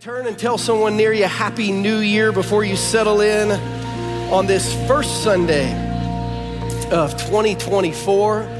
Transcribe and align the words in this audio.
Turn 0.00 0.28
and 0.28 0.38
tell 0.38 0.58
someone 0.58 0.96
near 0.96 1.12
you 1.12 1.24
Happy 1.24 1.72
New 1.72 1.98
Year 1.98 2.30
before 2.30 2.62
you 2.62 2.76
settle 2.76 3.20
in 3.20 3.50
on 4.30 4.46
this 4.46 4.72
first 4.86 5.24
Sunday 5.24 5.72
of 6.92 7.10
2024. 7.16 8.57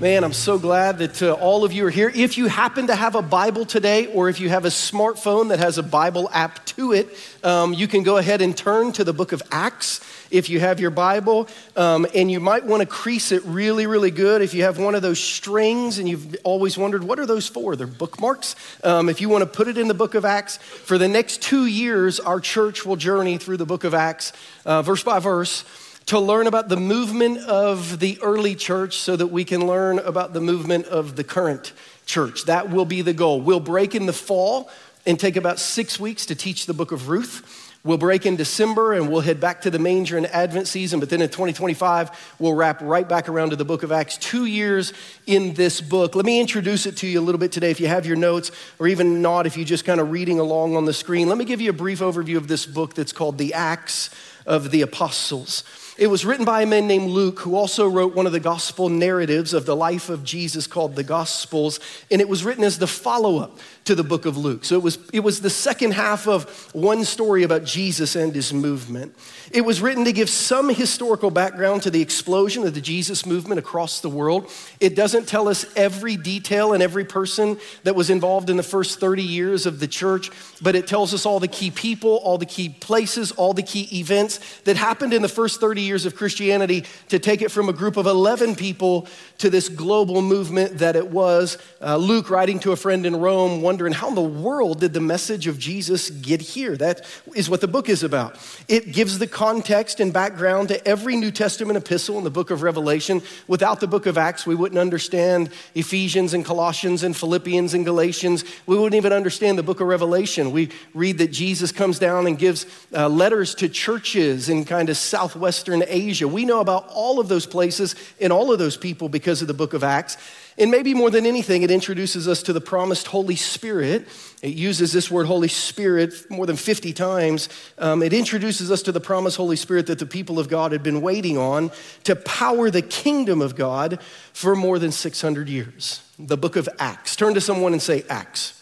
Man, 0.00 0.24
I'm 0.24 0.32
so 0.32 0.58
glad 0.58 0.96
that 1.00 1.22
uh, 1.22 1.34
all 1.34 1.62
of 1.62 1.74
you 1.74 1.84
are 1.84 1.90
here. 1.90 2.10
If 2.14 2.38
you 2.38 2.46
happen 2.46 2.86
to 2.86 2.94
have 2.94 3.16
a 3.16 3.20
Bible 3.20 3.66
today, 3.66 4.06
or 4.06 4.30
if 4.30 4.40
you 4.40 4.48
have 4.48 4.64
a 4.64 4.68
smartphone 4.68 5.50
that 5.50 5.58
has 5.58 5.76
a 5.76 5.82
Bible 5.82 6.30
app 6.32 6.64
to 6.68 6.94
it, 6.94 7.10
um, 7.44 7.74
you 7.74 7.86
can 7.86 8.02
go 8.02 8.16
ahead 8.16 8.40
and 8.40 8.56
turn 8.56 8.92
to 8.92 9.04
the 9.04 9.12
book 9.12 9.32
of 9.32 9.42
Acts 9.52 10.00
if 10.30 10.48
you 10.48 10.58
have 10.58 10.80
your 10.80 10.90
Bible. 10.90 11.48
Um, 11.76 12.06
and 12.14 12.30
you 12.30 12.40
might 12.40 12.64
want 12.64 12.80
to 12.80 12.86
crease 12.86 13.30
it 13.30 13.44
really, 13.44 13.86
really 13.86 14.10
good. 14.10 14.40
If 14.40 14.54
you 14.54 14.62
have 14.62 14.78
one 14.78 14.94
of 14.94 15.02
those 15.02 15.22
strings 15.22 15.98
and 15.98 16.08
you've 16.08 16.34
always 16.44 16.78
wondered, 16.78 17.04
what 17.04 17.18
are 17.18 17.26
those 17.26 17.46
for? 17.46 17.76
They're 17.76 17.86
bookmarks. 17.86 18.56
Um, 18.82 19.10
if 19.10 19.20
you 19.20 19.28
want 19.28 19.42
to 19.42 19.46
put 19.46 19.68
it 19.68 19.76
in 19.76 19.86
the 19.86 19.92
book 19.92 20.14
of 20.14 20.24
Acts, 20.24 20.56
for 20.56 20.96
the 20.96 21.08
next 21.08 21.42
two 21.42 21.66
years, 21.66 22.20
our 22.20 22.40
church 22.40 22.86
will 22.86 22.96
journey 22.96 23.36
through 23.36 23.58
the 23.58 23.66
book 23.66 23.84
of 23.84 23.92
Acts, 23.92 24.32
uh, 24.64 24.80
verse 24.80 25.04
by 25.04 25.18
verse 25.18 25.62
to 26.10 26.18
learn 26.18 26.48
about 26.48 26.68
the 26.68 26.76
movement 26.76 27.38
of 27.38 28.00
the 28.00 28.18
early 28.20 28.56
church 28.56 28.96
so 28.96 29.14
that 29.14 29.28
we 29.28 29.44
can 29.44 29.64
learn 29.64 30.00
about 30.00 30.32
the 30.32 30.40
movement 30.40 30.84
of 30.86 31.14
the 31.14 31.22
current 31.22 31.72
church. 32.04 32.46
That 32.46 32.68
will 32.68 32.84
be 32.84 33.00
the 33.00 33.12
goal. 33.12 33.40
We'll 33.40 33.60
break 33.60 33.94
in 33.94 34.06
the 34.06 34.12
fall 34.12 34.68
and 35.06 35.20
take 35.20 35.36
about 35.36 35.60
six 35.60 36.00
weeks 36.00 36.26
to 36.26 36.34
teach 36.34 36.66
the 36.66 36.74
book 36.74 36.90
of 36.90 37.08
Ruth. 37.08 37.76
We'll 37.84 37.96
break 37.96 38.26
in 38.26 38.34
December 38.34 38.92
and 38.92 39.08
we'll 39.08 39.20
head 39.20 39.38
back 39.38 39.60
to 39.62 39.70
the 39.70 39.78
manger 39.78 40.16
and 40.16 40.26
Advent 40.26 40.66
season, 40.66 40.98
but 40.98 41.10
then 41.10 41.22
in 41.22 41.28
2025, 41.28 42.34
we'll 42.40 42.54
wrap 42.54 42.82
right 42.82 43.08
back 43.08 43.28
around 43.28 43.50
to 43.50 43.56
the 43.56 43.64
book 43.64 43.84
of 43.84 43.92
Acts, 43.92 44.18
two 44.18 44.46
years 44.46 44.92
in 45.28 45.54
this 45.54 45.80
book. 45.80 46.16
Let 46.16 46.26
me 46.26 46.40
introduce 46.40 46.86
it 46.86 46.96
to 46.96 47.06
you 47.06 47.20
a 47.20 47.22
little 47.22 47.38
bit 47.38 47.52
today. 47.52 47.70
If 47.70 47.78
you 47.78 47.86
have 47.86 48.04
your 48.04 48.16
notes, 48.16 48.50
or 48.80 48.88
even 48.88 49.22
not, 49.22 49.46
if 49.46 49.56
you're 49.56 49.64
just 49.64 49.84
kind 49.84 50.00
of 50.00 50.10
reading 50.10 50.40
along 50.40 50.74
on 50.74 50.86
the 50.86 50.92
screen, 50.92 51.28
let 51.28 51.38
me 51.38 51.44
give 51.44 51.60
you 51.60 51.70
a 51.70 51.72
brief 51.72 52.00
overview 52.00 52.36
of 52.36 52.48
this 52.48 52.66
book 52.66 52.94
that's 52.94 53.12
called 53.12 53.38
The 53.38 53.54
Acts 53.54 54.10
of 54.46 54.70
the 54.70 54.82
Apostles. 54.82 55.64
It 56.00 56.08
was 56.08 56.24
written 56.24 56.46
by 56.46 56.62
a 56.62 56.66
man 56.66 56.86
named 56.86 57.10
Luke, 57.10 57.40
who 57.40 57.54
also 57.54 57.86
wrote 57.86 58.14
one 58.14 58.24
of 58.24 58.32
the 58.32 58.40
gospel 58.40 58.88
narratives 58.88 59.52
of 59.52 59.66
the 59.66 59.76
life 59.76 60.08
of 60.08 60.24
Jesus 60.24 60.66
called 60.66 60.96
the 60.96 61.04
Gospels. 61.04 61.78
And 62.10 62.22
it 62.22 62.28
was 62.28 62.42
written 62.42 62.64
as 62.64 62.78
the 62.78 62.86
follow 62.86 63.36
up 63.36 63.58
to 63.84 63.94
the 63.94 64.04
book 64.04 64.24
of 64.24 64.36
Luke. 64.36 64.64
So 64.64 64.76
it 64.76 64.82
was, 64.82 64.98
it 65.12 65.20
was 65.20 65.42
the 65.42 65.50
second 65.50 65.92
half 65.92 66.26
of 66.26 66.70
one 66.74 67.04
story 67.04 67.42
about 67.42 67.64
Jesus 67.64 68.16
and 68.16 68.34
his 68.34 68.52
movement. 68.52 69.14
It 69.50 69.62
was 69.62 69.82
written 69.82 70.04
to 70.04 70.12
give 70.12 70.30
some 70.30 70.70
historical 70.70 71.30
background 71.30 71.82
to 71.82 71.90
the 71.90 72.00
explosion 72.00 72.66
of 72.66 72.72
the 72.72 72.80
Jesus 72.80 73.26
movement 73.26 73.58
across 73.58 74.00
the 74.00 74.08
world. 74.08 74.50
It 74.80 74.94
doesn't 74.94 75.28
tell 75.28 75.48
us 75.48 75.66
every 75.76 76.16
detail 76.16 76.72
and 76.72 76.82
every 76.82 77.04
person 77.04 77.58
that 77.82 77.94
was 77.94 78.08
involved 78.08 78.48
in 78.48 78.56
the 78.56 78.62
first 78.62 79.00
30 79.00 79.22
years 79.22 79.66
of 79.66 79.80
the 79.80 79.88
church, 79.88 80.30
but 80.62 80.74
it 80.74 80.86
tells 80.86 81.12
us 81.12 81.26
all 81.26 81.40
the 81.40 81.48
key 81.48 81.70
people, 81.70 82.16
all 82.22 82.38
the 82.38 82.46
key 82.46 82.70
places, 82.70 83.32
all 83.32 83.52
the 83.52 83.62
key 83.62 83.88
events 83.98 84.29
that 84.64 84.76
happened 84.76 85.12
in 85.12 85.22
the 85.22 85.28
first 85.28 85.60
30 85.60 85.82
years 85.82 86.06
of 86.06 86.14
Christianity 86.14 86.84
to 87.08 87.18
take 87.18 87.42
it 87.42 87.50
from 87.50 87.68
a 87.68 87.72
group 87.72 87.96
of 87.96 88.06
11 88.06 88.56
people 88.56 89.08
to 89.38 89.50
this 89.50 89.68
global 89.68 90.22
movement 90.22 90.78
that 90.78 90.96
it 90.96 91.10
was. 91.10 91.58
Uh, 91.80 91.96
Luke, 91.96 92.30
writing 92.30 92.58
to 92.60 92.72
a 92.72 92.76
friend 92.76 93.06
in 93.06 93.16
Rome, 93.16 93.62
wondering 93.62 93.92
how 93.92 94.08
in 94.08 94.14
the 94.14 94.20
world 94.20 94.80
did 94.80 94.92
the 94.92 95.00
message 95.00 95.46
of 95.46 95.58
Jesus 95.58 96.10
get 96.10 96.40
here? 96.40 96.76
That 96.76 97.06
is 97.34 97.48
what 97.48 97.60
the 97.60 97.68
book 97.68 97.88
is 97.88 98.02
about. 98.02 98.36
It 98.68 98.92
gives 98.92 99.18
the 99.18 99.26
context 99.26 100.00
and 100.00 100.12
background 100.12 100.68
to 100.68 100.86
every 100.86 101.16
New 101.16 101.30
Testament 101.30 101.76
epistle 101.76 102.18
in 102.18 102.24
the 102.24 102.30
book 102.30 102.50
of 102.50 102.62
Revelation. 102.62 103.22
Without 103.48 103.80
the 103.80 103.86
book 103.86 104.06
of 104.06 104.18
Acts, 104.18 104.46
we 104.46 104.54
wouldn't 104.54 104.78
understand 104.78 105.50
Ephesians 105.74 106.34
and 106.34 106.44
Colossians 106.44 107.02
and 107.02 107.16
Philippians 107.16 107.74
and 107.74 107.84
Galatians. 107.84 108.44
We 108.66 108.76
wouldn't 108.76 108.94
even 108.94 109.12
understand 109.12 109.58
the 109.58 109.62
book 109.62 109.80
of 109.80 109.86
Revelation. 109.86 110.52
We 110.52 110.70
read 110.94 111.18
that 111.18 111.32
Jesus 111.32 111.72
comes 111.72 111.98
down 111.98 112.26
and 112.26 112.38
gives 112.38 112.66
uh, 112.92 113.08
letters 113.08 113.54
to 113.56 113.68
churches 113.68 114.19
in 114.20 114.64
kind 114.64 114.88
of 114.88 114.96
southwestern 114.96 115.82
Asia. 115.86 116.28
We 116.28 116.44
know 116.44 116.60
about 116.60 116.88
all 116.88 117.20
of 117.20 117.28
those 117.28 117.46
places 117.46 117.94
and 118.20 118.32
all 118.32 118.52
of 118.52 118.58
those 118.58 118.76
people 118.76 119.08
because 119.08 119.42
of 119.42 119.48
the 119.48 119.54
book 119.54 119.74
of 119.74 119.82
Acts. 119.82 120.16
And 120.58 120.70
maybe 120.70 120.92
more 120.92 121.10
than 121.10 121.24
anything, 121.24 121.62
it 121.62 121.70
introduces 121.70 122.28
us 122.28 122.42
to 122.42 122.52
the 122.52 122.60
promised 122.60 123.06
Holy 123.06 123.36
Spirit. 123.36 124.06
It 124.42 124.54
uses 124.54 124.92
this 124.92 125.10
word 125.10 125.26
Holy 125.26 125.48
Spirit 125.48 126.12
more 126.30 126.44
than 126.44 126.56
50 126.56 126.92
times. 126.92 127.48
Um, 127.78 128.02
it 128.02 128.12
introduces 128.12 128.70
us 128.70 128.82
to 128.82 128.92
the 128.92 129.00
promised 129.00 129.38
Holy 129.38 129.56
Spirit 129.56 129.86
that 129.86 129.98
the 129.98 130.06
people 130.06 130.38
of 130.38 130.48
God 130.48 130.72
had 130.72 130.82
been 130.82 131.00
waiting 131.00 131.38
on 131.38 131.70
to 132.04 132.14
power 132.14 132.70
the 132.70 132.82
kingdom 132.82 133.40
of 133.40 133.56
God 133.56 134.02
for 134.32 134.54
more 134.54 134.78
than 134.78 134.92
600 134.92 135.48
years. 135.48 136.02
The 136.18 136.36
book 136.36 136.56
of 136.56 136.68
Acts. 136.78 137.16
Turn 137.16 137.34
to 137.34 137.40
someone 137.40 137.72
and 137.72 137.80
say, 137.80 138.04
Acts. 138.10 138.59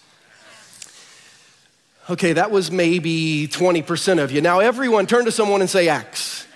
Okay, 2.10 2.32
that 2.32 2.50
was 2.50 2.70
maybe 2.70 3.48
20% 3.48 4.22
of 4.22 4.32
you. 4.32 4.40
Now, 4.40 4.60
everyone, 4.60 5.06
turn 5.06 5.26
to 5.26 5.32
someone 5.32 5.60
and 5.60 5.68
say, 5.68 5.88
Acts. 5.88 6.46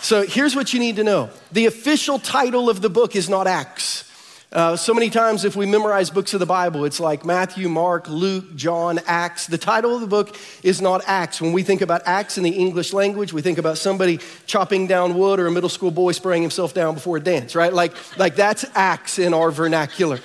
So 0.00 0.26
here's 0.26 0.56
what 0.56 0.72
you 0.72 0.80
need 0.80 0.96
to 0.96 1.04
know 1.04 1.30
the 1.52 1.66
official 1.66 2.18
title 2.18 2.70
of 2.70 2.80
the 2.80 2.88
book 2.88 3.14
is 3.14 3.28
not 3.28 3.46
Acts. 3.46 4.04
Uh, 4.52 4.74
so 4.76 4.94
many 4.94 5.10
times, 5.10 5.44
if 5.44 5.54
we 5.54 5.66
memorize 5.66 6.08
books 6.08 6.32
of 6.32 6.40
the 6.40 6.46
Bible, 6.46 6.86
it's 6.86 7.00
like 7.00 7.26
Matthew, 7.26 7.68
Mark, 7.68 8.08
Luke, 8.08 8.54
John, 8.54 9.00
Acts. 9.06 9.48
The 9.48 9.58
title 9.58 9.94
of 9.94 10.00
the 10.00 10.06
book 10.06 10.34
is 10.62 10.80
not 10.80 11.02
Acts. 11.06 11.42
When 11.42 11.52
we 11.52 11.62
think 11.62 11.82
about 11.82 12.00
Acts 12.06 12.38
in 12.38 12.44
the 12.44 12.50
English 12.50 12.94
language, 12.94 13.34
we 13.34 13.42
think 13.42 13.58
about 13.58 13.76
somebody 13.76 14.20
chopping 14.46 14.86
down 14.86 15.18
wood 15.18 15.40
or 15.40 15.46
a 15.48 15.50
middle 15.50 15.68
school 15.68 15.90
boy 15.90 16.12
spraying 16.12 16.40
himself 16.40 16.72
down 16.72 16.94
before 16.94 17.18
a 17.18 17.20
dance, 17.20 17.54
right? 17.54 17.72
Like, 17.72 17.92
like 18.16 18.36
that's 18.36 18.64
Acts 18.74 19.18
in 19.18 19.34
our 19.34 19.50
vernacular. 19.50 20.20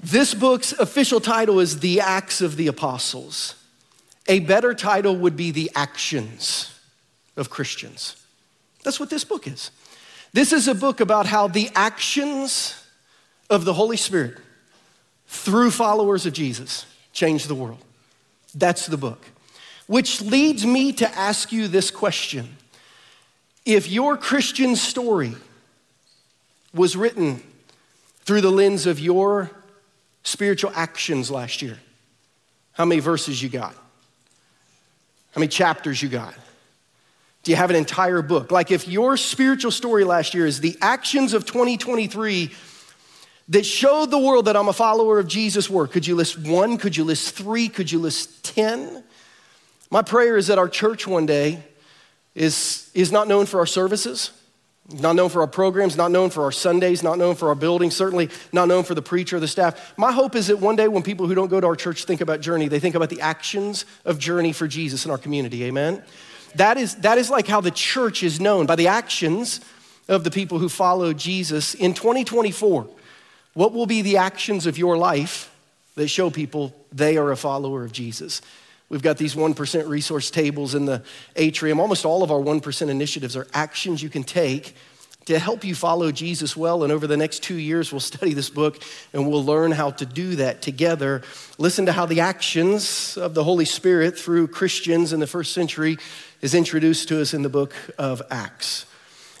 This 0.00 0.32
book's 0.32 0.72
official 0.72 1.20
title 1.20 1.58
is 1.58 1.80
The 1.80 2.00
Acts 2.00 2.40
of 2.40 2.56
the 2.56 2.68
Apostles. 2.68 3.55
A 4.28 4.40
better 4.40 4.74
title 4.74 5.16
would 5.16 5.36
be 5.36 5.50
The 5.50 5.70
Actions 5.74 6.76
of 7.36 7.50
Christians. 7.50 8.16
That's 8.82 8.98
what 8.98 9.10
this 9.10 9.24
book 9.24 9.46
is. 9.46 9.70
This 10.32 10.52
is 10.52 10.68
a 10.68 10.74
book 10.74 11.00
about 11.00 11.26
how 11.26 11.48
the 11.48 11.70
actions 11.74 12.84
of 13.48 13.64
the 13.64 13.72
Holy 13.72 13.96
Spirit 13.96 14.38
through 15.26 15.70
followers 15.70 16.26
of 16.26 16.32
Jesus 16.32 16.86
change 17.12 17.46
the 17.46 17.54
world. 17.54 17.82
That's 18.54 18.86
the 18.86 18.96
book. 18.96 19.24
Which 19.86 20.20
leads 20.20 20.66
me 20.66 20.92
to 20.94 21.08
ask 21.16 21.52
you 21.52 21.68
this 21.68 21.90
question 21.90 22.56
If 23.64 23.88
your 23.88 24.16
Christian 24.16 24.76
story 24.76 25.34
was 26.74 26.96
written 26.96 27.42
through 28.24 28.40
the 28.40 28.50
lens 28.50 28.86
of 28.86 28.98
your 28.98 29.50
spiritual 30.22 30.72
actions 30.74 31.30
last 31.30 31.62
year, 31.62 31.78
how 32.72 32.84
many 32.84 33.00
verses 33.00 33.42
you 33.42 33.48
got? 33.48 33.74
How 35.36 35.40
many 35.40 35.50
chapters 35.50 36.02
you 36.02 36.08
got? 36.08 36.32
Do 37.42 37.50
you 37.50 37.58
have 37.58 37.68
an 37.68 37.76
entire 37.76 38.22
book? 38.22 38.50
Like 38.50 38.70
if 38.70 38.88
your 38.88 39.18
spiritual 39.18 39.70
story 39.70 40.02
last 40.02 40.32
year 40.32 40.46
is 40.46 40.60
the 40.60 40.78
actions 40.80 41.34
of 41.34 41.44
2023 41.44 42.50
that 43.50 43.66
showed 43.66 44.10
the 44.10 44.18
world 44.18 44.46
that 44.46 44.56
I'm 44.56 44.68
a 44.68 44.72
follower 44.72 45.18
of 45.18 45.28
Jesus 45.28 45.68
were? 45.68 45.86
Could 45.86 46.06
you 46.06 46.14
list 46.14 46.38
one? 46.38 46.78
Could 46.78 46.96
you 46.96 47.04
list 47.04 47.34
three? 47.36 47.68
Could 47.68 47.92
you 47.92 47.98
list 47.98 48.44
10? 48.56 49.04
My 49.90 50.00
prayer 50.00 50.38
is 50.38 50.46
that 50.46 50.56
our 50.56 50.70
church 50.70 51.06
one 51.06 51.26
day 51.26 51.62
is, 52.34 52.90
is 52.94 53.12
not 53.12 53.28
known 53.28 53.44
for 53.44 53.60
our 53.60 53.66
services, 53.66 54.30
not 54.92 55.16
known 55.16 55.28
for 55.28 55.40
our 55.40 55.46
programs, 55.46 55.96
not 55.96 56.10
known 56.10 56.30
for 56.30 56.44
our 56.44 56.52
Sundays, 56.52 57.02
not 57.02 57.18
known 57.18 57.34
for 57.34 57.48
our 57.48 57.54
buildings, 57.54 57.96
certainly 57.96 58.30
not 58.52 58.68
known 58.68 58.84
for 58.84 58.94
the 58.94 59.02
preacher 59.02 59.36
or 59.36 59.40
the 59.40 59.48
staff. 59.48 59.94
My 59.96 60.12
hope 60.12 60.36
is 60.36 60.46
that 60.46 60.60
one 60.60 60.76
day 60.76 60.86
when 60.88 61.02
people 61.02 61.26
who 61.26 61.34
don't 61.34 61.48
go 61.48 61.60
to 61.60 61.66
our 61.66 61.76
church 61.76 62.04
think 62.04 62.20
about 62.20 62.40
Journey, 62.40 62.68
they 62.68 62.78
think 62.78 62.94
about 62.94 63.10
the 63.10 63.20
actions 63.20 63.84
of 64.04 64.18
Journey 64.18 64.52
for 64.52 64.68
Jesus 64.68 65.04
in 65.04 65.10
our 65.10 65.18
community. 65.18 65.64
Amen? 65.64 66.02
That 66.54 66.78
is, 66.78 66.94
that 66.96 67.18
is 67.18 67.30
like 67.30 67.46
how 67.46 67.60
the 67.60 67.70
church 67.70 68.22
is 68.22 68.40
known 68.40 68.66
by 68.66 68.76
the 68.76 68.88
actions 68.88 69.60
of 70.08 70.24
the 70.24 70.30
people 70.30 70.58
who 70.58 70.68
follow 70.68 71.12
Jesus 71.12 71.74
in 71.74 71.92
2024. 71.92 72.88
What 73.54 73.72
will 73.72 73.86
be 73.86 74.02
the 74.02 74.18
actions 74.18 74.66
of 74.66 74.78
your 74.78 74.96
life 74.96 75.52
that 75.96 76.08
show 76.08 76.30
people 76.30 76.74
they 76.92 77.16
are 77.16 77.32
a 77.32 77.36
follower 77.36 77.84
of 77.84 77.92
Jesus? 77.92 78.40
We've 78.88 79.02
got 79.02 79.18
these 79.18 79.34
1% 79.34 79.88
resource 79.88 80.30
tables 80.30 80.74
in 80.74 80.84
the 80.84 81.02
atrium. 81.34 81.80
Almost 81.80 82.04
all 82.04 82.22
of 82.22 82.30
our 82.30 82.38
1% 82.38 82.88
initiatives 82.88 83.36
are 83.36 83.46
actions 83.52 84.02
you 84.02 84.08
can 84.08 84.22
take 84.22 84.76
to 85.26 85.40
help 85.40 85.64
you 85.64 85.74
follow 85.74 86.12
Jesus 86.12 86.56
well. 86.56 86.84
And 86.84 86.92
over 86.92 87.08
the 87.08 87.16
next 87.16 87.42
two 87.42 87.56
years, 87.56 87.92
we'll 87.92 88.00
study 88.00 88.32
this 88.32 88.48
book 88.48 88.80
and 89.12 89.28
we'll 89.28 89.44
learn 89.44 89.72
how 89.72 89.90
to 89.90 90.06
do 90.06 90.36
that 90.36 90.62
together. 90.62 91.22
Listen 91.58 91.86
to 91.86 91.92
how 91.92 92.06
the 92.06 92.20
actions 92.20 93.16
of 93.16 93.34
the 93.34 93.42
Holy 93.42 93.64
Spirit 93.64 94.16
through 94.16 94.48
Christians 94.48 95.12
in 95.12 95.18
the 95.18 95.26
first 95.26 95.52
century 95.52 95.98
is 96.40 96.54
introduced 96.54 97.08
to 97.08 97.20
us 97.20 97.34
in 97.34 97.42
the 97.42 97.48
book 97.48 97.74
of 97.98 98.22
Acts. 98.30 98.86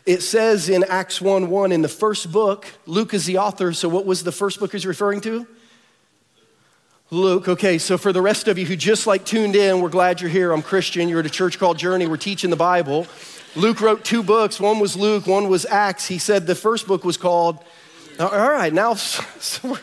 It 0.04 0.22
says 0.22 0.68
in 0.68 0.84
Acts 0.84 1.20
1 1.20 1.50
1 1.50 1.72
in 1.72 1.82
the 1.82 1.88
first 1.88 2.30
book, 2.32 2.66
Luke 2.86 3.14
is 3.14 3.26
the 3.26 3.38
author. 3.38 3.72
So, 3.72 3.88
what 3.88 4.06
was 4.06 4.22
the 4.22 4.32
first 4.32 4.60
book 4.60 4.72
he's 4.72 4.86
referring 4.86 5.20
to? 5.22 5.46
Luke. 7.12 7.46
Okay, 7.46 7.78
so 7.78 7.96
for 7.96 8.12
the 8.12 8.20
rest 8.20 8.48
of 8.48 8.58
you 8.58 8.66
who 8.66 8.74
just 8.74 9.06
like 9.06 9.24
tuned 9.24 9.54
in, 9.54 9.80
we're 9.80 9.88
glad 9.88 10.20
you're 10.20 10.28
here. 10.28 10.50
I'm 10.50 10.60
Christian. 10.60 11.08
You're 11.08 11.20
at 11.20 11.26
a 11.26 11.30
church 11.30 11.56
called 11.56 11.78
Journey. 11.78 12.08
We're 12.08 12.16
teaching 12.16 12.50
the 12.50 12.56
Bible. 12.56 13.06
Luke 13.54 13.80
wrote 13.80 14.04
two 14.04 14.24
books. 14.24 14.58
One 14.58 14.80
was 14.80 14.96
Luke, 14.96 15.24
one 15.28 15.48
was 15.48 15.64
Acts. 15.66 16.08
He 16.08 16.18
said 16.18 16.48
the 16.48 16.56
first 16.56 16.88
book 16.88 17.04
was 17.04 17.16
called, 17.16 17.60
all 18.18 18.28
right, 18.28 18.72
now 18.72 18.94
so 18.94 19.22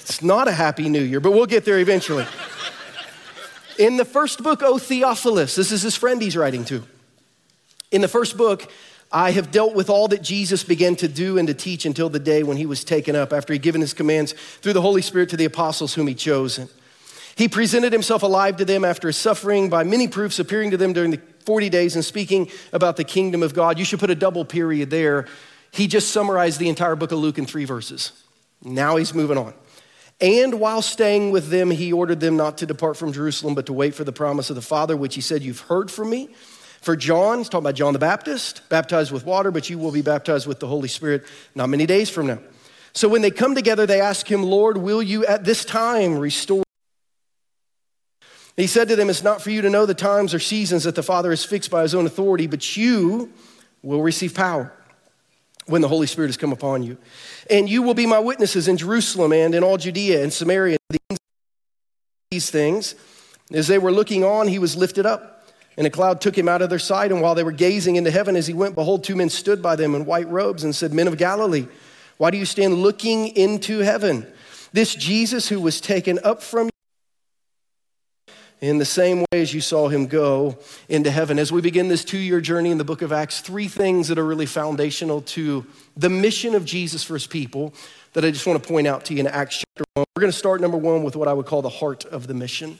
it's 0.00 0.22
not 0.22 0.46
a 0.46 0.52
happy 0.52 0.88
new 0.88 1.02
year, 1.02 1.18
but 1.18 1.32
we'll 1.32 1.44
get 1.44 1.64
there 1.64 1.80
eventually. 1.80 2.26
In 3.76 3.96
the 3.96 4.04
first 4.04 4.44
book, 4.44 4.62
O 4.62 4.78
Theophilus, 4.78 5.56
this 5.56 5.72
is 5.72 5.82
his 5.82 5.96
friend 5.96 6.22
he's 6.22 6.36
writing 6.36 6.64
to. 6.66 6.84
In 7.90 8.00
the 8.00 8.08
first 8.08 8.36
book, 8.36 8.70
I 9.12 9.32
have 9.32 9.50
dealt 9.50 9.74
with 9.74 9.90
all 9.90 10.08
that 10.08 10.22
Jesus 10.22 10.64
began 10.64 10.96
to 10.96 11.08
do 11.08 11.36
and 11.36 11.46
to 11.48 11.54
teach 11.54 11.84
until 11.84 12.08
the 12.08 12.18
day 12.18 12.42
when 12.42 12.56
he 12.56 12.64
was 12.64 12.82
taken 12.82 13.14
up, 13.14 13.32
after 13.32 13.52
he'd 13.52 13.62
given 13.62 13.80
his 13.80 13.92
commands 13.92 14.32
through 14.32 14.72
the 14.72 14.80
Holy 14.80 15.02
Spirit 15.02 15.28
to 15.30 15.36
the 15.36 15.44
apostles 15.44 15.94
whom 15.94 16.06
he 16.06 16.14
chose. 16.14 16.58
He 17.34 17.48
presented 17.48 17.92
himself 17.92 18.22
alive 18.22 18.56
to 18.56 18.64
them 18.64 18.84
after 18.84 19.08
his 19.08 19.16
suffering 19.16 19.68
by 19.68 19.84
many 19.84 20.08
proofs, 20.08 20.38
appearing 20.38 20.70
to 20.70 20.76
them 20.76 20.92
during 20.92 21.10
the 21.10 21.20
40 21.44 21.68
days 21.68 21.94
and 21.94 22.04
speaking 22.04 22.50
about 22.72 22.96
the 22.96 23.04
kingdom 23.04 23.42
of 23.42 23.54
God. 23.54 23.78
You 23.78 23.84
should 23.84 24.00
put 24.00 24.10
a 24.10 24.14
double 24.14 24.44
period 24.44 24.90
there. 24.90 25.26
He 25.70 25.86
just 25.86 26.10
summarized 26.10 26.58
the 26.58 26.68
entire 26.68 26.96
book 26.96 27.12
of 27.12 27.18
Luke 27.18 27.38
in 27.38 27.46
three 27.46 27.64
verses. 27.64 28.12
Now 28.62 28.96
he's 28.96 29.14
moving 29.14 29.38
on. 29.38 29.54
And 30.20 30.60
while 30.60 30.82
staying 30.82 31.32
with 31.32 31.48
them, 31.48 31.70
he 31.70 31.92
ordered 31.92 32.20
them 32.20 32.36
not 32.36 32.58
to 32.58 32.66
depart 32.66 32.96
from 32.96 33.12
Jerusalem, 33.12 33.54
but 33.54 33.66
to 33.66 33.72
wait 33.72 33.94
for 33.94 34.04
the 34.04 34.12
promise 34.12 34.50
of 34.50 34.56
the 34.56 34.62
Father, 34.62 34.96
which 34.96 35.16
he 35.16 35.20
said, 35.20 35.42
You've 35.42 35.60
heard 35.60 35.90
from 35.90 36.10
me. 36.10 36.28
For 36.82 36.96
John, 36.96 37.38
he's 37.38 37.48
talking 37.48 37.64
about 37.64 37.76
John 37.76 37.92
the 37.92 38.00
Baptist, 38.00 38.68
baptized 38.68 39.12
with 39.12 39.24
water, 39.24 39.52
but 39.52 39.70
you 39.70 39.78
will 39.78 39.92
be 39.92 40.02
baptized 40.02 40.48
with 40.48 40.58
the 40.58 40.66
Holy 40.66 40.88
Spirit 40.88 41.24
not 41.54 41.68
many 41.68 41.86
days 41.86 42.10
from 42.10 42.26
now. 42.26 42.40
So 42.92 43.08
when 43.08 43.22
they 43.22 43.30
come 43.30 43.54
together, 43.54 43.86
they 43.86 44.00
ask 44.00 44.30
him, 44.30 44.42
Lord, 44.42 44.76
will 44.76 45.00
you 45.00 45.24
at 45.24 45.44
this 45.44 45.64
time 45.64 46.18
restore? 46.18 46.64
He 48.56 48.66
said 48.66 48.88
to 48.88 48.96
them, 48.96 49.08
It's 49.08 49.22
not 49.22 49.40
for 49.40 49.50
you 49.50 49.62
to 49.62 49.70
know 49.70 49.86
the 49.86 49.94
times 49.94 50.34
or 50.34 50.40
seasons 50.40 50.82
that 50.84 50.96
the 50.96 51.02
Father 51.04 51.30
has 51.30 51.44
fixed 51.44 51.70
by 51.70 51.82
his 51.82 51.94
own 51.94 52.04
authority, 52.04 52.48
but 52.48 52.76
you 52.76 53.32
will 53.82 54.02
receive 54.02 54.34
power 54.34 54.72
when 55.66 55.82
the 55.82 55.88
Holy 55.88 56.08
Spirit 56.08 56.28
has 56.28 56.36
come 56.36 56.52
upon 56.52 56.82
you. 56.82 56.98
And 57.48 57.68
you 57.68 57.82
will 57.82 57.94
be 57.94 58.06
my 58.06 58.18
witnesses 58.18 58.66
in 58.66 58.76
Jerusalem 58.76 59.32
and 59.32 59.54
in 59.54 59.62
all 59.62 59.76
Judea 59.76 60.22
and 60.22 60.32
Samaria. 60.32 60.78
These 62.32 62.50
things, 62.50 62.96
as 63.52 63.68
they 63.68 63.78
were 63.78 63.92
looking 63.92 64.24
on, 64.24 64.48
he 64.48 64.58
was 64.58 64.76
lifted 64.76 65.06
up, 65.06 65.41
and 65.76 65.86
a 65.86 65.90
cloud 65.90 66.20
took 66.20 66.36
him 66.36 66.48
out 66.48 66.62
of 66.62 66.70
their 66.70 66.78
sight. 66.78 67.12
And 67.12 67.22
while 67.22 67.34
they 67.34 67.44
were 67.44 67.52
gazing 67.52 67.96
into 67.96 68.10
heaven 68.10 68.36
as 68.36 68.46
he 68.46 68.54
went, 68.54 68.74
behold, 68.74 69.04
two 69.04 69.16
men 69.16 69.30
stood 69.30 69.62
by 69.62 69.76
them 69.76 69.94
in 69.94 70.04
white 70.04 70.28
robes 70.28 70.64
and 70.64 70.74
said, 70.74 70.92
Men 70.92 71.08
of 71.08 71.16
Galilee, 71.16 71.66
why 72.18 72.30
do 72.30 72.38
you 72.38 72.44
stand 72.44 72.74
looking 72.74 73.28
into 73.28 73.78
heaven? 73.80 74.26
This 74.72 74.94
Jesus 74.94 75.48
who 75.48 75.60
was 75.60 75.80
taken 75.80 76.18
up 76.22 76.42
from 76.42 76.66
you 76.66 76.72
in 78.60 78.78
the 78.78 78.84
same 78.84 79.20
way 79.20 79.42
as 79.42 79.52
you 79.52 79.60
saw 79.60 79.88
him 79.88 80.06
go 80.06 80.56
into 80.88 81.10
heaven. 81.10 81.38
As 81.38 81.50
we 81.50 81.60
begin 81.60 81.88
this 81.88 82.04
two 82.04 82.18
year 82.18 82.40
journey 82.40 82.70
in 82.70 82.78
the 82.78 82.84
book 82.84 83.02
of 83.02 83.12
Acts, 83.12 83.40
three 83.40 83.66
things 83.66 84.08
that 84.08 84.18
are 84.18 84.24
really 84.24 84.46
foundational 84.46 85.20
to 85.22 85.66
the 85.96 86.08
mission 86.08 86.54
of 86.54 86.64
Jesus 86.64 87.02
for 87.02 87.14
his 87.14 87.26
people 87.26 87.74
that 88.12 88.24
I 88.24 88.30
just 88.30 88.46
want 88.46 88.62
to 88.62 88.68
point 88.68 88.86
out 88.86 89.04
to 89.06 89.14
you 89.14 89.20
in 89.20 89.26
Acts 89.26 89.58
chapter 89.58 89.84
1. 89.94 90.04
We're 90.16 90.20
going 90.20 90.32
to 90.32 90.38
start, 90.38 90.60
number 90.60 90.76
one, 90.76 91.02
with 91.02 91.16
what 91.16 91.28
I 91.28 91.32
would 91.32 91.46
call 91.46 91.60
the 91.60 91.68
heart 91.68 92.04
of 92.04 92.26
the 92.28 92.34
mission 92.34 92.78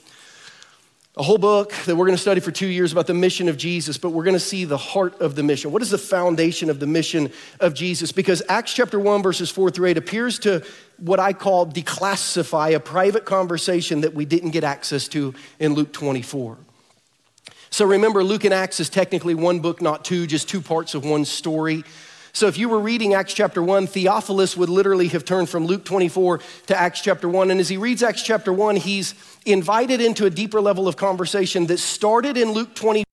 a 1.15 1.23
whole 1.23 1.37
book 1.37 1.75
that 1.85 1.95
we're 1.95 2.07
going 2.07 2.17
to 2.17 2.23
study 2.23 2.41
for 2.41 2.51
two 2.51 2.67
years 2.67 2.91
about 2.91 3.07
the 3.07 3.13
mission 3.13 3.51
of 3.51 3.59
Jesus, 3.59 3.99
but 3.99 4.11
we're 4.11 4.25
going 4.25 4.35
to 4.35 4.41
see 4.41 4.65
the 4.65 4.79
heart 4.79 5.21
of 5.21 5.35
the 5.35 5.43
mission. 5.43 5.71
What 5.71 5.83
is 5.83 5.91
the 5.91 5.99
foundation 5.99 6.71
of 6.71 6.81
the 6.81 6.87
mission 6.87 7.31
of 7.61 7.75
Jesus? 7.75 8.13
Because 8.13 8.43
Acts 8.49 8.73
chapter 8.73 8.99
1, 8.99 9.23
verses 9.23 9.51
4 9.51 9.71
through 9.71 9.89
8 9.89 9.99
appears 9.99 10.39
to 10.41 10.65
what 10.97 11.21
I 11.21 11.35
call 11.35 11.67
declassify 11.67 12.75
a 12.75 12.81
private 12.81 13.27
conversation 13.27 14.01
that 14.01 14.15
we 14.15 14.25
didn't 14.25 14.53
get 14.53 14.65
access 14.65 15.07
to 15.09 15.35
in 15.59 15.75
Luke 15.75 15.93
24. 15.93 16.57
So 17.69 17.85
remember, 17.85 18.25
Luke 18.25 18.45
and 18.45 18.55
Acts 18.55 18.81
is 18.81 18.89
technically 18.89 19.35
one 19.35 19.61
book, 19.61 19.83
not 19.83 20.07
two, 20.07 20.27
just 20.27 20.49
two 20.49 20.63
parts 20.63 20.95
of 20.95 21.05
one 21.05 21.27
story. 21.27 21.85
So 22.35 22.47
if 22.47 22.57
you 22.57 22.71
were 22.71 22.81
reading 22.81 23.13
Acts 23.13 23.35
chapter 23.35 23.63
1, 23.63 23.89
Theophilus 23.89 24.57
would 24.57 24.71
literally 24.71 25.09
have 25.09 25.25
turned 25.25 25.51
from 25.51 25.67
Luke 25.67 25.85
24 25.85 26.41
to 26.69 26.77
Acts 26.77 27.03
chapter 27.03 27.29
1. 27.29 27.51
And 27.51 27.61
as 27.61 27.69
he 27.69 27.77
reads 27.77 28.03
Acts 28.03 28.23
chapter 28.23 28.51
1, 28.53 28.77
he's 28.77 29.15
invited 29.45 30.01
into 30.01 30.25
a 30.25 30.31
deeper 30.31 30.61
level 30.61 30.89
of 30.89 30.97
conversation 30.97 31.67
that 31.67 31.79
started 31.79 32.39
in 32.39 32.53
Luke 32.53 32.75
24, 32.75 33.05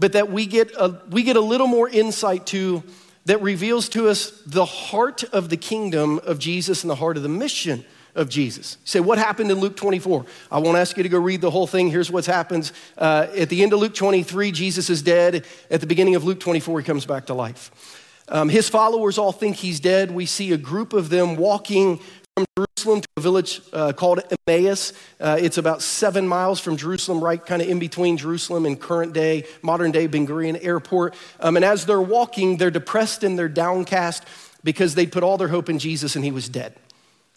but 0.00 0.12
that 0.12 0.28
we 0.30 0.46
get 0.46 0.72
a, 0.76 1.00
we 1.08 1.22
get 1.22 1.36
a 1.36 1.40
little 1.40 1.68
more 1.68 1.88
insight 1.88 2.46
to 2.46 2.82
that 3.26 3.42
reveals 3.42 3.88
to 3.90 4.08
us 4.08 4.30
the 4.44 4.64
heart 4.64 5.22
of 5.24 5.48
the 5.48 5.56
kingdom 5.56 6.18
of 6.24 6.40
Jesus 6.40 6.82
and 6.82 6.90
the 6.90 6.96
heart 6.96 7.16
of 7.16 7.22
the 7.22 7.28
mission 7.28 7.84
of 8.16 8.28
Jesus. 8.28 8.78
Say, 8.84 8.98
what 8.98 9.18
happened 9.18 9.52
in 9.52 9.60
Luke 9.60 9.76
24? 9.76 10.24
I 10.50 10.58
won't 10.58 10.78
ask 10.78 10.96
you 10.96 11.02
to 11.04 11.08
go 11.08 11.18
read 11.18 11.40
the 11.40 11.50
whole 11.50 11.66
thing. 11.66 11.90
Here's 11.90 12.10
what 12.10 12.26
happens. 12.26 12.72
Uh, 12.98 13.26
at 13.36 13.50
the 13.50 13.62
end 13.62 13.72
of 13.72 13.78
Luke 13.78 13.94
23, 13.94 14.50
Jesus 14.50 14.90
is 14.90 15.02
dead. 15.02 15.44
At 15.70 15.80
the 15.80 15.86
beginning 15.86 16.14
of 16.16 16.24
Luke 16.24 16.40
24, 16.40 16.80
he 16.80 16.86
comes 16.86 17.04
back 17.04 17.26
to 17.26 17.34
life. 17.34 17.95
Um, 18.28 18.48
his 18.48 18.68
followers 18.68 19.18
all 19.18 19.32
think 19.32 19.56
he's 19.56 19.80
dead. 19.80 20.10
We 20.10 20.26
see 20.26 20.52
a 20.52 20.56
group 20.56 20.92
of 20.92 21.08
them 21.10 21.36
walking 21.36 22.00
from 22.36 22.44
Jerusalem 22.58 23.00
to 23.00 23.08
a 23.16 23.20
village 23.20 23.60
uh, 23.72 23.92
called 23.92 24.20
Emmaus. 24.46 24.92
Uh, 25.18 25.38
it's 25.40 25.58
about 25.58 25.80
seven 25.80 26.28
miles 26.28 26.60
from 26.60 26.76
Jerusalem, 26.76 27.24
right 27.24 27.44
kind 27.44 27.62
of 27.62 27.68
in 27.68 27.78
between 27.78 28.16
Jerusalem 28.16 28.66
and 28.66 28.78
current 28.78 29.12
day, 29.12 29.46
modern 29.62 29.90
day 29.90 30.06
Ben 30.06 30.26
Gurion 30.26 30.62
Airport. 30.62 31.14
Um, 31.40 31.56
and 31.56 31.64
as 31.64 31.86
they're 31.86 32.00
walking, 32.00 32.58
they're 32.58 32.70
depressed 32.70 33.24
and 33.24 33.38
they're 33.38 33.48
downcast 33.48 34.24
because 34.62 34.94
they 34.94 35.06
put 35.06 35.22
all 35.22 35.38
their 35.38 35.48
hope 35.48 35.70
in 35.70 35.78
Jesus 35.78 36.16
and 36.16 36.24
he 36.24 36.30
was 36.30 36.48
dead. 36.48 36.74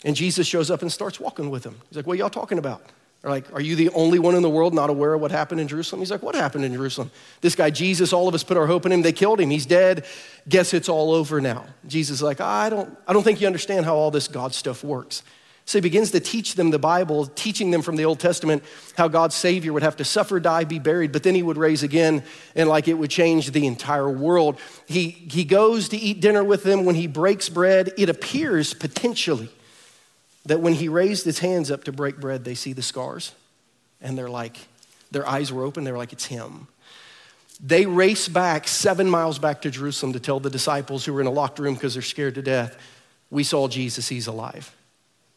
And 0.04 0.16
Jesus 0.16 0.48
shows 0.48 0.72
up 0.72 0.82
and 0.82 0.92
starts 0.92 1.20
walking 1.20 1.50
with 1.50 1.64
them. 1.64 1.80
He's 1.90 1.98
like, 1.98 2.08
What 2.08 2.18
y'all 2.18 2.30
talking 2.30 2.58
about? 2.58 2.82
They're 3.22 3.32
like, 3.32 3.54
Are 3.54 3.62
you 3.62 3.76
the 3.76 3.90
only 3.90 4.20
one 4.20 4.36
in 4.36 4.42
the 4.42 4.50
world 4.50 4.74
not 4.74 4.90
aware 4.90 5.14
of 5.14 5.22
what 5.22 5.32
happened 5.32 5.60
in 5.60 5.68
Jerusalem? 5.68 6.02
He's 6.02 6.12
like, 6.12 6.24
What 6.24 6.36
happened 6.36 6.66
in 6.66 6.74
Jerusalem? 6.74 7.12
This 7.42 7.56
guy, 7.56 7.70
Jesus, 7.70 8.14
all 8.14 8.28
of 8.28 8.34
us 8.34 8.44
put 8.44 8.58
our 8.58 8.68
hope 8.68 8.86
in 8.86 8.92
him. 8.92 9.02
They 9.02 9.12
killed 9.12 9.40
him. 9.42 9.50
He's 9.50 9.66
dead. 9.66 10.06
Guess 10.48 10.74
it's 10.74 10.90
all 10.90 11.12
over 11.12 11.42
now. 11.42 11.66
Jesus 11.88 12.18
is 12.18 12.24
like, 12.24 12.42
I 12.42 12.70
don't, 12.70 12.96
I 13.08 13.14
don't 13.14 13.24
think 13.24 13.42
you 13.42 13.48
understand 13.48 13.86
how 13.86 13.96
all 13.96 14.12
this 14.12 14.28
God 14.28 14.54
stuff 14.54 14.84
works. 14.84 15.24
So 15.66 15.78
he 15.78 15.82
begins 15.82 16.10
to 16.12 16.20
teach 16.20 16.56
them 16.56 16.72
the 16.72 16.80
Bible, 16.80 17.28
teaching 17.28 17.70
them 17.70 17.84
from 17.84 17.96
the 17.96 18.06
Old 18.06 18.20
Testament 18.20 18.64
how 18.98 19.08
God's 19.08 19.36
Savior 19.36 19.72
would 19.72 19.84
have 19.84 19.98
to 19.98 20.04
suffer, 20.04 20.40
die, 20.40 20.64
be 20.64 20.80
buried, 20.80 21.12
but 21.12 21.22
then 21.22 21.36
he 21.36 21.44
would 21.44 21.58
raise 21.58 21.84
again, 21.84 22.24
and 22.56 22.68
like 22.68 22.88
it 22.88 22.96
would 22.96 23.12
change 23.12 23.52
the 23.52 23.68
entire 23.68 24.10
world. 24.10 24.60
He, 24.88 25.10
he 25.10 25.44
goes 25.44 25.90
to 25.90 25.98
eat 25.98 26.22
dinner 26.22 26.44
with 26.44 26.64
them. 26.64 26.86
When 26.86 26.96
he 26.96 27.06
breaks 27.06 27.50
bread, 27.50 27.94
it 28.00 28.10
appears 28.10 28.74
potentially 28.74 29.52
that 30.46 30.62
when 30.62 30.74
he 30.74 30.88
raised 30.88 31.26
his 31.26 31.40
hands 31.40 31.70
up 31.70 31.84
to 31.86 31.92
break 31.92 32.18
bread, 32.18 32.44
they 32.44 32.56
see 32.56 32.74
the 32.74 32.82
scars 32.82 33.34
and 34.02 34.18
they're 34.18 34.30
like, 34.30 34.58
their 35.12 35.28
eyes 35.28 35.52
were 35.52 35.64
open. 35.64 35.84
They're 35.84 35.98
like, 35.98 36.14
it's 36.14 36.26
him. 36.26 36.68
They 37.62 37.86
race 37.86 38.28
back 38.28 38.68
seven 38.68 39.10
miles 39.10 39.38
back 39.38 39.62
to 39.64 39.72
Jerusalem 39.72 40.14
to 40.14 40.20
tell 40.20 40.40
the 40.40 40.50
disciples 40.50 41.04
who 41.04 41.14
were 41.14 41.22
in 41.22 41.28
a 41.28 41.32
locked 41.32 41.60
room 41.60 41.74
because 41.74 41.94
they're 41.94 42.04
scared 42.04 42.36
to 42.36 42.42
death, 42.42 42.78
we 43.30 43.44
saw 43.44 43.68
Jesus, 43.68 44.08
he's 44.08 44.28
alive. 44.28 44.74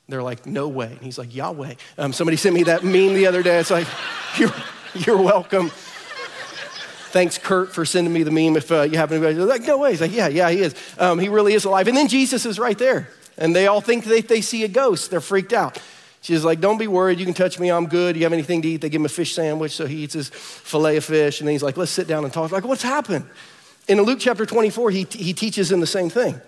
They're 0.08 0.22
like, 0.22 0.46
no 0.46 0.69
way. 0.69 0.87
And 0.87 1.00
he's 1.00 1.19
like, 1.19 1.34
Yahweh. 1.34 1.75
Um, 1.99 2.12
somebody 2.12 2.37
sent 2.37 2.54
me 2.54 2.64
that 2.64 2.84
meme 2.84 3.14
the 3.14 3.26
other 3.26 3.43
day. 3.43 3.58
It's 3.58 3.70
like, 3.70 3.87
you're, 4.37 4.52
you're 4.94 5.21
welcome. 5.21 5.71
Thanks, 7.11 7.38
Kurt, 7.38 7.75
for 7.75 7.85
sending 7.85 8.12
me 8.12 8.23
the 8.23 8.30
meme. 8.30 8.56
If 8.56 8.71
uh, 8.73 8.82
you 8.82 8.97
happen 8.97 9.21
to 9.21 9.28
be 9.28 9.35
like, 9.35 9.62
no 9.62 9.78
way. 9.78 9.90
He's 9.90 10.00
like, 10.00 10.12
yeah, 10.12 10.28
yeah, 10.28 10.50
he 10.50 10.61
is. 10.61 10.75
Um, 10.99 11.18
he 11.18 11.28
really 11.28 11.54
is 11.54 11.64
alive. 11.64 11.88
And 11.88 11.97
then 11.97 12.09
Jesus 12.09 12.47
is 12.47 12.59
right 12.59 12.78
there. 12.78 13.09
And 13.39 13.55
they 13.55 13.67
all 13.67 13.81
think 13.81 14.05
they, 14.05 14.21
they 14.21 14.41
see 14.41 14.65
a 14.65 14.69
ghost. 14.69 15.11
They're 15.11 15.21
freaked 15.21 15.53
out. 15.53 15.79
She's 16.21 16.45
like, 16.45 16.61
Don't 16.61 16.79
be 16.79 16.87
worried. 16.87 17.19
You 17.19 17.25
can 17.25 17.35
touch 17.35 17.59
me. 17.59 17.71
I'm 17.71 17.87
good. 17.87 18.17
You 18.17 18.23
have 18.23 18.33
anything 18.33 18.62
to 18.62 18.69
eat? 18.69 18.81
They 18.81 18.89
give 18.89 19.01
him 19.01 19.07
a 19.07 19.11
fish 19.11 19.35
sandwich. 19.35 19.73
So 19.73 19.87
he 19.87 20.05
eats 20.05 20.15
his 20.15 20.29
filet 20.29 20.97
of 20.97 21.05
fish. 21.05 21.41
And 21.41 21.49
then 21.49 21.53
he's 21.53 21.62
like, 21.62 21.77
Let's 21.77 21.91
sit 21.91 22.07
down 22.07 22.25
and 22.25 22.33
talk. 22.33 22.53
Like, 22.53 22.65
what's 22.65 22.83
happened? 22.83 23.29
In 23.89 24.01
Luke 24.03 24.21
chapter 24.21 24.47
24, 24.47 24.91
he, 24.91 25.07
he 25.11 25.33
teaches 25.33 25.69
them 25.69 25.81
the 25.81 25.87
same 25.87 26.09
thing. 26.09 26.41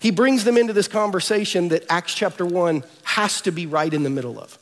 He 0.00 0.10
brings 0.10 0.44
them 0.44 0.56
into 0.56 0.72
this 0.72 0.88
conversation 0.88 1.68
that 1.68 1.84
Acts 1.88 2.14
chapter 2.14 2.44
1 2.44 2.82
has 3.04 3.42
to 3.42 3.52
be 3.52 3.66
right 3.66 3.92
in 3.92 4.02
the 4.02 4.10
middle 4.10 4.40
of. 4.40 4.58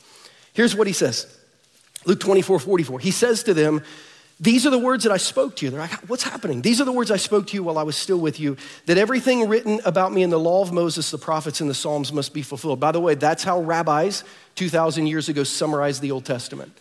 Here's 0.53 0.77
what 0.77 0.87
he 0.87 0.93
says 0.93 1.27
Luke 2.05 2.21
24, 2.21 2.59
44. 2.59 3.01
He 3.01 3.11
says 3.11 3.43
to 3.45 3.55
them, 3.55 3.83
these 4.41 4.67
are 4.67 4.71
the 4.71 4.79
words 4.79 5.03
that 5.03 5.13
I 5.13 5.17
spoke 5.17 5.57
to 5.57 5.65
you. 5.65 5.71
They're 5.71 5.81
like, 5.81 6.09
what's 6.09 6.23
happening? 6.23 6.63
These 6.63 6.81
are 6.81 6.85
the 6.85 6.93
words 6.93 7.11
I 7.11 7.17
spoke 7.17 7.49
to 7.49 7.55
you 7.55 7.65
while 7.65 7.77
I 7.77 7.83
was 7.83 7.97
still 7.97 8.19
with 8.19 8.39
you, 8.39 8.57
that 8.87 8.97
everything 8.97 9.49
written 9.49 9.81
about 9.85 10.13
me 10.13 10.23
in 10.23 10.31
the 10.31 10.39
law 10.39 10.63
of 10.63 10.73
Moses, 10.73 11.11
the 11.11 11.19
prophets, 11.19 11.61
and 11.61 11.69
the 11.69 11.75
Psalms 11.75 12.13
must 12.13 12.33
be 12.33 12.43
fulfilled. 12.43 12.79
By 12.79 12.93
the 12.93 13.01
way, 13.01 13.17
that's 13.17 13.43
how 13.43 13.61
rabbis 13.61 14.23
2,000 14.55 15.09
years 15.09 15.29
ago 15.29 15.43
summarized 15.43 16.03
the 16.03 16.13
Old 16.13 16.25
Testament 16.25 16.77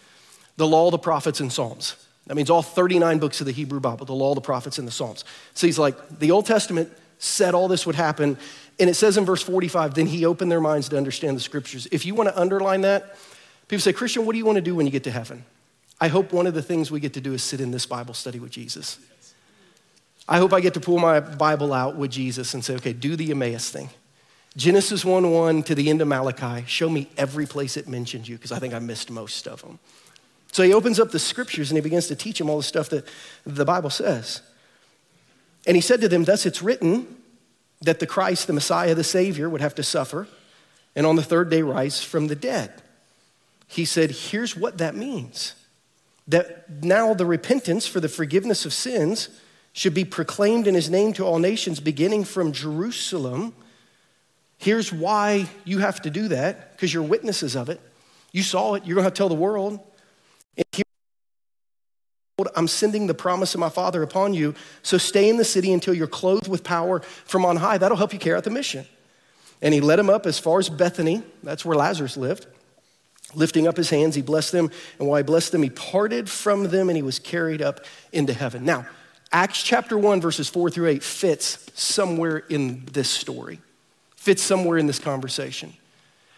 the 0.57 0.67
law, 0.67 0.89
the 0.89 0.97
prophets, 0.97 1.39
and 1.39 1.53
Psalms. 1.53 1.95
That 2.25 2.35
means 2.35 2.49
all 2.49 2.63
39 2.63 3.19
books 3.19 3.39
of 3.41 3.45
the 3.45 3.53
Hebrew 3.53 3.79
Bible, 3.79 4.05
the 4.05 4.13
law, 4.13 4.33
the 4.33 4.41
prophets, 4.41 4.79
and 4.79 4.87
the 4.87 4.91
Psalms. 4.91 5.23
So 5.53 5.67
he's 5.67 5.77
like, 5.79 6.19
the 6.19 6.31
Old 6.31 6.47
Testament 6.47 6.91
said 7.19 7.53
all 7.53 7.67
this 7.67 7.85
would 7.85 7.95
happen. 7.95 8.37
And 8.79 8.89
it 8.89 8.95
says 8.95 9.17
in 9.17 9.25
verse 9.25 9.41
45, 9.43 9.93
then 9.93 10.07
he 10.07 10.25
opened 10.25 10.51
their 10.51 10.61
minds 10.61 10.89
to 10.89 10.97
understand 10.97 11.37
the 11.37 11.41
scriptures. 11.41 11.87
If 11.91 12.05
you 12.05 12.15
want 12.15 12.29
to 12.29 12.39
underline 12.39 12.81
that, 12.81 13.15
people 13.67 13.81
say, 13.81 13.93
Christian, 13.93 14.25
what 14.25 14.33
do 14.33 14.39
you 14.39 14.45
want 14.45 14.57
to 14.57 14.61
do 14.61 14.75
when 14.75 14.85
you 14.85 14.91
get 14.91 15.03
to 15.05 15.11
heaven? 15.11 15.45
I 15.99 16.07
hope 16.09 16.31
one 16.31 16.47
of 16.47 16.53
the 16.53 16.61
things 16.61 16.91
we 16.91 16.99
get 16.99 17.13
to 17.13 17.21
do 17.21 17.33
is 17.33 17.43
sit 17.43 17.59
in 17.59 17.71
this 17.71 17.85
Bible 17.85 18.13
study 18.13 18.39
with 18.39 18.51
Jesus. 18.51 18.99
I 20.27 20.37
hope 20.37 20.53
I 20.53 20.59
get 20.59 20.73
to 20.75 20.79
pull 20.79 20.99
my 20.99 21.19
Bible 21.19 21.73
out 21.73 21.95
with 21.95 22.11
Jesus 22.11 22.53
and 22.53 22.63
say, 22.63 22.75
okay, 22.75 22.93
do 22.93 23.15
the 23.15 23.31
Emmaus 23.31 23.69
thing. 23.69 23.89
Genesis 24.55 25.05
1 25.05 25.31
1 25.31 25.63
to 25.63 25.75
the 25.75 25.89
end 25.89 26.01
of 26.01 26.07
Malachi, 26.07 26.65
show 26.67 26.89
me 26.89 27.09
every 27.17 27.45
place 27.45 27.77
it 27.77 27.87
mentions 27.87 28.27
you, 28.27 28.35
because 28.35 28.51
I 28.51 28.59
think 28.59 28.73
I 28.73 28.79
missed 28.79 29.11
most 29.11 29.47
of 29.47 29.61
them. 29.61 29.79
So 30.51 30.63
he 30.63 30.73
opens 30.73 30.99
up 30.99 31.11
the 31.11 31.19
scriptures 31.19 31.69
and 31.69 31.77
he 31.77 31.81
begins 31.81 32.07
to 32.07 32.15
teach 32.15 32.39
them 32.39 32.49
all 32.49 32.57
the 32.57 32.63
stuff 32.63 32.89
that 32.89 33.07
the 33.45 33.65
Bible 33.65 33.89
says. 33.89 34.41
And 35.67 35.75
he 35.75 35.81
said 35.81 36.01
to 36.01 36.09
them, 36.09 36.23
Thus 36.23 36.45
it's 36.45 36.61
written 36.61 37.17
that 37.81 37.99
the 37.99 38.07
Christ, 38.07 38.47
the 38.47 38.53
Messiah, 38.53 38.95
the 38.95 39.03
Savior, 39.03 39.49
would 39.49 39.61
have 39.61 39.75
to 39.75 39.83
suffer 39.83 40.27
and 40.95 41.05
on 41.05 41.15
the 41.15 41.23
third 41.23 41.51
day 41.51 41.61
rise 41.61 42.03
from 42.03 42.27
the 42.27 42.35
dead. 42.35 42.81
He 43.67 43.85
said, 43.85 44.09
Here's 44.09 44.55
what 44.55 44.79
that 44.79 44.95
means. 44.95 45.53
That 46.27 46.83
now 46.83 47.13
the 47.13 47.25
repentance 47.25 47.87
for 47.87 47.99
the 47.99 48.09
forgiveness 48.09 48.65
of 48.65 48.73
sins 48.73 49.29
should 49.73 49.93
be 49.93 50.03
proclaimed 50.03 50.67
in 50.67 50.75
his 50.75 50.89
name 50.89 51.13
to 51.13 51.23
all 51.23 51.39
nations, 51.39 51.79
beginning 51.79 52.23
from 52.23 52.51
Jerusalem. 52.51 53.53
Here's 54.57 54.91
why 54.91 55.47
you 55.65 55.79
have 55.79 56.01
to 56.01 56.09
do 56.09 56.29
that, 56.29 56.71
because 56.71 56.93
you're 56.93 57.03
witnesses 57.03 57.55
of 57.55 57.69
it. 57.69 57.79
You 58.31 58.43
saw 58.43 58.73
it, 58.73 58.85
you're 58.85 58.95
gonna 58.95 59.09
to 59.09 59.15
tell 59.15 59.29
the 59.29 59.35
world. 59.35 59.79
And 60.57 60.65
here, 60.71 60.83
I'm 62.55 62.67
sending 62.67 63.07
the 63.07 63.13
promise 63.13 63.53
of 63.53 63.59
my 63.59 63.69
Father 63.69 64.01
upon 64.03 64.33
you, 64.33 64.55
so 64.81 64.97
stay 64.97 65.29
in 65.29 65.37
the 65.37 65.45
city 65.45 65.71
until 65.71 65.93
you're 65.93 66.07
clothed 66.07 66.47
with 66.47 66.63
power 66.63 66.99
from 66.99 67.45
on 67.45 67.57
high. 67.57 67.77
That'll 67.77 67.97
help 67.97 68.13
you 68.13 68.19
carry 68.19 68.35
out 68.35 68.43
the 68.43 68.49
mission. 68.49 68.85
And 69.61 69.73
he 69.73 69.81
led 69.81 69.99
him 69.99 70.09
up 70.09 70.25
as 70.25 70.39
far 70.39 70.59
as 70.59 70.69
Bethany, 70.69 71.23
that's 71.43 71.63
where 71.63 71.77
Lazarus 71.77 72.17
lived. 72.17 72.47
Lifting 73.35 73.67
up 73.67 73.77
his 73.77 73.89
hands, 73.89 74.15
he 74.15 74.21
blessed 74.21 74.51
them. 74.51 74.71
And 74.99 75.07
while 75.07 75.17
he 75.17 75.23
blessed 75.23 75.51
them, 75.51 75.63
he 75.63 75.69
parted 75.69 76.29
from 76.29 76.69
them 76.69 76.89
and 76.89 76.95
he 76.95 77.03
was 77.03 77.19
carried 77.19 77.61
up 77.61 77.81
into 78.11 78.33
heaven. 78.33 78.63
Now, 78.65 78.87
Acts 79.31 79.61
chapter 79.61 79.97
1, 79.97 80.21
verses 80.21 80.47
4 80.47 80.69
through 80.69 80.87
8 80.87 81.03
fits 81.03 81.69
somewhere 81.73 82.37
in 82.37 82.85
this 82.93 83.09
story, 83.09 83.59
fits 84.15 84.41
somewhere 84.41 84.77
in 84.77 84.87
this 84.87 84.99
conversation. 84.99 85.73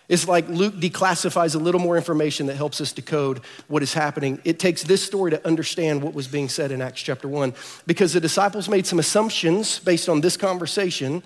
It's 0.07 0.27
like 0.27 0.49
Luke 0.49 0.73
declassifies 0.73 1.53
a 1.53 1.59
little 1.59 1.79
more 1.79 1.95
information 1.95 2.47
that 2.47 2.55
helps 2.55 2.81
us 2.81 2.91
decode 2.91 3.41
what 3.67 3.83
is 3.83 3.93
happening. 3.93 4.41
It 4.43 4.57
takes 4.57 4.81
this 4.81 5.05
story 5.05 5.29
to 5.29 5.47
understand 5.47 6.01
what 6.01 6.15
was 6.15 6.27
being 6.27 6.49
said 6.49 6.71
in 6.71 6.81
Acts 6.81 7.01
chapter 7.03 7.27
1 7.27 7.53
because 7.85 8.13
the 8.13 8.19
disciples 8.19 8.67
made 8.67 8.87
some 8.87 8.97
assumptions 8.97 9.77
based 9.77 10.09
on 10.09 10.21
this 10.21 10.35
conversation 10.35 11.21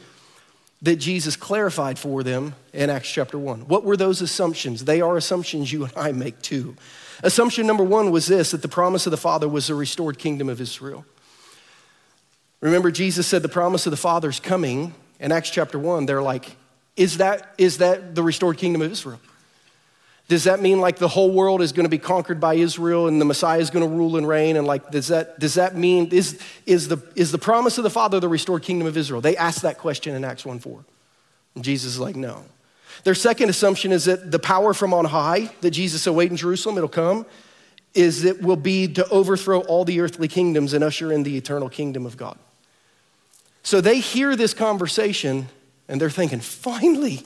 that 0.84 0.98
Jesus 0.98 1.36
clarified 1.38 1.98
for 1.98 2.24
them 2.24 2.56
in 2.74 2.90
Acts 2.90 3.10
chapter 3.10 3.40
1. 3.40 3.62
What 3.62 3.86
were 3.86 3.98
those 3.98 4.22
assumptions? 4.22 4.84
They 4.84 5.02
are 5.02 5.18
assumptions 5.18 5.72
you 5.72 5.86
and 5.86 5.94
I 5.96 6.12
make 6.12 6.42
too. 6.42 6.76
Assumption 7.24 7.66
number 7.66 7.86
one 7.86 8.12
was 8.12 8.28
this 8.28 8.52
that 8.52 8.62
the 8.62 8.68
promise 8.68 9.08
of 9.08 9.12
the 9.12 9.18
Father 9.18 9.48
was 9.48 9.68
the 9.68 9.76
restored 9.76 10.20
kingdom 10.20 10.50
of 10.50 10.60
Israel. 10.60 11.06
Remember, 12.60 12.92
Jesus 12.92 13.28
said 13.28 13.42
the 13.42 13.50
promise 13.50 13.88
of 13.88 13.92
the 13.92 13.98
Father's 13.98 14.40
coming. 14.40 14.94
In 15.20 15.32
Acts 15.32 15.50
chapter 15.50 15.80
1, 15.80 16.06
they're 16.06 16.22
like, 16.22 16.58
is 16.98 17.18
that, 17.18 17.54
is 17.58 17.78
that 17.78 18.14
the 18.14 18.24
restored 18.24 18.58
kingdom 18.58 18.82
of 18.82 18.92
Israel? 18.92 19.22
Does 20.34 20.46
that 20.46 20.64
mean 20.64 20.82
like 20.82 20.98
the 20.98 21.08
whole 21.08 21.30
world 21.30 21.62
is 21.62 21.74
going 21.74 21.84
to 21.84 21.90
be 21.90 22.00
conquered 22.00 22.40
by 22.40 22.56
Israel 22.56 23.08
and 23.08 23.22
the 23.22 23.26
Messiah 23.26 23.60
is 23.60 23.70
going 23.70 23.88
to 23.88 23.96
rule 23.96 24.18
and 24.18 24.28
reign? 24.28 24.58
And 24.58 24.66
like, 24.66 24.90
does 24.90 25.10
that, 25.10 25.38
does 25.38 25.54
that 25.54 25.76
mean, 25.76 26.08
is, 26.08 26.42
is, 26.66 26.88
the, 26.88 26.98
is 27.16 27.32
the 27.32 27.38
promise 27.38 27.78
of 27.78 27.84
the 27.84 27.92
Father 27.92 28.20
the 28.20 28.28
restored 28.28 28.64
kingdom 28.64 28.88
of 28.88 28.98
Israel? 28.98 29.22
They 29.22 29.38
asked 29.38 29.62
that 29.62 29.78
question 29.78 30.16
in 30.16 30.24
Acts 30.24 30.44
1 30.44 30.58
4. 30.58 30.86
And 31.54 31.64
Jesus 31.64 31.94
is 31.94 32.00
like, 32.00 32.16
no. 32.16 32.46
Their 33.04 33.14
second 33.14 33.50
assumption 33.50 33.92
is 33.92 34.06
that 34.06 34.32
the 34.32 34.40
power 34.40 34.74
from 34.74 34.92
on 34.92 35.06
high 35.06 35.52
that 35.62 35.70
Jesus 35.70 36.08
await 36.08 36.32
in 36.32 36.38
Jerusalem, 36.38 36.78
it'll 36.78 36.90
come, 36.90 37.28
is 37.94 38.26
it 38.26 38.42
will 38.42 38.56
be 38.56 38.88
to 38.88 39.08
overthrow 39.10 39.60
all 39.60 39.86
the 39.86 40.00
earthly 40.00 40.28
kingdoms 40.28 40.74
and 40.74 40.84
usher 40.84 41.12
in 41.12 41.22
the 41.22 41.38
eternal 41.38 41.70
kingdom 41.70 42.08
of 42.08 42.18
God. 42.18 42.40
So 43.62 43.82
they 43.82 44.00
hear 44.00 44.36
this 44.36 44.56
conversation 44.56 45.50
and 45.88 46.02
they're 46.02 46.10
thinking, 46.10 46.40
finally, 46.40 47.22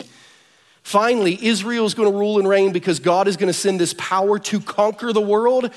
Finally, 0.88 1.38
Israel 1.46 1.86
is 1.86 1.94
going 1.94 2.10
to 2.10 2.18
rule 2.18 2.40
and 2.40 2.48
reign 2.48 2.72
because 2.72 3.02
God 3.02 3.28
is 3.28 3.36
going 3.36 3.48
to 3.48 3.54
send 3.54 3.78
this 3.78 3.94
power 3.96 4.40
to 4.40 4.62
conquer 4.62 5.12
the 5.12 5.20
world, 5.20 5.70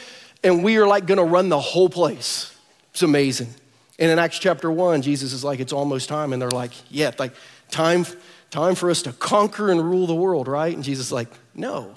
and 0.45 0.63
we 0.63 0.77
are 0.77 0.87
like 0.87 1.05
going 1.05 1.19
to 1.19 1.25
run 1.25 1.49
the 1.49 1.59
whole 1.59 1.89
place. 1.89 2.57
It's 2.93 3.03
amazing. 3.03 3.53
And 3.99 4.09
in 4.09 4.21
Acts 4.21 4.39
chapter 4.39 4.71
1, 4.71 5.03
Jesus 5.03 5.33
is 5.33 5.43
like, 5.43 5.59
it's 5.59 5.73
almost 5.73 6.09
time. 6.09 6.33
And 6.33 6.41
they're 6.41 6.49
like, 6.49 6.71
yeah, 6.93 7.11
like 7.19 7.35
time, 7.73 8.07
time 8.51 8.77
for 8.77 8.89
us 8.89 9.03
to 9.03 9.13
conquer 9.13 9.73
and 9.73 9.85
rule 9.85 10.07
the 10.07 10.15
world, 10.15 10.47
right? 10.47 10.73
And 10.73 10.85
Jesus 10.85 11.07
is 11.07 11.13
like, 11.13 11.27
no. 11.57 11.97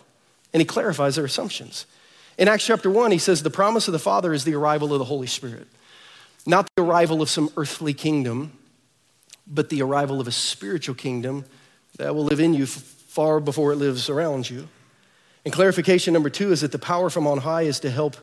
And 0.52 0.60
he 0.60 0.66
clarifies 0.66 1.16
their 1.16 1.26
assumptions. 1.26 1.86
In 2.40 2.48
Acts 2.48 2.66
chapter 2.66 2.90
1, 2.90 3.12
he 3.12 3.20
says, 3.20 3.44
the 3.44 3.52
promise 3.52 3.88
of 3.88 3.92
the 3.92 4.00
Father 4.00 4.34
is 4.34 4.44
the 4.44 4.56
arrival 4.56 4.92
of 4.92 4.98
the 4.98 5.06
Holy 5.06 5.28
Spirit. 5.28 5.68
Not 6.48 6.68
the 6.76 6.82
arrival 6.82 7.22
of 7.22 7.30
some 7.30 7.52
earthly 7.58 7.94
kingdom, 7.94 8.58
but 9.46 9.70
the 9.70 9.84
arrival 9.84 10.20
of 10.20 10.28
a 10.28 10.32
spiritual 10.32 10.96
kingdom 10.96 11.46
that 11.98 12.16
will 12.16 12.24
live 12.24 12.40
in 12.40 12.56
you 12.56 12.66
far 13.14 13.40
before 13.40 13.72
it 13.72 13.76
lives 13.76 14.10
around 14.10 14.50
you. 14.50 14.68
And 15.46 15.54
clarification 15.54 16.16
number 16.16 16.32
two 16.32 16.52
is 16.52 16.62
that 16.62 16.72
the 16.72 16.80
power 16.80 17.12
from 17.12 17.28
on 17.28 17.38
high 17.38 17.62
is 17.62 17.80
to 17.82 17.92
help 17.92 18.16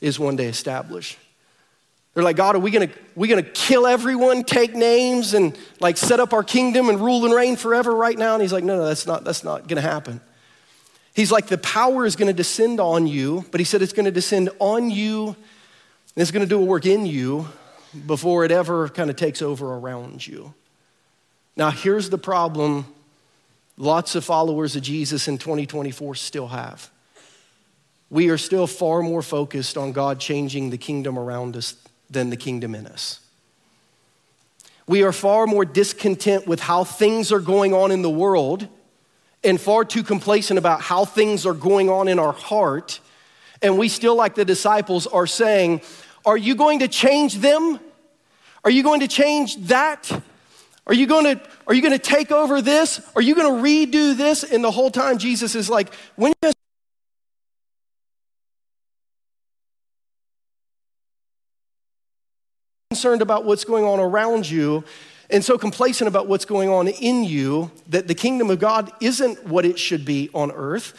is 0.00 0.20
one 0.20 0.36
day 0.36 0.46
established. 0.46 1.18
They're 2.14 2.22
like, 2.22 2.36
God, 2.36 2.54
are 2.54 2.60
we 2.60 2.70
gonna, 2.70 2.90
we 3.16 3.26
gonna 3.26 3.42
kill 3.42 3.84
everyone, 3.84 4.44
take 4.44 4.76
names, 4.76 5.34
and 5.34 5.58
like 5.80 5.96
set 5.96 6.20
up 6.20 6.32
our 6.32 6.44
kingdom 6.44 6.88
and 6.88 7.00
rule 7.00 7.24
and 7.24 7.34
reign 7.34 7.56
forever 7.56 7.92
right 7.92 8.16
now? 8.16 8.34
And 8.34 8.42
he's 8.42 8.52
like, 8.52 8.62
no, 8.62 8.76
no, 8.76 8.84
that's 8.84 9.08
not, 9.08 9.24
that's 9.24 9.42
not 9.42 9.66
gonna 9.66 9.80
happen. 9.80 10.20
He's 11.14 11.32
like, 11.32 11.48
the 11.48 11.58
power 11.58 12.06
is 12.06 12.14
gonna 12.14 12.32
descend 12.32 12.78
on 12.78 13.08
you, 13.08 13.44
but 13.50 13.60
he 13.60 13.64
said 13.64 13.82
it's 13.82 13.92
gonna 13.92 14.12
descend 14.12 14.50
on 14.60 14.88
you 14.88 15.26
and 15.30 16.22
it's 16.22 16.30
gonna 16.30 16.46
do 16.46 16.62
a 16.62 16.64
work 16.64 16.86
in 16.86 17.06
you 17.06 17.48
before 18.06 18.44
it 18.44 18.50
ever 18.50 18.88
kind 18.88 19.10
of 19.10 19.16
takes 19.16 19.42
over 19.42 19.74
around 19.74 20.26
you. 20.26 20.54
Now, 21.56 21.70
here's 21.70 22.10
the 22.10 22.18
problem 22.18 22.86
lots 23.78 24.14
of 24.14 24.24
followers 24.24 24.76
of 24.76 24.82
Jesus 24.82 25.28
in 25.28 25.38
2024 25.38 26.14
still 26.14 26.48
have. 26.48 26.90
We 28.08 28.28
are 28.28 28.38
still 28.38 28.66
far 28.66 29.02
more 29.02 29.22
focused 29.22 29.76
on 29.76 29.92
God 29.92 30.20
changing 30.20 30.70
the 30.70 30.78
kingdom 30.78 31.18
around 31.18 31.56
us 31.56 31.76
than 32.08 32.30
the 32.30 32.36
kingdom 32.36 32.74
in 32.74 32.86
us. 32.86 33.20
We 34.86 35.02
are 35.02 35.12
far 35.12 35.46
more 35.46 35.64
discontent 35.64 36.46
with 36.46 36.60
how 36.60 36.84
things 36.84 37.32
are 37.32 37.40
going 37.40 37.74
on 37.74 37.90
in 37.90 38.02
the 38.02 38.10
world 38.10 38.68
and 39.42 39.60
far 39.60 39.84
too 39.84 40.04
complacent 40.04 40.58
about 40.58 40.80
how 40.80 41.04
things 41.04 41.44
are 41.44 41.54
going 41.54 41.88
on 41.88 42.06
in 42.06 42.18
our 42.18 42.32
heart. 42.32 43.00
And 43.62 43.78
we 43.78 43.88
still, 43.88 44.14
like 44.14 44.36
the 44.36 44.44
disciples, 44.44 45.06
are 45.08 45.26
saying, 45.26 45.80
Are 46.24 46.36
you 46.36 46.54
going 46.54 46.80
to 46.80 46.88
change 46.88 47.36
them? 47.36 47.80
Are 48.66 48.70
you 48.70 48.82
going 48.82 48.98
to 48.98 49.06
change 49.06 49.56
that? 49.68 50.10
Are 50.88 50.92
you 50.92 51.06
going 51.06 51.24
to, 51.24 51.40
are 51.68 51.74
you 51.74 51.80
going 51.80 51.92
to 51.92 52.00
take 52.00 52.32
over 52.32 52.60
this? 52.60 53.00
Are 53.14 53.22
you 53.22 53.36
going 53.36 53.56
to 53.56 53.62
redo 53.62 54.16
this? 54.16 54.42
And 54.42 54.64
the 54.64 54.72
whole 54.72 54.90
time, 54.90 55.18
Jesus 55.18 55.54
is 55.54 55.70
like, 55.70 55.94
when 56.16 56.32
you 56.42 56.50
concerned 62.90 63.22
about 63.22 63.44
what's 63.44 63.62
going 63.64 63.84
on 63.84 64.00
around 64.00 64.50
you 64.50 64.82
and 65.30 65.44
so 65.44 65.56
complacent 65.56 66.08
about 66.08 66.26
what's 66.26 66.44
going 66.44 66.68
on 66.68 66.88
in 66.88 67.22
you 67.22 67.70
that 67.86 68.08
the 68.08 68.16
kingdom 68.16 68.50
of 68.50 68.58
God 68.58 68.90
isn't 69.00 69.46
what 69.46 69.64
it 69.64 69.78
should 69.78 70.04
be 70.04 70.28
on 70.34 70.50
earth 70.50 70.92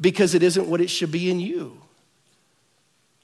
because 0.00 0.36
it 0.36 0.44
isn't 0.44 0.68
what 0.68 0.80
it 0.80 0.88
should 0.88 1.10
be 1.10 1.32
in 1.32 1.40
you. 1.40 1.80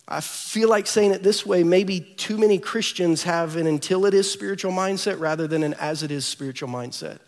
I 0.06 0.20
feel 0.20 0.68
like 0.68 0.86
saying 0.86 1.12
it 1.12 1.22
this 1.22 1.46
way 1.46 1.64
maybe 1.64 2.00
too 2.00 2.36
many 2.36 2.58
Christians 2.58 3.22
have 3.22 3.56
an 3.56 3.66
until 3.66 4.04
it 4.06 4.14
is 4.14 4.30
spiritual 4.30 4.72
mindset 4.72 5.18
rather 5.18 5.46
than 5.46 5.62
an 5.62 5.74
as 5.74 6.02
it 6.02 6.10
is 6.10 6.26
spiritual 6.26 6.68
mindset. 6.68 7.18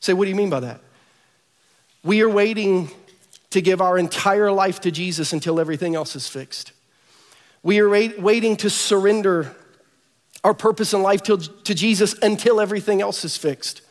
Say, 0.00 0.12
what 0.12 0.24
do 0.24 0.30
you 0.30 0.36
mean 0.36 0.50
by 0.50 0.60
that? 0.60 0.80
We 2.02 2.22
are 2.22 2.28
waiting 2.28 2.90
to 3.50 3.60
give 3.60 3.80
our 3.80 3.98
entire 3.98 4.52
life 4.52 4.80
to 4.82 4.90
Jesus 4.90 5.32
until 5.32 5.58
everything 5.60 5.94
else 5.94 6.14
is 6.16 6.28
fixed. 6.28 6.72
We 7.62 7.80
are 7.80 7.88
wait, 7.88 8.20
waiting 8.20 8.56
to 8.58 8.70
surrender 8.70 9.54
our 10.44 10.54
purpose 10.54 10.94
in 10.94 11.02
life 11.02 11.22
to, 11.24 11.38
to 11.38 11.74
Jesus 11.74 12.14
until 12.22 12.60
everything 12.60 13.00
else 13.02 13.24
is 13.24 13.36
fixed. 13.36 13.82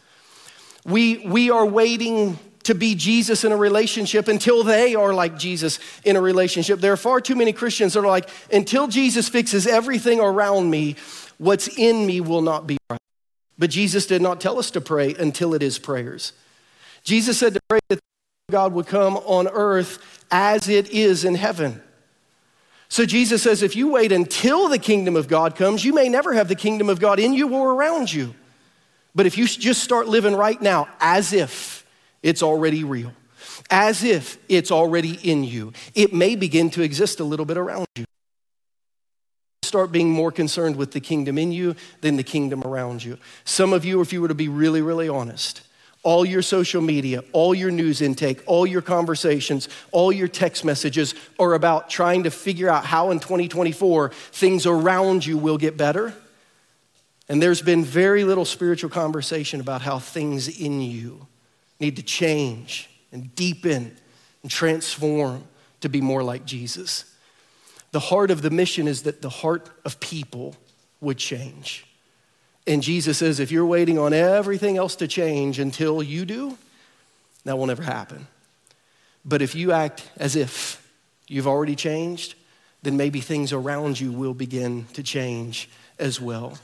We, 0.86 1.28
we 1.28 1.50
are 1.50 1.66
waiting 1.66 2.40
to 2.68 2.76
be 2.76 2.96
Jesus 2.96 3.46
in 3.46 3.54
a 3.54 3.58
relationship 3.58 4.28
until 4.28 4.62
they 4.62 4.94
are 4.94 5.14
like 5.14 5.38
Jesus 5.38 5.80
in 6.04 6.18
a 6.18 6.22
relationship. 6.22 6.82
There 6.82 6.92
are 6.92 6.98
far 6.98 7.22
too 7.22 7.36
many 7.36 7.54
Christians 7.54 7.94
that 7.94 8.02
are 8.02 8.08
like, 8.08 8.30
until 8.52 8.88
Jesus 8.88 9.30
fixes 9.30 9.66
everything 9.66 10.20
around 10.20 10.70
me, 10.70 10.98
what's 11.38 11.70
in 11.78 12.06
me 12.06 12.20
will 12.20 12.42
not 12.42 12.68
be 12.68 12.78
right. 12.90 13.00
But 13.58 13.70
Jesus 13.70 14.06
did 14.06 14.22
not 14.22 14.42
tell 14.42 14.60
us 14.60 14.70
to 14.72 14.82
pray 14.82 15.16
until 15.18 15.54
it 15.54 15.64
is 15.64 15.80
prayers. 15.80 16.34
Jesus 17.04 17.38
said 17.38 17.54
to 17.54 17.62
pray 17.70 17.80
that 17.88 18.00
God 18.52 18.74
would 18.74 18.88
come 18.88 19.16
on 19.16 19.48
earth 19.48 20.26
as 20.30 20.68
it 20.68 20.90
is 20.90 21.24
in 21.24 21.36
heaven. 21.36 21.82
So 22.90 23.06
Jesus 23.06 23.44
says, 23.44 23.64
if 23.64 23.78
you 23.78 23.92
wait 23.92 24.12
until 24.12 24.68
the 24.68 24.78
kingdom 24.78 25.16
of 25.16 25.30
God 25.30 25.56
comes, 25.56 25.86
you 25.86 25.94
may 25.94 26.10
never 26.10 26.34
have 26.34 26.50
the 26.50 26.56
kingdom 26.56 26.90
of 26.90 27.00
God 27.00 27.18
in 27.18 27.34
you 27.34 27.54
or 27.54 27.72
around 27.72 28.12
you. 28.12 28.36
But 29.16 29.26
if 29.26 29.38
you 29.38 29.48
just 29.48 29.82
start 29.82 30.10
living 30.10 30.36
right 30.36 30.62
now 30.62 30.90
as 31.00 31.32
if, 31.32 31.77
it's 32.28 32.44
already 32.44 32.84
real. 32.84 33.14
As 33.70 34.04
if 34.04 34.38
it's 34.50 34.70
already 34.70 35.14
in 35.24 35.46
you. 35.46 35.72
It 35.96 36.14
may 36.14 36.36
begin 36.36 36.70
to 36.72 36.82
exist 36.82 37.22
a 37.22 37.24
little 37.24 37.46
bit 37.46 37.58
around 37.58 37.88
you. 37.96 38.04
Start 39.64 39.94
being 39.94 40.12
more 40.12 40.32
concerned 40.32 40.76
with 40.76 40.92
the 40.92 41.00
kingdom 41.00 41.38
in 41.38 41.54
you 41.54 41.76
than 42.02 42.18
the 42.18 42.24
kingdom 42.24 42.64
around 42.64 43.02
you. 43.02 43.18
Some 43.46 43.72
of 43.72 43.86
you, 43.86 44.02
if 44.02 44.12
you 44.12 44.22
were 44.22 44.28
to 44.28 44.36
be 44.36 44.50
really, 44.50 44.82
really 44.82 45.08
honest, 45.08 45.62
all 46.04 46.26
your 46.26 46.42
social 46.42 46.82
media, 46.82 47.24
all 47.32 47.56
your 47.56 47.72
news 47.72 48.02
intake, 48.02 48.44
all 48.46 48.68
your 48.68 48.82
conversations, 48.82 49.70
all 49.92 50.12
your 50.12 50.28
text 50.28 50.66
messages 50.66 51.16
are 51.40 51.54
about 51.54 51.90
trying 51.90 52.24
to 52.24 52.32
figure 52.32 52.70
out 52.70 52.86
how 52.86 53.12
in 53.12 53.20
2024 53.20 54.10
things 54.10 54.66
around 54.66 55.26
you 55.26 55.38
will 55.38 55.58
get 55.58 55.78
better. 55.78 56.14
And 57.30 57.42
there's 57.42 57.62
been 57.62 57.86
very 57.86 58.26
little 58.26 58.46
spiritual 58.46 58.90
conversation 58.90 59.62
about 59.62 59.82
how 59.82 60.00
things 60.00 60.48
in 60.48 60.82
you 60.82 61.28
need 61.80 61.96
to 61.98 62.04
change 62.04 62.90
and 63.12 63.34
deepen 63.36 63.96
and 64.42 64.52
transform 64.52 65.44
to 65.82 65.90
be 65.90 66.02
more 66.02 66.24
like 66.24 66.46
Jesus. 66.46 67.06
The 67.92 68.00
heart 68.00 68.32
of 68.32 68.42
the 68.42 68.50
mission 68.50 68.88
is 68.88 69.04
that 69.04 69.22
the 69.22 69.30
heart 69.30 69.70
of 69.86 70.00
people 70.00 70.56
would 71.02 71.18
change. 71.18 71.86
And 72.66 72.84
Jesus 72.84 73.20
says, 73.20 73.40
if 73.40 73.52
you're 73.52 73.66
waiting 73.66 73.98
on 73.98 74.14
everything 74.14 74.78
else 74.78 74.96
to 74.98 75.08
change 75.08 75.58
until 75.60 76.04
you 76.04 76.26
do, 76.26 76.58
that 77.46 77.58
will 77.58 77.68
never 77.68 77.84
happen. 77.84 78.28
But 79.24 79.42
if 79.42 79.56
you 79.56 79.72
act 79.72 80.10
as 80.18 80.36
if 80.36 80.86
you've 81.28 81.48
already 81.48 81.76
changed, 81.76 82.36
then 82.84 82.98
maybe 82.98 83.22
things 83.22 83.54
around 83.54 84.00
you 84.00 84.12
will 84.12 84.34
begin 84.34 84.86
to 84.94 85.04
change 85.04 85.70
as 85.98 86.20
well. 86.20 86.58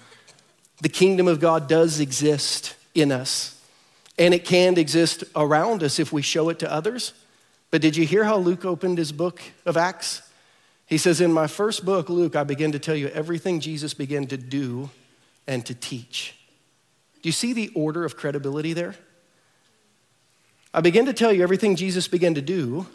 The 0.81 0.89
kingdom 0.89 1.27
of 1.27 1.39
God 1.39 1.67
does 1.67 1.99
exist 1.99 2.75
in 2.93 3.11
us, 3.11 3.52
and 4.17 4.33
it 4.33 4.45
can 4.45 4.77
exist 4.77 5.23
around 5.35 5.83
us 5.83 5.99
if 5.99 6.13
we 6.13 6.21
show 6.21 6.49
it 6.49 6.59
to 6.59 6.71
others. 6.71 7.13
But 7.71 7.81
did 7.81 7.95
you 7.95 8.05
hear 8.05 8.23
how 8.23 8.37
Luke 8.37 8.65
opened 8.65 8.97
his 8.97 9.11
book 9.11 9.41
of 9.65 9.77
Acts? 9.77 10.21
He 10.85 10.97
says, 10.97 11.21
In 11.21 11.33
my 11.33 11.47
first 11.47 11.85
book, 11.85 12.09
Luke, 12.09 12.35
I 12.35 12.43
begin 12.43 12.71
to 12.73 12.79
tell 12.79 12.95
you 12.95 13.07
everything 13.07 13.59
Jesus 13.59 13.93
began 13.93 14.27
to 14.27 14.37
do 14.37 14.89
and 15.47 15.65
to 15.65 15.73
teach. 15.73 16.35
Do 17.21 17.29
you 17.29 17.33
see 17.33 17.53
the 17.53 17.71
order 17.73 18.05
of 18.05 18.15
credibility 18.15 18.73
there? 18.73 18.95
I 20.73 20.81
begin 20.81 21.05
to 21.05 21.13
tell 21.13 21.31
you 21.31 21.43
everything 21.43 21.75
Jesus 21.75 22.07
began 22.07 22.33
to 22.35 22.41
do 22.41 22.87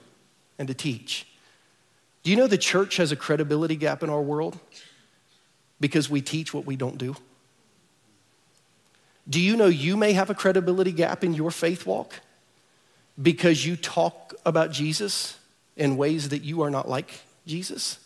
and 0.58 0.68
to 0.68 0.74
teach. 0.74 1.26
Do 2.22 2.30
you 2.30 2.36
know 2.36 2.46
the 2.46 2.58
church 2.58 2.96
has 2.96 3.12
a 3.12 3.16
credibility 3.16 3.76
gap 3.76 4.02
in 4.02 4.10
our 4.10 4.20
world? 4.20 4.58
Because 5.80 6.10
we 6.10 6.20
teach 6.20 6.52
what 6.52 6.66
we 6.66 6.76
don't 6.76 6.98
do. 6.98 7.16
Do 9.28 9.40
you 9.40 9.56
know 9.56 9.66
you 9.66 9.96
may 9.96 10.12
have 10.14 10.30
a 10.30 10.34
credibility 10.34 10.92
gap 10.92 11.22
in 11.22 11.34
your 11.34 11.50
faith 11.50 11.86
walk 11.86 12.14
because 13.20 13.66
you 13.66 13.76
talk 13.76 14.34
about 14.46 14.70
Jesus 14.70 15.38
in 15.76 15.96
ways 15.96 16.30
that 16.30 16.42
you 16.42 16.62
are 16.62 16.70
not 16.70 16.88
like 16.88 17.20
Jesus? 17.46 17.98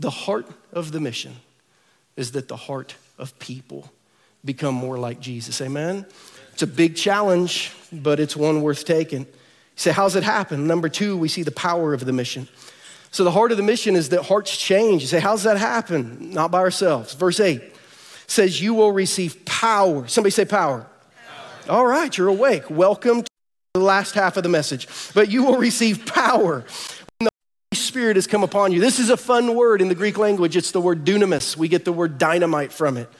The 0.00 0.10
heart 0.10 0.46
of 0.72 0.92
the 0.92 1.00
mission 1.00 1.36
is 2.16 2.32
that 2.32 2.48
the 2.48 2.56
heart 2.56 2.94
of 3.18 3.38
people 3.38 3.92
become 4.44 4.74
more 4.74 4.98
like 4.98 5.20
Jesus. 5.20 5.60
Amen? 5.60 6.06
It's 6.52 6.62
a 6.62 6.66
big 6.66 6.96
challenge, 6.96 7.72
but 7.92 8.18
it's 8.18 8.36
one 8.36 8.62
worth 8.62 8.84
taking. 8.84 9.26
Say, 9.76 9.92
how's 9.92 10.16
it 10.16 10.22
happen? 10.22 10.66
Number 10.66 10.88
two, 10.88 11.16
we 11.16 11.28
see 11.28 11.42
the 11.42 11.52
power 11.52 11.92
of 11.92 12.04
the 12.04 12.12
mission. 12.12 12.48
So 13.10 13.24
the 13.24 13.30
heart 13.30 13.52
of 13.52 13.56
the 13.56 13.62
mission 13.62 13.94
is 13.94 14.08
that 14.08 14.22
hearts 14.24 14.56
change. 14.56 15.02
You 15.02 15.08
say, 15.08 15.20
how's 15.20 15.44
that 15.44 15.56
happen? 15.56 16.30
Not 16.30 16.50
by 16.50 16.58
ourselves. 16.58 17.14
Verse 17.14 17.40
8 17.40 17.62
says, 18.28 18.60
You 18.60 18.74
will 18.74 18.92
receive 18.92 19.44
power. 19.44 20.06
Somebody 20.06 20.30
say 20.30 20.44
power. 20.44 20.86
power. 21.66 21.76
All 21.76 21.86
right, 21.86 22.16
you're 22.16 22.28
awake. 22.28 22.70
Welcome 22.70 23.22
to 23.22 23.28
the 23.74 23.80
last 23.80 24.14
half 24.14 24.36
of 24.36 24.42
the 24.42 24.48
message. 24.48 24.86
But 25.14 25.30
you 25.30 25.44
will 25.44 25.58
receive 25.58 26.06
power 26.06 26.60
when 27.18 27.26
the 27.26 27.30
Holy 27.72 27.82
Spirit 27.82 28.16
has 28.16 28.26
come 28.26 28.44
upon 28.44 28.72
you. 28.72 28.80
This 28.80 28.98
is 28.98 29.10
a 29.10 29.16
fun 29.16 29.54
word 29.54 29.80
in 29.80 29.88
the 29.88 29.94
Greek 29.94 30.18
language. 30.18 30.56
It's 30.56 30.70
the 30.70 30.80
word 30.80 31.04
dunamis. 31.04 31.56
We 31.56 31.68
get 31.68 31.84
the 31.84 31.92
word 31.92 32.18
dynamite 32.18 32.72
from 32.72 32.96
it. 32.96 33.10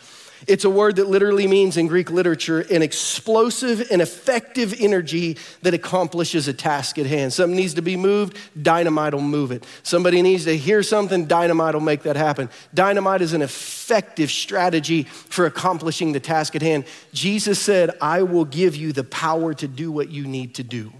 It's 0.47 0.65
a 0.65 0.71
word 0.71 0.97
that 0.97 1.09
literally 1.09 1.47
means 1.47 1.77
in 1.77 1.89
Greek 1.89 2.11
literature 2.11 2.61
an 2.61 2.83
explosive 2.83 3.91
and 3.91 4.01
effective 4.01 4.75
energy 4.79 5.37
that 5.63 5.75
accomplishes 5.75 6.47
a 6.47 6.53
task 6.53 6.99
at 6.99 7.07
hand. 7.07 7.33
Something 7.33 7.57
needs 7.57 7.75
to 7.75 7.83
be 7.83 7.97
moved, 7.97 8.37
dynamite 8.61 9.15
will 9.15 9.21
move 9.21 9.51
it. 9.51 9.67
Somebody 9.83 10.23
needs 10.23 10.45
to 10.45 10.57
hear 10.57 10.83
something, 10.83 11.27
dynamite 11.27 11.75
will 11.75 11.81
make 11.81 12.03
that 12.05 12.17
happen. 12.17 12.49
Dynamite 12.73 13.23
is 13.23 13.33
an 13.33 13.43
effective 13.43 14.31
strategy 14.31 15.05
for 15.05 15.47
accomplishing 15.47 16.13
the 16.13 16.21
task 16.21 16.55
at 16.55 16.63
hand. 16.63 16.85
Jesus 17.13 17.59
said, 17.59 17.91
I 18.01 18.23
will 18.23 18.45
give 18.45 18.77
you 18.77 18.93
the 18.93 19.05
power 19.05 19.55
to 19.55 19.67
do 19.67 19.91
what 19.91 20.11
you 20.11 20.27
need 20.27 20.55
to 20.55 20.63
do. 20.63 20.93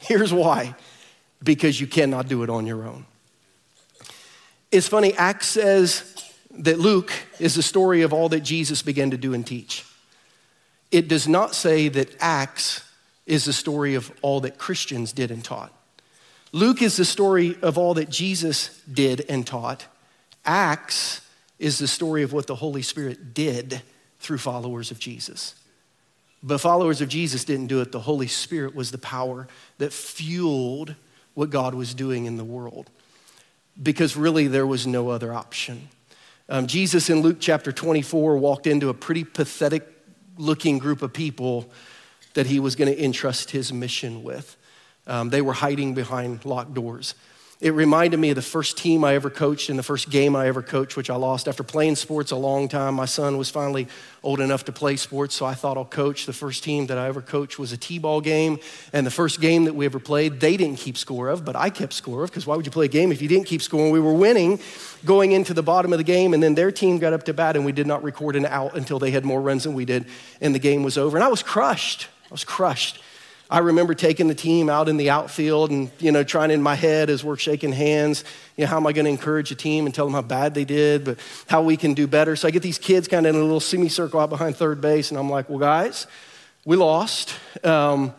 Here's 0.00 0.32
why 0.32 0.74
because 1.42 1.80
you 1.80 1.86
cannot 1.86 2.28
do 2.28 2.42
it 2.42 2.50
on 2.50 2.66
your 2.66 2.86
own. 2.86 3.06
It's 4.70 4.86
funny, 4.86 5.14
Acts 5.14 5.48
says 5.48 6.29
that 6.60 6.78
Luke 6.78 7.12
is 7.38 7.54
the 7.54 7.62
story 7.62 8.02
of 8.02 8.12
all 8.12 8.28
that 8.28 8.40
Jesus 8.40 8.82
began 8.82 9.10
to 9.10 9.16
do 9.16 9.34
and 9.34 9.46
teach. 9.46 9.84
It 10.90 11.08
does 11.08 11.26
not 11.26 11.54
say 11.54 11.88
that 11.88 12.14
Acts 12.20 12.84
is 13.26 13.44
the 13.44 13.52
story 13.52 13.94
of 13.94 14.12
all 14.22 14.40
that 14.40 14.58
Christians 14.58 15.12
did 15.12 15.30
and 15.30 15.44
taught. 15.44 15.72
Luke 16.52 16.82
is 16.82 16.96
the 16.96 17.04
story 17.04 17.56
of 17.62 17.78
all 17.78 17.94
that 17.94 18.10
Jesus 18.10 18.82
did 18.92 19.24
and 19.28 19.46
taught. 19.46 19.86
Acts 20.44 21.20
is 21.58 21.78
the 21.78 21.88
story 21.88 22.22
of 22.22 22.32
what 22.32 22.46
the 22.46 22.56
Holy 22.56 22.82
Spirit 22.82 23.34
did 23.34 23.82
through 24.18 24.38
followers 24.38 24.90
of 24.90 24.98
Jesus. 24.98 25.54
But 26.42 26.58
followers 26.58 27.00
of 27.00 27.08
Jesus 27.08 27.44
didn't 27.44 27.68
do 27.68 27.80
it. 27.80 27.92
The 27.92 28.00
Holy 28.00 28.26
Spirit 28.26 28.74
was 28.74 28.90
the 28.90 28.98
power 28.98 29.46
that 29.78 29.92
fueled 29.92 30.94
what 31.34 31.50
God 31.50 31.74
was 31.74 31.94
doing 31.94 32.26
in 32.26 32.36
the 32.36 32.44
world 32.44 32.90
because 33.80 34.16
really 34.16 34.46
there 34.46 34.66
was 34.66 34.86
no 34.86 35.08
other 35.08 35.32
option. 35.32 35.88
Um, 36.52 36.66
Jesus 36.66 37.08
in 37.08 37.20
Luke 37.22 37.36
chapter 37.38 37.70
24 37.70 38.36
walked 38.36 38.66
into 38.66 38.88
a 38.88 38.94
pretty 38.94 39.22
pathetic 39.22 39.86
looking 40.36 40.78
group 40.78 41.00
of 41.00 41.12
people 41.12 41.70
that 42.34 42.46
he 42.46 42.58
was 42.58 42.74
going 42.74 42.92
to 42.92 43.04
entrust 43.04 43.52
his 43.52 43.72
mission 43.72 44.24
with. 44.24 44.56
Um, 45.06 45.30
they 45.30 45.42
were 45.42 45.52
hiding 45.52 45.94
behind 45.94 46.44
locked 46.44 46.74
doors. 46.74 47.14
It 47.60 47.74
reminded 47.74 48.18
me 48.18 48.30
of 48.30 48.36
the 48.36 48.42
first 48.42 48.78
team 48.78 49.04
I 49.04 49.14
ever 49.14 49.28
coached 49.28 49.68
and 49.68 49.78
the 49.78 49.82
first 49.82 50.08
game 50.08 50.34
I 50.34 50.46
ever 50.46 50.62
coached, 50.62 50.96
which 50.96 51.10
I 51.10 51.16
lost. 51.16 51.46
After 51.46 51.62
playing 51.62 51.96
sports 51.96 52.30
a 52.30 52.36
long 52.36 52.68
time, 52.68 52.94
my 52.94 53.04
son 53.04 53.36
was 53.36 53.50
finally 53.50 53.86
old 54.22 54.40
enough 54.40 54.64
to 54.64 54.72
play 54.72 54.96
sports, 54.96 55.34
so 55.34 55.44
I 55.44 55.52
thought 55.52 55.76
I'll 55.76 55.84
coach. 55.84 56.24
The 56.24 56.32
first 56.32 56.64
team 56.64 56.86
that 56.86 56.96
I 56.96 57.06
ever 57.08 57.20
coached 57.20 57.58
was 57.58 57.72
a 57.72 57.76
T 57.76 57.98
ball 57.98 58.22
game. 58.22 58.60
And 58.94 59.06
the 59.06 59.10
first 59.10 59.42
game 59.42 59.66
that 59.66 59.74
we 59.74 59.84
ever 59.84 59.98
played, 59.98 60.40
they 60.40 60.56
didn't 60.56 60.78
keep 60.78 60.96
score 60.96 61.28
of, 61.28 61.44
but 61.44 61.54
I 61.54 61.68
kept 61.68 61.92
score 61.92 62.24
of, 62.24 62.30
because 62.30 62.46
why 62.46 62.56
would 62.56 62.64
you 62.64 62.72
play 62.72 62.86
a 62.86 62.88
game 62.88 63.12
if 63.12 63.20
you 63.20 63.28
didn't 63.28 63.46
keep 63.46 63.60
score? 63.60 63.82
And 63.82 63.92
we 63.92 64.00
were 64.00 64.14
winning 64.14 64.58
going 65.04 65.32
into 65.32 65.52
the 65.52 65.62
bottom 65.62 65.92
of 65.92 65.98
the 65.98 66.04
game, 66.04 66.32
and 66.32 66.42
then 66.42 66.54
their 66.54 66.72
team 66.72 66.98
got 66.98 67.12
up 67.12 67.24
to 67.24 67.34
bat, 67.34 67.56
and 67.56 67.66
we 67.66 67.72
did 67.72 67.86
not 67.86 68.02
record 68.02 68.36
an 68.36 68.46
out 68.46 68.74
until 68.74 68.98
they 68.98 69.10
had 69.10 69.26
more 69.26 69.40
runs 69.42 69.64
than 69.64 69.74
we 69.74 69.84
did, 69.84 70.06
and 70.40 70.54
the 70.54 70.58
game 70.58 70.82
was 70.82 70.96
over. 70.96 71.14
And 71.14 71.22
I 71.22 71.28
was 71.28 71.42
crushed. 71.42 72.08
I 72.24 72.32
was 72.32 72.42
crushed. 72.42 73.02
I 73.52 73.58
remember 73.58 73.94
taking 73.94 74.28
the 74.28 74.34
team 74.34 74.70
out 74.70 74.88
in 74.88 74.96
the 74.96 75.10
outfield 75.10 75.72
and, 75.72 75.90
you 75.98 76.12
know, 76.12 76.22
trying 76.22 76.52
in 76.52 76.62
my 76.62 76.76
head 76.76 77.10
as 77.10 77.24
we're 77.24 77.36
shaking 77.36 77.72
hands, 77.72 78.22
you 78.56 78.62
know, 78.62 78.68
how 78.68 78.76
am 78.76 78.86
I 78.86 78.92
going 78.92 79.06
to 79.06 79.10
encourage 79.10 79.50
a 79.50 79.56
team 79.56 79.86
and 79.86 79.94
tell 79.94 80.06
them 80.06 80.14
how 80.14 80.22
bad 80.22 80.54
they 80.54 80.64
did, 80.64 81.04
but 81.04 81.18
how 81.48 81.60
we 81.60 81.76
can 81.76 81.92
do 81.92 82.06
better. 82.06 82.36
So 82.36 82.46
I 82.46 82.52
get 82.52 82.62
these 82.62 82.78
kids 82.78 83.08
kind 83.08 83.26
of 83.26 83.34
in 83.34 83.40
a 83.40 83.42
little 83.42 83.58
semicircle 83.58 84.20
out 84.20 84.30
behind 84.30 84.54
third 84.54 84.80
base, 84.80 85.10
and 85.10 85.18
I'm 85.18 85.28
like, 85.28 85.50
well, 85.50 85.58
guys, 85.58 86.06
we 86.64 86.76
lost. 86.76 87.34
Um, 87.64 88.14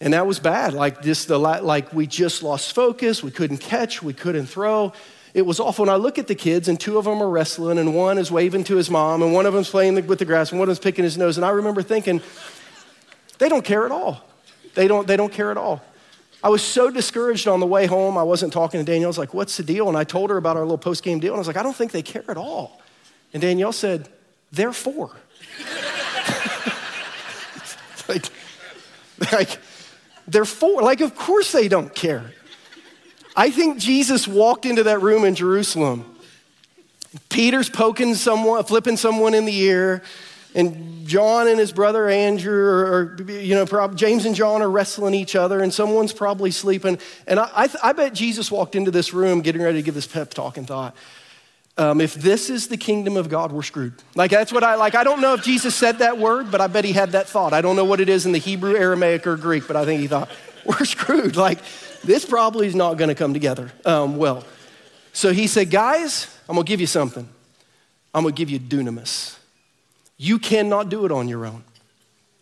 and 0.00 0.12
that 0.12 0.28
was 0.28 0.38
bad. 0.38 0.74
Like, 0.74 1.02
just 1.02 1.26
the, 1.26 1.38
like 1.38 1.92
we 1.92 2.06
just 2.06 2.44
lost 2.44 2.72
focus. 2.72 3.20
We 3.20 3.32
couldn't 3.32 3.58
catch. 3.58 4.00
We 4.00 4.12
couldn't 4.12 4.46
throw. 4.46 4.92
It 5.34 5.42
was 5.42 5.58
awful. 5.58 5.86
And 5.86 5.90
I 5.90 5.96
look 5.96 6.18
at 6.18 6.28
the 6.28 6.36
kids, 6.36 6.68
and 6.68 6.78
two 6.78 6.98
of 6.98 7.04
them 7.04 7.20
are 7.20 7.28
wrestling, 7.28 7.78
and 7.78 7.96
one 7.96 8.16
is 8.16 8.30
waving 8.30 8.62
to 8.64 8.76
his 8.76 8.90
mom, 8.90 9.22
and 9.22 9.32
one 9.32 9.44
of 9.44 9.54
them's 9.54 9.70
playing 9.70 10.06
with 10.06 10.20
the 10.20 10.24
grass, 10.24 10.50
and 10.50 10.60
one 10.60 10.68
of 10.68 10.76
them's 10.76 10.84
picking 10.84 11.02
his 11.02 11.18
nose. 11.18 11.36
And 11.36 11.44
I 11.44 11.50
remember 11.50 11.82
thinking, 11.82 12.20
they 13.38 13.48
don't 13.48 13.64
care 13.64 13.84
at 13.84 13.90
all. 13.90 14.24
They 14.74 14.88
don't, 14.88 15.06
they 15.06 15.16
don't 15.16 15.32
care 15.32 15.50
at 15.50 15.56
all. 15.56 15.82
I 16.42 16.48
was 16.48 16.62
so 16.62 16.90
discouraged 16.90 17.46
on 17.46 17.60
the 17.60 17.66
way 17.66 17.86
home. 17.86 18.18
I 18.18 18.24
wasn't 18.24 18.52
talking 18.52 18.80
to 18.80 18.84
Danielle. 18.84 19.06
I 19.06 19.08
was 19.08 19.18
like, 19.18 19.32
what's 19.32 19.56
the 19.56 19.62
deal? 19.62 19.88
And 19.88 19.96
I 19.96 20.04
told 20.04 20.30
her 20.30 20.36
about 20.36 20.56
our 20.56 20.62
little 20.62 20.78
post 20.78 21.04
game 21.04 21.20
deal. 21.20 21.32
And 21.32 21.38
I 21.38 21.40
was 21.40 21.46
like, 21.46 21.56
I 21.56 21.62
don't 21.62 21.76
think 21.76 21.92
they 21.92 22.02
care 22.02 22.24
at 22.28 22.36
all. 22.36 22.80
And 23.32 23.40
Danielle 23.40 23.72
said, 23.72 24.08
"They're 24.50 24.66
therefore. 24.66 25.10
like, 28.08 28.26
like, 29.32 29.58
therefore, 30.26 30.82
like, 30.82 31.00
of 31.00 31.14
course 31.14 31.52
they 31.52 31.68
don't 31.68 31.94
care. 31.94 32.32
I 33.34 33.50
think 33.50 33.78
Jesus 33.78 34.28
walked 34.28 34.66
into 34.66 34.82
that 34.82 35.00
room 35.00 35.24
in 35.24 35.34
Jerusalem. 35.34 36.04
Peter's 37.28 37.70
poking 37.70 38.14
someone, 38.14 38.62
flipping 38.64 38.96
someone 38.96 39.34
in 39.34 39.44
the 39.44 39.56
ear 39.56 40.02
and 40.54 41.06
John 41.06 41.48
and 41.48 41.58
his 41.58 41.72
brother 41.72 42.08
Andrew, 42.08 42.68
or, 42.68 43.16
you 43.28 43.54
know, 43.54 43.88
James 43.94 44.24
and 44.24 44.34
John 44.34 44.62
are 44.62 44.70
wrestling 44.70 45.14
each 45.14 45.34
other, 45.34 45.60
and 45.60 45.72
someone's 45.72 46.12
probably 46.12 46.50
sleeping. 46.50 46.98
And 47.26 47.40
I, 47.40 47.48
I, 47.54 47.68
I, 47.82 47.92
bet 47.92 48.12
Jesus 48.12 48.50
walked 48.50 48.76
into 48.76 48.90
this 48.90 49.12
room 49.12 49.40
getting 49.40 49.62
ready 49.62 49.78
to 49.78 49.82
give 49.82 49.94
this 49.94 50.06
pep 50.06 50.32
talk 50.32 50.56
and 50.56 50.66
thought, 50.66 50.94
um, 51.78 52.00
if 52.00 52.14
this 52.14 52.50
is 52.50 52.68
the 52.68 52.76
kingdom 52.76 53.16
of 53.16 53.28
God, 53.28 53.50
we're 53.50 53.62
screwed. 53.62 53.94
Like 54.14 54.30
that's 54.30 54.52
what 54.52 54.62
I 54.62 54.74
like. 54.74 54.94
I 54.94 55.04
don't 55.04 55.20
know 55.20 55.34
if 55.34 55.42
Jesus 55.42 55.74
said 55.74 55.98
that 55.98 56.18
word, 56.18 56.50
but 56.50 56.60
I 56.60 56.66
bet 56.66 56.84
he 56.84 56.92
had 56.92 57.12
that 57.12 57.28
thought. 57.28 57.52
I 57.52 57.62
don't 57.62 57.76
know 57.76 57.84
what 57.84 58.00
it 58.00 58.08
is 58.08 58.26
in 58.26 58.32
the 58.32 58.38
Hebrew, 58.38 58.76
Aramaic, 58.76 59.26
or 59.26 59.36
Greek, 59.36 59.66
but 59.66 59.76
I 59.76 59.84
think 59.84 60.00
he 60.00 60.06
thought, 60.06 60.28
we're 60.66 60.84
screwed. 60.84 61.36
Like 61.36 61.58
this 62.04 62.24
probably 62.26 62.66
is 62.66 62.74
not 62.74 62.98
going 62.98 63.08
to 63.08 63.14
come 63.14 63.32
together 63.32 63.72
um, 63.84 64.16
well. 64.16 64.44
So 65.14 65.32
he 65.32 65.46
said, 65.46 65.70
guys, 65.70 66.26
I'm 66.48 66.56
to 66.56 66.62
give 66.62 66.80
you 66.80 66.86
something. 66.86 67.28
I'm 68.14 68.24
to 68.24 68.32
give 68.32 68.50
you 68.50 68.60
dunamis. 68.60 69.36
You 70.22 70.38
cannot 70.38 70.88
do 70.88 71.04
it 71.04 71.10
on 71.10 71.26
your 71.26 71.44
own. 71.44 71.64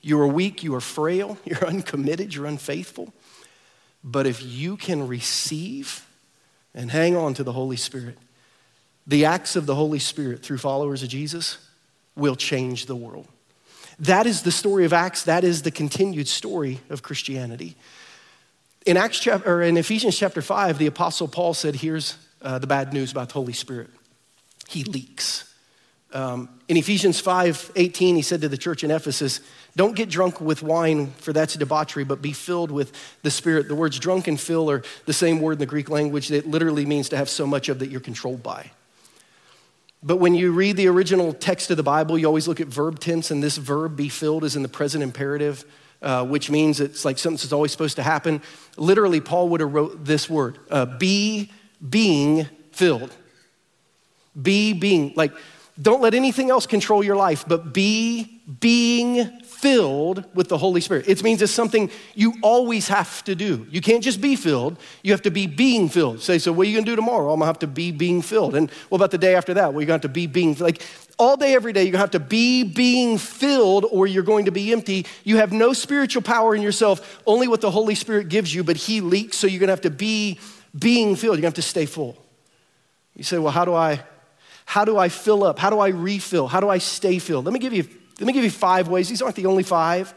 You 0.03 0.21
are 0.21 0.27
weak, 0.27 0.63
you 0.63 0.75
are 0.75 0.83
frail, 0.83 1.39
you're 1.47 1.65
uncommitted, 1.65 2.35
you're 2.35 2.45
unfaithful. 2.45 3.15
But 4.05 4.27
if 4.27 4.43
you 4.43 4.77
can 4.77 5.09
receive 5.09 6.07
and 6.75 6.91
hang 6.91 7.17
on 7.17 7.33
to 7.35 7.43
the 7.43 7.53
Holy 7.53 7.79
Spirit, 7.79 8.19
the 9.07 9.25
acts 9.25 9.57
of 9.57 9.65
the 9.65 9.75
Holy 9.75 9.99
Spirit 9.99 10.43
through 10.43 10.59
followers 10.59 11.03
of 11.03 11.09
Jesus 11.09 11.57
will 12.17 12.37
change 12.37 12.85
the 12.85 12.95
world. 12.95 13.27
That 13.99 14.27
is 14.27 14.43
the 14.43 14.53
story 14.53 14.85
of 14.85 14.93
Acts. 14.93 15.25
That 15.25 15.43
is 15.43 15.63
the 15.63 15.71
continued 15.71 16.29
story 16.29 16.81
of 16.91 17.03
Christianity. 17.03 17.77
In 18.85 18.99
Acts 18.99 19.21
chapter, 19.21 19.51
or 19.51 19.63
in 19.63 19.79
Ephesians 19.79 20.19
chapter 20.19 20.43
5, 20.43 20.77
the 20.77 20.87
apostle 20.87 21.29
Paul 21.29 21.55
said, 21.55 21.77
here's 21.77 22.19
uh, 22.43 22.59
the 22.59 22.67
bad 22.67 22.93
news 22.93 23.11
about 23.11 23.29
the 23.29 23.35
Holy 23.35 23.55
Spirit. 23.55 23.89
He 24.69 24.85
leaks. 24.85 25.50
Um, 26.13 26.49
in 26.69 26.77
Ephesians 26.77 27.21
5 27.21 27.73
18, 27.77 28.17
he 28.17 28.23
said 28.23 28.41
to 28.41 28.49
the 28.49 28.59
church 28.59 28.83
in 28.83 28.91
Ephesus, 28.91 29.41
Don't 29.77 29.95
get 29.95 30.09
drunk 30.09 30.41
with 30.41 30.63
wine, 30.63 31.13
for 31.19 31.33
that's 31.33 31.55
debauchery, 31.55 32.05
but 32.05 32.21
be 32.21 32.33
filled 32.33 32.71
with 32.71 32.93
the 33.23 33.31
Spirit. 33.31 33.69
The 33.69 33.77
words 33.77 33.99
drunk 33.99 34.27
and 34.27 34.41
fill 34.41 34.71
are 34.71 34.83
the 35.07 35.13
same 35.13 35.41
word 35.41 35.53
in 35.53 35.59
the 35.59 35.67
Greek 35.67 35.89
language 35.89 36.29
that 36.29 36.47
literally 36.47 36.85
means 36.85 37.09
to 37.11 37.17
have 37.17 37.29
so 37.29 37.47
much 37.47 37.69
of 37.69 37.79
that 37.79 37.91
you're 37.91 38.01
controlled 38.01 38.43
by. 38.43 38.71
But 40.03 40.17
when 40.17 40.35
you 40.35 40.51
read 40.53 40.77
the 40.77 40.89
original 40.89 41.33
text 41.33 41.71
of 41.71 41.77
the 41.77 41.83
Bible, 41.83 42.19
you 42.19 42.27
always 42.27 42.49
look 42.49 42.61
at 42.61 42.69
verb 42.69 42.99
tense, 42.99 43.31
and 43.31 43.43
this 43.43 43.57
verb, 43.57 43.97
be 43.97 44.09
filled, 44.09 44.45
is 44.45 44.57
in 44.57 44.63
the 44.63 44.69
present 44.69 45.05
imperative, 45.05 45.65
uh, 46.03 46.25
which 46.25 46.51
means 46.51 46.81
it's 46.81 47.05
like 47.05 47.19
something 47.19 47.37
that's 47.37 47.53
always 47.53 47.71
supposed 47.71 47.97
to 47.97 48.03
happen. 48.03 48.41
Literally, 48.77 49.21
Paul 49.21 49.51
would 49.51 49.61
have 49.61 49.73
wrote 49.73 50.05
this 50.05 50.29
word 50.29 50.59
uh, 50.71 50.87
be 50.87 51.53
being 51.87 52.47
filled. 52.73 53.15
Be 54.41 54.73
being. 54.73 55.13
Like, 55.17 55.33
don't 55.81 56.03
let 56.03 56.15
anything 56.15 56.51
else 56.51 56.67
control 56.67 57.03
your 57.03 57.17
life, 57.17 57.45
but 57.47 57.73
be 57.73 58.41
being 58.61 59.41
filled 59.43 60.25
with 60.35 60.49
the 60.49 60.59
Holy 60.59 60.81
Spirit. 60.81 61.07
It 61.07 61.23
means 61.23 61.43
it's 61.43 61.53
something 61.53 61.91
you 62.15 62.35
always 62.43 62.89
have 62.89 63.23
to 63.25 63.35
do. 63.35 63.67
You 63.71 63.81
can't 63.81 64.03
just 64.03 64.21
be 64.21 64.35
filled, 64.35 64.79
you 65.03 65.13
have 65.13 65.23
to 65.23 65.31
be 65.31 65.47
being 65.47 65.89
filled. 65.89 66.21
Say, 66.23 66.39
so 66.39 66.51
what 66.51 66.67
are 66.67 66.71
you 66.71 66.77
gonna 66.77 66.87
do 66.87 66.97
tomorrow? 66.97 67.33
I'm 67.33 67.39
gonna 67.39 67.47
have 67.47 67.59
to 67.61 67.67
be 67.67 67.93
being 67.93 68.23
filled. 68.23 68.55
And 68.57 68.71
what 68.89 68.97
about 68.97 69.11
the 69.11 69.19
day 69.19 69.35
after 69.35 69.55
that? 69.55 69.73
Well, 69.73 69.83
you're 69.83 69.87
gonna 69.87 69.95
have 69.95 70.03
to 70.03 70.09
be 70.09 70.27
being 70.27 70.57
like 70.59 70.83
all 71.19 71.37
day, 71.37 71.55
every 71.55 71.75
day, 71.75 71.83
you're 71.83 71.93
gonna 71.93 72.01
have 72.03 72.13
to 72.13 72.21
be 72.21 72.63
being 72.63 73.19
filled 73.19 73.85
or 73.91 74.07
you're 74.07 74.23
going 74.23 74.47
to 74.47 74.51
be 74.51 74.73
empty. 74.73 75.07
You 75.23 75.37
have 75.37 75.53
no 75.53 75.75
spiritual 75.75 76.23
power 76.23 76.55
in 76.55 76.63
yourself, 76.63 77.23
only 77.27 77.47
what 77.47 77.61
the 77.61 77.71
Holy 77.71 77.95
Spirit 77.95 78.31
gives 78.31 78.55
you, 78.55 78.65
but 78.65 78.77
He 78.77 79.01
leaks, 79.03 79.37
so 79.37 79.47
you're 79.47 79.61
gonna 79.61 79.73
have 79.73 79.83
to 79.83 79.91
be 79.91 80.41
being 80.77 81.17
filled. 81.17 81.37
You're 81.37 81.43
gonna 81.43 81.49
have 81.49 81.55
to 81.55 81.63
stay 81.63 81.87
full. 81.87 82.17
You 83.15 83.25
say, 83.25 83.39
well, 83.39 83.53
how 83.53 83.67
do 83.67 83.75
I 83.75 84.03
how 84.71 84.85
do 84.85 84.97
I 84.97 85.09
fill 85.09 85.43
up? 85.43 85.59
How 85.59 85.69
do 85.69 85.81
I 85.81 85.89
refill? 85.89 86.47
How 86.47 86.61
do 86.61 86.69
I 86.69 86.79
stay 86.79 87.19
filled? 87.19 87.45
Let 87.45 87.53
me 87.53 87.59
give 87.59 87.73
you, 87.73 87.89
let 88.21 88.27
me 88.29 88.33
give 88.33 88.45
you 88.45 88.53
five 88.53 88.87
ways. 88.87 89.09
These 89.09 89.21
aren't 89.21 89.35
the 89.35 89.47
only 89.47 89.65
five. 89.65 90.15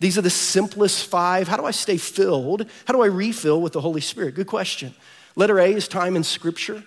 These 0.00 0.18
are 0.18 0.22
the 0.22 0.28
simplest 0.28 1.06
five. 1.06 1.46
How 1.46 1.56
do 1.56 1.64
I 1.64 1.70
stay 1.70 1.98
filled? 1.98 2.66
How 2.84 2.94
do 2.94 3.02
I 3.02 3.06
refill 3.06 3.62
with 3.62 3.74
the 3.74 3.80
Holy 3.80 4.00
Spirit? 4.00 4.34
Good 4.34 4.48
question. 4.48 4.92
Letter 5.36 5.60
A 5.60 5.72
is 5.72 5.86
time 5.86 6.16
in 6.16 6.24
Scripture. 6.24 6.82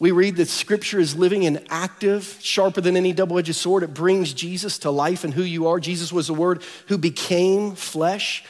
We 0.00 0.10
read 0.10 0.34
that 0.34 0.48
Scripture 0.48 0.98
is 0.98 1.14
living 1.14 1.46
and 1.46 1.64
active, 1.70 2.36
sharper 2.40 2.80
than 2.80 2.96
any 2.96 3.12
double 3.12 3.38
edged 3.38 3.54
sword. 3.54 3.84
It 3.84 3.94
brings 3.94 4.32
Jesus 4.32 4.78
to 4.80 4.90
life 4.90 5.22
and 5.22 5.32
who 5.32 5.44
you 5.44 5.68
are. 5.68 5.78
Jesus 5.78 6.12
was 6.12 6.26
the 6.26 6.34
Word 6.34 6.64
who 6.88 6.98
became 6.98 7.76
flesh. 7.76 8.42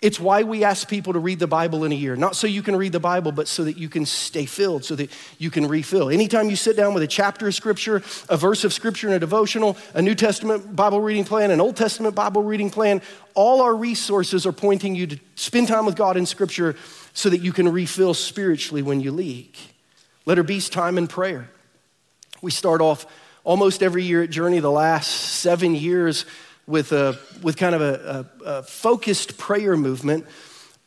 It's 0.00 0.20
why 0.20 0.44
we 0.44 0.62
ask 0.62 0.88
people 0.88 1.14
to 1.14 1.18
read 1.18 1.40
the 1.40 1.48
Bible 1.48 1.84
in 1.84 1.90
a 1.90 1.94
year, 1.94 2.14
not 2.14 2.36
so 2.36 2.46
you 2.46 2.62
can 2.62 2.76
read 2.76 2.92
the 2.92 3.00
Bible, 3.00 3.32
but 3.32 3.48
so 3.48 3.64
that 3.64 3.76
you 3.76 3.88
can 3.88 4.06
stay 4.06 4.46
filled, 4.46 4.84
so 4.84 4.94
that 4.94 5.10
you 5.38 5.50
can 5.50 5.66
refill. 5.66 6.08
Anytime 6.08 6.48
you 6.50 6.54
sit 6.54 6.76
down 6.76 6.94
with 6.94 7.02
a 7.02 7.08
chapter 7.08 7.48
of 7.48 7.54
Scripture, 7.54 7.96
a 8.28 8.36
verse 8.36 8.62
of 8.62 8.72
Scripture 8.72 9.08
and 9.08 9.16
a 9.16 9.18
devotional, 9.18 9.76
a 9.94 10.02
New 10.02 10.14
Testament 10.14 10.76
Bible 10.76 11.00
reading 11.00 11.24
plan, 11.24 11.50
an 11.50 11.60
Old 11.60 11.76
Testament 11.76 12.14
Bible 12.14 12.44
reading 12.44 12.70
plan, 12.70 13.02
all 13.34 13.60
our 13.60 13.74
resources 13.74 14.46
are 14.46 14.52
pointing 14.52 14.94
you 14.94 15.08
to 15.08 15.18
spend 15.34 15.66
time 15.66 15.84
with 15.84 15.96
God 15.96 16.16
in 16.16 16.26
Scripture 16.26 16.76
so 17.12 17.28
that 17.28 17.38
you 17.38 17.52
can 17.52 17.68
refill 17.68 18.14
spiritually 18.14 18.82
when 18.82 19.00
you 19.00 19.10
leak. 19.10 19.58
Letter 20.26 20.44
B's 20.44 20.68
time 20.68 20.96
in 20.96 21.08
prayer. 21.08 21.50
We 22.40 22.52
start 22.52 22.80
off 22.80 23.04
almost 23.42 23.82
every 23.82 24.04
year 24.04 24.22
at 24.22 24.30
Journey, 24.30 24.60
the 24.60 24.70
last 24.70 25.08
seven 25.08 25.74
years 25.74 26.24
with, 26.68 26.92
a, 26.92 27.18
with 27.42 27.56
kind 27.56 27.74
of 27.74 27.80
a, 27.80 28.26
a, 28.44 28.44
a 28.44 28.62
focused 28.62 29.38
prayer 29.38 29.76
movement 29.76 30.26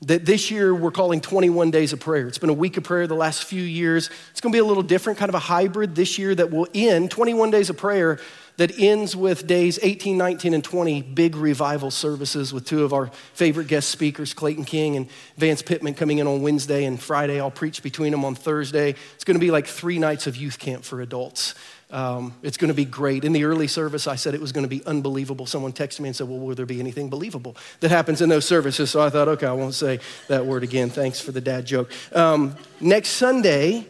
that 0.03 0.25
this 0.25 0.49
year 0.49 0.73
we're 0.73 0.91
calling 0.91 1.21
21 1.21 1.69
days 1.71 1.91
of 1.91 1.99
prayer. 1.99 2.27
It's 2.27 2.37
been 2.37 2.49
a 2.49 2.53
week 2.53 2.77
of 2.77 2.83
prayer 2.83 3.05
the 3.07 3.15
last 3.15 3.43
few 3.43 3.61
years. 3.61 4.09
It's 4.31 4.41
going 4.41 4.51
to 4.51 4.55
be 4.55 4.59
a 4.59 4.65
little 4.65 4.83
different, 4.83 5.19
kind 5.19 5.29
of 5.29 5.35
a 5.35 5.39
hybrid 5.39 5.95
this 5.95 6.17
year 6.17 6.33
that 6.35 6.51
will 6.51 6.67
end 6.73 7.11
21 7.11 7.51
days 7.51 7.69
of 7.69 7.77
prayer 7.77 8.19
that 8.57 8.77
ends 8.79 9.15
with 9.15 9.47
days 9.47 9.79
18, 9.81 10.17
19, 10.17 10.53
and 10.53 10.63
20 10.63 11.01
big 11.01 11.35
revival 11.35 11.89
services 11.89 12.53
with 12.53 12.65
two 12.65 12.83
of 12.83 12.93
our 12.93 13.07
favorite 13.33 13.67
guest 13.67 13.89
speakers, 13.89 14.33
Clayton 14.33 14.65
King 14.65 14.97
and 14.97 15.07
Vance 15.37 15.61
Pitman, 15.61 15.93
coming 15.93 16.19
in 16.19 16.27
on 16.27 16.41
Wednesday 16.41 16.85
and 16.85 17.01
Friday. 17.01 17.39
I'll 17.39 17.49
preach 17.49 17.81
between 17.81 18.11
them 18.11 18.25
on 18.25 18.35
Thursday. 18.35 18.95
It's 19.15 19.23
going 19.23 19.35
to 19.35 19.43
be 19.43 19.51
like 19.51 19.67
three 19.67 19.99
nights 19.99 20.27
of 20.27 20.35
youth 20.35 20.59
camp 20.59 20.83
for 20.83 21.01
adults. 21.01 21.55
Um, 21.91 22.33
it's 22.41 22.57
going 22.57 22.69
to 22.69 22.73
be 22.73 22.85
great. 22.85 23.25
In 23.25 23.33
the 23.33 23.43
early 23.43 23.67
service, 23.67 24.07
I 24.07 24.15
said 24.15 24.33
it 24.33 24.41
was 24.41 24.53
going 24.53 24.63
to 24.63 24.69
be 24.69 24.83
unbelievable. 24.85 25.45
Someone 25.45 25.73
texted 25.73 25.99
me 25.99 26.09
and 26.09 26.15
said, 26.15 26.27
Well, 26.27 26.39
will 26.39 26.55
there 26.55 26.65
be 26.65 26.79
anything 26.79 27.09
believable 27.09 27.57
that 27.81 27.91
happens 27.91 28.21
in 28.21 28.29
those 28.29 28.45
services? 28.45 28.89
So 28.89 29.01
I 29.01 29.09
thought, 29.09 29.27
okay, 29.27 29.45
I 29.45 29.51
won't 29.51 29.73
say 29.73 29.99
that 30.27 30.45
word 30.45 30.63
again. 30.63 30.89
Thanks 30.89 31.19
for 31.19 31.31
the 31.31 31.41
dad 31.41 31.65
joke. 31.65 31.91
Um, 32.13 32.55
next 32.79 33.09
Sunday, 33.09 33.87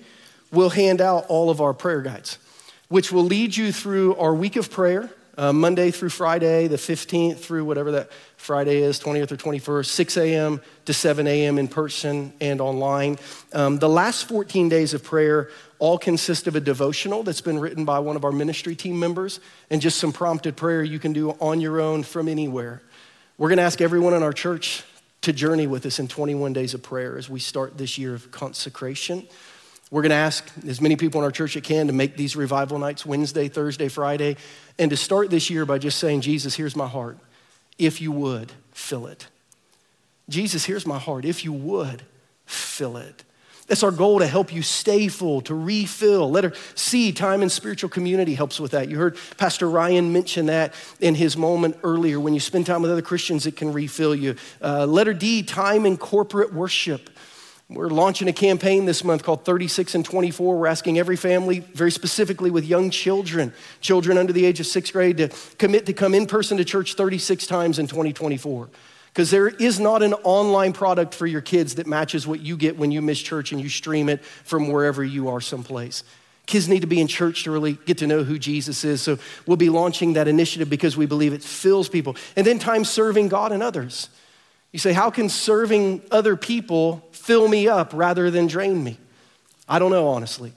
we'll 0.51 0.71
hand 0.71 0.99
out 0.99 1.25
all 1.27 1.49
of 1.49 1.61
our 1.61 1.73
prayer 1.73 2.01
guides, 2.01 2.39
which 2.89 3.11
will 3.11 3.23
lead 3.23 3.55
you 3.55 3.71
through 3.71 4.15
our 4.15 4.33
week 4.33 4.55
of 4.55 4.71
prayer. 4.71 5.09
Uh, 5.37 5.53
Monday 5.53 5.91
through 5.91 6.09
Friday, 6.09 6.67
the 6.67 6.75
15th 6.75 7.39
through 7.39 7.63
whatever 7.63 7.91
that 7.91 8.11
Friday 8.35 8.81
is, 8.81 8.99
20th 8.99 9.31
or 9.31 9.37
21st, 9.37 9.85
6 9.85 10.17
a.m. 10.17 10.61
to 10.85 10.93
7 10.93 11.25
a.m. 11.25 11.57
in 11.57 11.69
person 11.69 12.33
and 12.41 12.59
online. 12.59 13.17
Um, 13.53 13.79
the 13.79 13.87
last 13.87 14.27
14 14.27 14.67
days 14.67 14.93
of 14.93 15.05
prayer 15.05 15.49
all 15.81 15.97
consist 15.97 16.45
of 16.45 16.55
a 16.55 16.59
devotional 16.59 17.23
that's 17.23 17.41
been 17.41 17.57
written 17.57 17.85
by 17.85 17.97
one 17.97 18.15
of 18.15 18.23
our 18.23 18.31
ministry 18.31 18.75
team 18.75 18.99
members 18.99 19.39
and 19.71 19.81
just 19.81 19.97
some 19.97 20.13
prompted 20.13 20.55
prayer 20.55 20.83
you 20.83 20.99
can 20.99 21.11
do 21.11 21.31
on 21.41 21.59
your 21.59 21.81
own 21.81 22.03
from 22.03 22.27
anywhere. 22.27 22.83
We're 23.39 23.49
going 23.49 23.57
to 23.57 23.63
ask 23.63 23.81
everyone 23.81 24.13
in 24.13 24.21
our 24.21 24.31
church 24.31 24.83
to 25.21 25.33
journey 25.33 25.65
with 25.65 25.83
us 25.87 25.97
in 25.97 26.07
21 26.07 26.53
days 26.53 26.75
of 26.75 26.83
prayer 26.83 27.17
as 27.17 27.31
we 27.31 27.39
start 27.39 27.79
this 27.79 27.97
year 27.97 28.13
of 28.13 28.29
consecration. 28.29 29.27
We're 29.89 30.03
going 30.03 30.11
to 30.11 30.17
ask 30.17 30.47
as 30.67 30.79
many 30.81 30.97
people 30.97 31.19
in 31.19 31.25
our 31.25 31.31
church 31.31 31.55
as 31.55 31.63
can 31.63 31.87
to 31.87 31.93
make 31.93 32.15
these 32.15 32.35
revival 32.35 32.77
nights 32.77 33.03
Wednesday, 33.03 33.47
Thursday, 33.47 33.87
Friday, 33.87 34.37
and 34.77 34.91
to 34.91 34.97
start 34.97 35.31
this 35.31 35.49
year 35.49 35.65
by 35.65 35.79
just 35.79 35.97
saying, 35.97 36.21
Jesus, 36.21 36.55
here's 36.55 36.75
my 36.75 36.87
heart. 36.87 37.17
If 37.79 37.99
you 37.99 38.11
would, 38.11 38.51
fill 38.71 39.07
it. 39.07 39.25
Jesus, 40.29 40.65
here's 40.65 40.85
my 40.85 40.99
heart. 40.99 41.25
If 41.25 41.43
you 41.43 41.53
would, 41.53 42.03
fill 42.45 42.97
it. 42.97 43.23
That's 43.71 43.83
our 43.83 43.91
goal 43.91 44.19
to 44.19 44.27
help 44.27 44.53
you 44.53 44.63
stay 44.63 45.07
full, 45.07 45.39
to 45.43 45.55
refill. 45.55 46.29
Let 46.29 46.43
her 46.43 46.51
see 46.75 47.13
time 47.13 47.41
in 47.41 47.47
spiritual 47.47 47.89
community 47.89 48.33
helps 48.33 48.59
with 48.59 48.71
that. 48.71 48.89
You 48.89 48.97
heard 48.97 49.17
Pastor 49.37 49.69
Ryan 49.69 50.11
mention 50.11 50.47
that 50.47 50.73
in 50.99 51.15
his 51.15 51.37
moment 51.37 51.77
earlier. 51.81 52.19
When 52.19 52.33
you 52.33 52.41
spend 52.41 52.65
time 52.65 52.81
with 52.81 52.91
other 52.91 53.01
Christians, 53.01 53.45
it 53.45 53.55
can 53.55 53.71
refill 53.71 54.13
you. 54.13 54.35
Uh, 54.61 54.85
letter 54.85 55.13
D, 55.13 55.41
time 55.41 55.85
in 55.85 55.95
corporate 55.95 56.53
worship. 56.53 57.09
We're 57.69 57.87
launching 57.87 58.27
a 58.27 58.33
campaign 58.33 58.83
this 58.83 59.05
month 59.05 59.23
called 59.23 59.45
36 59.45 59.95
and 59.95 60.03
24. 60.03 60.57
We're 60.57 60.67
asking 60.67 60.99
every 60.99 61.15
family, 61.15 61.59
very 61.59 61.91
specifically 61.91 62.51
with 62.51 62.65
young 62.65 62.89
children, 62.89 63.53
children 63.79 64.17
under 64.17 64.33
the 64.33 64.45
age 64.45 64.59
of 64.59 64.65
sixth 64.65 64.91
grade, 64.91 65.15
to 65.15 65.29
commit 65.57 65.85
to 65.85 65.93
come 65.93 66.13
in 66.13 66.25
person 66.25 66.57
to 66.57 66.65
church 66.65 66.95
36 66.95 67.47
times 67.47 67.79
in 67.79 67.87
2024. 67.87 68.67
Because 69.13 69.29
there 69.29 69.49
is 69.49 69.79
not 69.79 70.03
an 70.03 70.13
online 70.23 70.71
product 70.71 71.13
for 71.13 71.27
your 71.27 71.41
kids 71.41 71.75
that 71.75 71.87
matches 71.87 72.25
what 72.25 72.39
you 72.39 72.55
get 72.55 72.77
when 72.77 72.91
you 72.91 73.01
miss 73.01 73.19
church 73.19 73.51
and 73.51 73.59
you 73.59 73.67
stream 73.67 74.07
it 74.07 74.23
from 74.23 74.71
wherever 74.71 75.03
you 75.03 75.27
are 75.27 75.41
someplace. 75.41 76.03
Kids 76.45 76.69
need 76.69 76.81
to 76.81 76.87
be 76.87 76.99
in 76.99 77.07
church 77.07 77.43
to 77.43 77.51
really 77.51 77.73
get 77.85 77.97
to 77.99 78.07
know 78.07 78.23
who 78.23 78.39
Jesus 78.39 78.83
is. 78.83 79.01
So 79.01 79.19
we'll 79.45 79.57
be 79.57 79.69
launching 79.69 80.13
that 80.13 80.27
initiative 80.27 80.69
because 80.69 80.95
we 80.95 81.05
believe 81.05 81.33
it 81.33 81.43
fills 81.43 81.89
people. 81.89 82.15
And 82.35 82.47
then 82.47 82.57
time 82.57 82.85
serving 82.85 83.27
God 83.27 83.51
and 83.51 83.61
others. 83.61 84.09
You 84.71 84.79
say, 84.79 84.93
how 84.93 85.09
can 85.09 85.27
serving 85.27 86.01
other 86.11 86.37
people 86.37 87.05
fill 87.11 87.47
me 87.47 87.67
up 87.67 87.91
rather 87.93 88.31
than 88.31 88.47
drain 88.47 88.81
me? 88.83 88.97
I 89.67 89.79
don't 89.79 89.91
know, 89.91 90.07
honestly. 90.07 90.53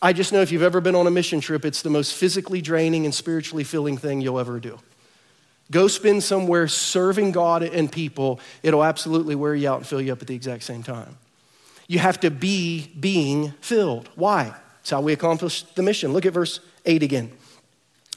I 0.00 0.12
just 0.12 0.32
know 0.32 0.42
if 0.42 0.52
you've 0.52 0.62
ever 0.62 0.82
been 0.82 0.94
on 0.94 1.06
a 1.06 1.10
mission 1.10 1.40
trip, 1.40 1.64
it's 1.64 1.80
the 1.80 1.90
most 1.90 2.14
physically 2.14 2.60
draining 2.60 3.06
and 3.06 3.14
spiritually 3.14 3.64
filling 3.64 3.96
thing 3.96 4.20
you'll 4.20 4.38
ever 4.38 4.60
do. 4.60 4.78
Go 5.70 5.88
spend 5.88 6.22
somewhere 6.22 6.68
serving 6.68 7.32
God 7.32 7.62
and 7.62 7.90
people. 7.90 8.40
It'll 8.62 8.84
absolutely 8.84 9.34
wear 9.34 9.54
you 9.54 9.68
out 9.68 9.78
and 9.78 9.86
fill 9.86 10.00
you 10.00 10.12
up 10.12 10.22
at 10.22 10.28
the 10.28 10.34
exact 10.34 10.62
same 10.62 10.82
time. 10.82 11.16
You 11.88 11.98
have 11.98 12.20
to 12.20 12.30
be 12.30 12.88
being 12.98 13.52
filled. 13.60 14.08
Why? 14.14 14.54
It's 14.80 14.90
how 14.90 15.00
we 15.00 15.12
accomplish 15.12 15.62
the 15.62 15.82
mission. 15.82 16.12
Look 16.12 16.26
at 16.26 16.32
verse 16.32 16.60
8 16.84 17.02
again. 17.02 17.32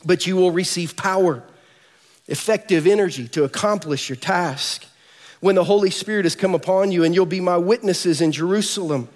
But 0.05 0.27
you 0.27 0.35
will 0.35 0.51
receive 0.51 0.95
power, 0.95 1.43
effective 2.27 2.85
energy 2.87 3.27
to 3.29 3.43
accomplish 3.43 4.09
your 4.09 4.15
task 4.15 4.85
when 5.39 5.55
the 5.55 5.63
Holy 5.63 5.89
Spirit 5.89 6.25
has 6.25 6.35
come 6.35 6.53
upon 6.53 6.91
you, 6.91 7.03
and 7.03 7.15
you'll 7.15 7.25
be 7.25 7.39
my 7.39 7.57
witnesses 7.57 8.21
in 8.21 8.31
Jerusalem, 8.31 9.07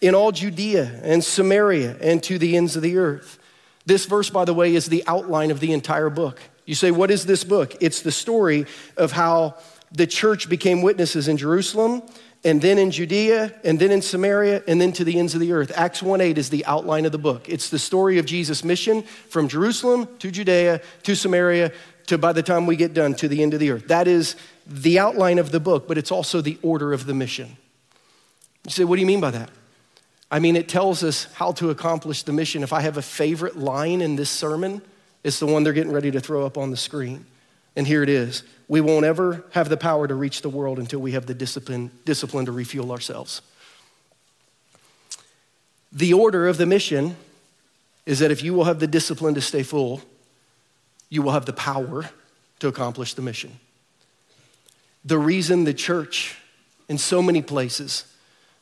in 0.00 0.14
all 0.14 0.32
Judea 0.32 1.00
and 1.02 1.22
Samaria, 1.22 1.96
and 2.00 2.22
to 2.24 2.38
the 2.38 2.56
ends 2.56 2.74
of 2.74 2.82
the 2.82 2.96
earth. 2.96 3.38
This 3.84 4.06
verse, 4.06 4.30
by 4.30 4.44
the 4.44 4.54
way, 4.54 4.74
is 4.74 4.86
the 4.86 5.04
outline 5.06 5.50
of 5.50 5.60
the 5.60 5.72
entire 5.72 6.10
book. 6.10 6.40
You 6.68 6.74
say, 6.74 6.90
What 6.90 7.10
is 7.10 7.24
this 7.24 7.44
book? 7.44 7.76
It's 7.80 8.02
the 8.02 8.12
story 8.12 8.66
of 8.98 9.12
how 9.12 9.56
the 9.90 10.06
church 10.06 10.50
became 10.50 10.82
witnesses 10.82 11.26
in 11.26 11.38
Jerusalem, 11.38 12.02
and 12.44 12.60
then 12.60 12.76
in 12.76 12.90
Judea, 12.90 13.54
and 13.64 13.78
then 13.78 13.90
in 13.90 14.02
Samaria, 14.02 14.62
and 14.68 14.78
then 14.78 14.92
to 14.92 15.02
the 15.02 15.18
ends 15.18 15.32
of 15.32 15.40
the 15.40 15.52
earth. 15.52 15.72
Acts 15.74 16.02
1 16.02 16.20
8 16.20 16.36
is 16.36 16.50
the 16.50 16.66
outline 16.66 17.06
of 17.06 17.12
the 17.12 17.18
book. 17.18 17.48
It's 17.48 17.70
the 17.70 17.78
story 17.78 18.18
of 18.18 18.26
Jesus' 18.26 18.62
mission 18.62 19.02
from 19.30 19.48
Jerusalem 19.48 20.08
to 20.18 20.30
Judea 20.30 20.82
to 21.04 21.16
Samaria 21.16 21.72
to 22.08 22.18
by 22.18 22.34
the 22.34 22.42
time 22.42 22.66
we 22.66 22.76
get 22.76 22.92
done 22.92 23.14
to 23.14 23.28
the 23.28 23.42
end 23.42 23.54
of 23.54 23.60
the 23.60 23.70
earth. 23.70 23.88
That 23.88 24.06
is 24.06 24.36
the 24.66 24.98
outline 24.98 25.38
of 25.38 25.52
the 25.52 25.60
book, 25.60 25.88
but 25.88 25.96
it's 25.96 26.12
also 26.12 26.42
the 26.42 26.58
order 26.60 26.92
of 26.92 27.06
the 27.06 27.14
mission. 27.14 27.56
You 28.64 28.72
say, 28.72 28.84
what 28.84 28.96
do 28.96 29.00
you 29.00 29.06
mean 29.06 29.22
by 29.22 29.30
that? 29.30 29.48
I 30.30 30.38
mean, 30.38 30.54
it 30.54 30.68
tells 30.68 31.02
us 31.02 31.32
how 31.32 31.52
to 31.52 31.70
accomplish 31.70 32.24
the 32.24 32.32
mission. 32.34 32.62
If 32.62 32.74
I 32.74 32.82
have 32.82 32.98
a 32.98 33.02
favorite 33.02 33.56
line 33.56 34.02
in 34.02 34.16
this 34.16 34.28
sermon, 34.28 34.82
it's 35.24 35.38
the 35.38 35.46
one 35.46 35.64
they're 35.64 35.72
getting 35.72 35.92
ready 35.92 36.10
to 36.10 36.20
throw 36.20 36.46
up 36.46 36.56
on 36.56 36.70
the 36.70 36.76
screen. 36.76 37.26
And 37.76 37.86
here 37.86 38.02
it 38.02 38.08
is. 38.08 38.42
We 38.66 38.80
won't 38.80 39.04
ever 39.04 39.44
have 39.52 39.68
the 39.68 39.76
power 39.76 40.06
to 40.08 40.14
reach 40.14 40.42
the 40.42 40.48
world 40.48 40.78
until 40.78 41.00
we 41.00 41.12
have 41.12 41.26
the 41.26 41.34
discipline, 41.34 41.90
discipline 42.04 42.46
to 42.46 42.52
refuel 42.52 42.90
ourselves. 42.92 43.40
The 45.92 46.12
order 46.12 46.48
of 46.48 46.58
the 46.58 46.66
mission 46.66 47.16
is 48.04 48.18
that 48.18 48.30
if 48.30 48.42
you 48.42 48.54
will 48.54 48.64
have 48.64 48.80
the 48.80 48.86
discipline 48.86 49.34
to 49.34 49.40
stay 49.40 49.62
full, 49.62 50.02
you 51.08 51.22
will 51.22 51.32
have 51.32 51.46
the 51.46 51.52
power 51.52 52.10
to 52.58 52.68
accomplish 52.68 53.14
the 53.14 53.22
mission. 53.22 53.58
The 55.04 55.18
reason 55.18 55.64
the 55.64 55.74
church 55.74 56.36
in 56.88 56.98
so 56.98 57.22
many 57.22 57.42
places, 57.42 58.04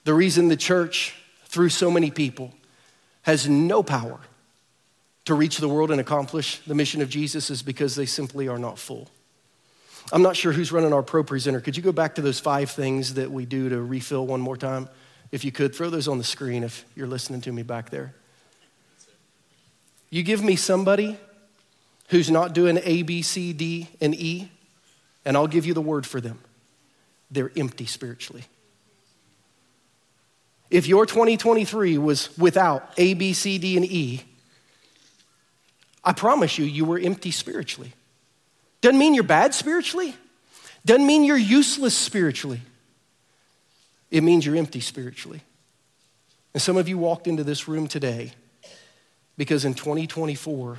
the 0.05 0.15
reason 0.15 0.49
the 0.49 0.57
church 0.57 1.15
through 1.47 1.71
so 1.71 1.91
many 1.91 2.11
people 2.11 2.53
has 3.23 3.49
no 3.49 3.83
power 3.83 4.21
to 5.27 5.35
reach 5.35 5.59
the 5.59 5.69
world 5.69 5.91
and 5.91 6.01
accomplish 6.01 6.61
the 6.67 6.75
mission 6.75 7.03
of 7.03 7.09
Jesus 7.09 7.51
is 7.51 7.63
because 7.63 7.95
they 7.95 8.07
simply 8.07 8.49
are 8.49 8.59
not 8.59 8.79
full. 8.79 9.11
I'm 10.13 10.23
not 10.23 10.37
sure 10.37 10.53
who's 10.53 10.71
running 10.71 10.93
our 10.93 11.03
ProPresenter. 11.03 11.63
Could 11.63 11.77
you 11.77 11.83
go 11.83 11.93
back 11.93 12.15
to 12.15 12.23
those 12.23 12.39
five 12.39 12.71
things 12.71 13.15
that 13.15 13.31
we 13.31 13.45
do 13.45 13.69
to 13.69 13.83
refill 13.83 14.25
one 14.25 14.41
more 14.41 14.57
time? 14.57 14.89
If 15.33 15.45
you 15.45 15.51
could, 15.51 15.75
throw 15.75 15.91
those 15.91 16.07
on 16.07 16.19
the 16.19 16.25
screen 16.25 16.63
if 16.63 16.85
you're 16.95 17.09
listening 17.09 17.41
to 17.43 17.53
me 17.53 17.65
back 17.65 17.91
there. 17.91 18.15
You 20.11 20.23
give 20.23 20.45
me 20.45 20.55
somebody 20.55 21.19
who's 22.09 22.31
not 22.31 22.53
doing 22.53 22.79
A, 22.85 23.03
B, 23.03 23.23
C, 23.23 23.53
D, 23.53 23.89
and 24.01 24.15
E, 24.15 24.49
and 25.25 25.37
I'll 25.37 25.49
give 25.49 25.67
you 25.67 25.75
the 25.75 25.81
word 25.81 26.07
for 26.07 26.21
them. 26.21 26.39
They're 27.33 27.51
empty 27.57 27.87
spiritually. 27.87 28.45
If 30.71 30.87
your 30.87 31.05
2023 31.05 31.99
was 31.99 32.37
without 32.39 32.93
A, 32.97 33.15
B, 33.15 33.33
C, 33.33 33.59
D, 33.59 33.77
and 33.77 33.85
E, 33.85 34.25
I 36.07 36.13
promise 36.13 36.57
you, 36.57 36.65
you 36.65 36.85
were 36.85 36.99
empty 37.01 37.33
spiritually. 37.33 37.93
Doesn't 38.81 38.99
mean 38.99 39.13
you're 39.13 39.25
bad 39.25 39.53
spiritually, 39.53 40.15
doesn't 40.85 41.05
mean 41.05 41.25
you're 41.25 41.37
useless 41.37 41.99
spiritually. 41.99 42.61
It 44.09 44.23
means 44.23 44.47
you're 44.47 44.55
empty 44.55 44.79
spiritually. 44.79 45.43
And 46.55 46.63
some 46.63 46.77
of 46.77 46.89
you 46.89 46.97
walked 46.97 47.27
into 47.27 47.43
this 47.43 47.67
room 47.67 47.89
today 47.89 48.33
because 49.37 49.65
in 49.65 49.75
2024, 49.75 50.79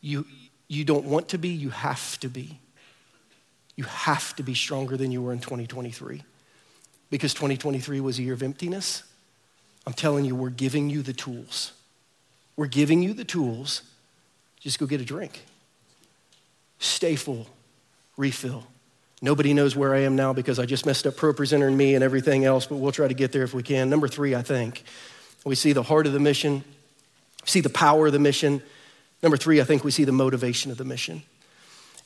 you, 0.00 0.26
you 0.66 0.84
don't 0.84 1.04
want 1.04 1.28
to 1.28 1.38
be, 1.38 1.50
you 1.50 1.70
have 1.70 2.18
to 2.18 2.28
be. 2.28 2.58
You 3.76 3.84
have 3.84 4.34
to 4.36 4.42
be 4.42 4.54
stronger 4.54 4.96
than 4.96 5.12
you 5.12 5.22
were 5.22 5.32
in 5.32 5.38
2023 5.38 6.22
because 7.10 7.32
2023 7.32 8.00
was 8.00 8.18
a 8.18 8.22
year 8.22 8.34
of 8.34 8.42
emptiness. 8.42 9.04
I'm 9.86 9.92
telling 9.92 10.24
you, 10.24 10.34
we're 10.34 10.50
giving 10.50 10.90
you 10.90 11.02
the 11.02 11.12
tools. 11.12 11.72
We're 12.56 12.66
giving 12.66 13.02
you 13.02 13.14
the 13.14 13.24
tools. 13.24 13.82
Just 14.60 14.78
go 14.78 14.86
get 14.86 15.00
a 15.00 15.04
drink. 15.04 15.42
Stay 16.78 17.16
full, 17.16 17.46
refill. 18.16 18.64
Nobody 19.22 19.54
knows 19.54 19.74
where 19.74 19.94
I 19.94 20.00
am 20.00 20.16
now 20.16 20.32
because 20.32 20.58
I 20.58 20.66
just 20.66 20.86
messed 20.86 21.06
up 21.06 21.14
ProPresenter 21.14 21.66
and 21.66 21.76
me 21.76 21.94
and 21.94 22.04
everything 22.04 22.44
else, 22.44 22.66
but 22.66 22.76
we'll 22.76 22.92
try 22.92 23.08
to 23.08 23.14
get 23.14 23.32
there 23.32 23.42
if 23.42 23.54
we 23.54 23.62
can. 23.62 23.88
Number 23.88 24.08
three, 24.08 24.34
I 24.34 24.42
think, 24.42 24.84
we 25.44 25.54
see 25.54 25.72
the 25.72 25.82
heart 25.82 26.06
of 26.06 26.12
the 26.12 26.20
mission, 26.20 26.62
see 27.44 27.60
the 27.60 27.70
power 27.70 28.06
of 28.06 28.12
the 28.12 28.18
mission, 28.18 28.62
Number 29.24 29.38
three, 29.38 29.58
I 29.58 29.64
think 29.64 29.84
we 29.84 29.90
see 29.90 30.04
the 30.04 30.12
motivation 30.12 30.70
of 30.70 30.76
the 30.76 30.84
mission. 30.84 31.22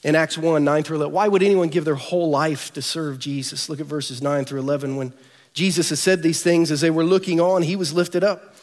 In 0.05 0.15
Acts 0.15 0.39
1, 0.39 0.63
9 0.63 0.83
through 0.85 0.99
11, 0.99 1.13
why 1.13 1.27
would 1.27 1.43
anyone 1.43 1.67
give 1.67 1.85
their 1.85 1.97
whole 1.97 2.31
life 2.31 2.73
to 2.75 2.81
serve 2.81 3.19
Jesus? 3.19 3.69
Look 3.69 3.81
at 3.81 3.87
verses 3.87 4.23
9 4.23 4.45
through 4.45 4.61
11. 4.61 4.95
When 4.95 5.13
Jesus 5.53 5.89
has 5.91 5.99
said 5.99 6.23
these 6.23 6.45
things, 6.45 6.71
as 6.71 6.81
they 6.81 6.91
were 6.91 7.03
looking 7.03 7.41
on, 7.41 7.63
he 7.63 7.75
was 7.75 7.93
lifted 7.93 8.23
up. 8.23 8.55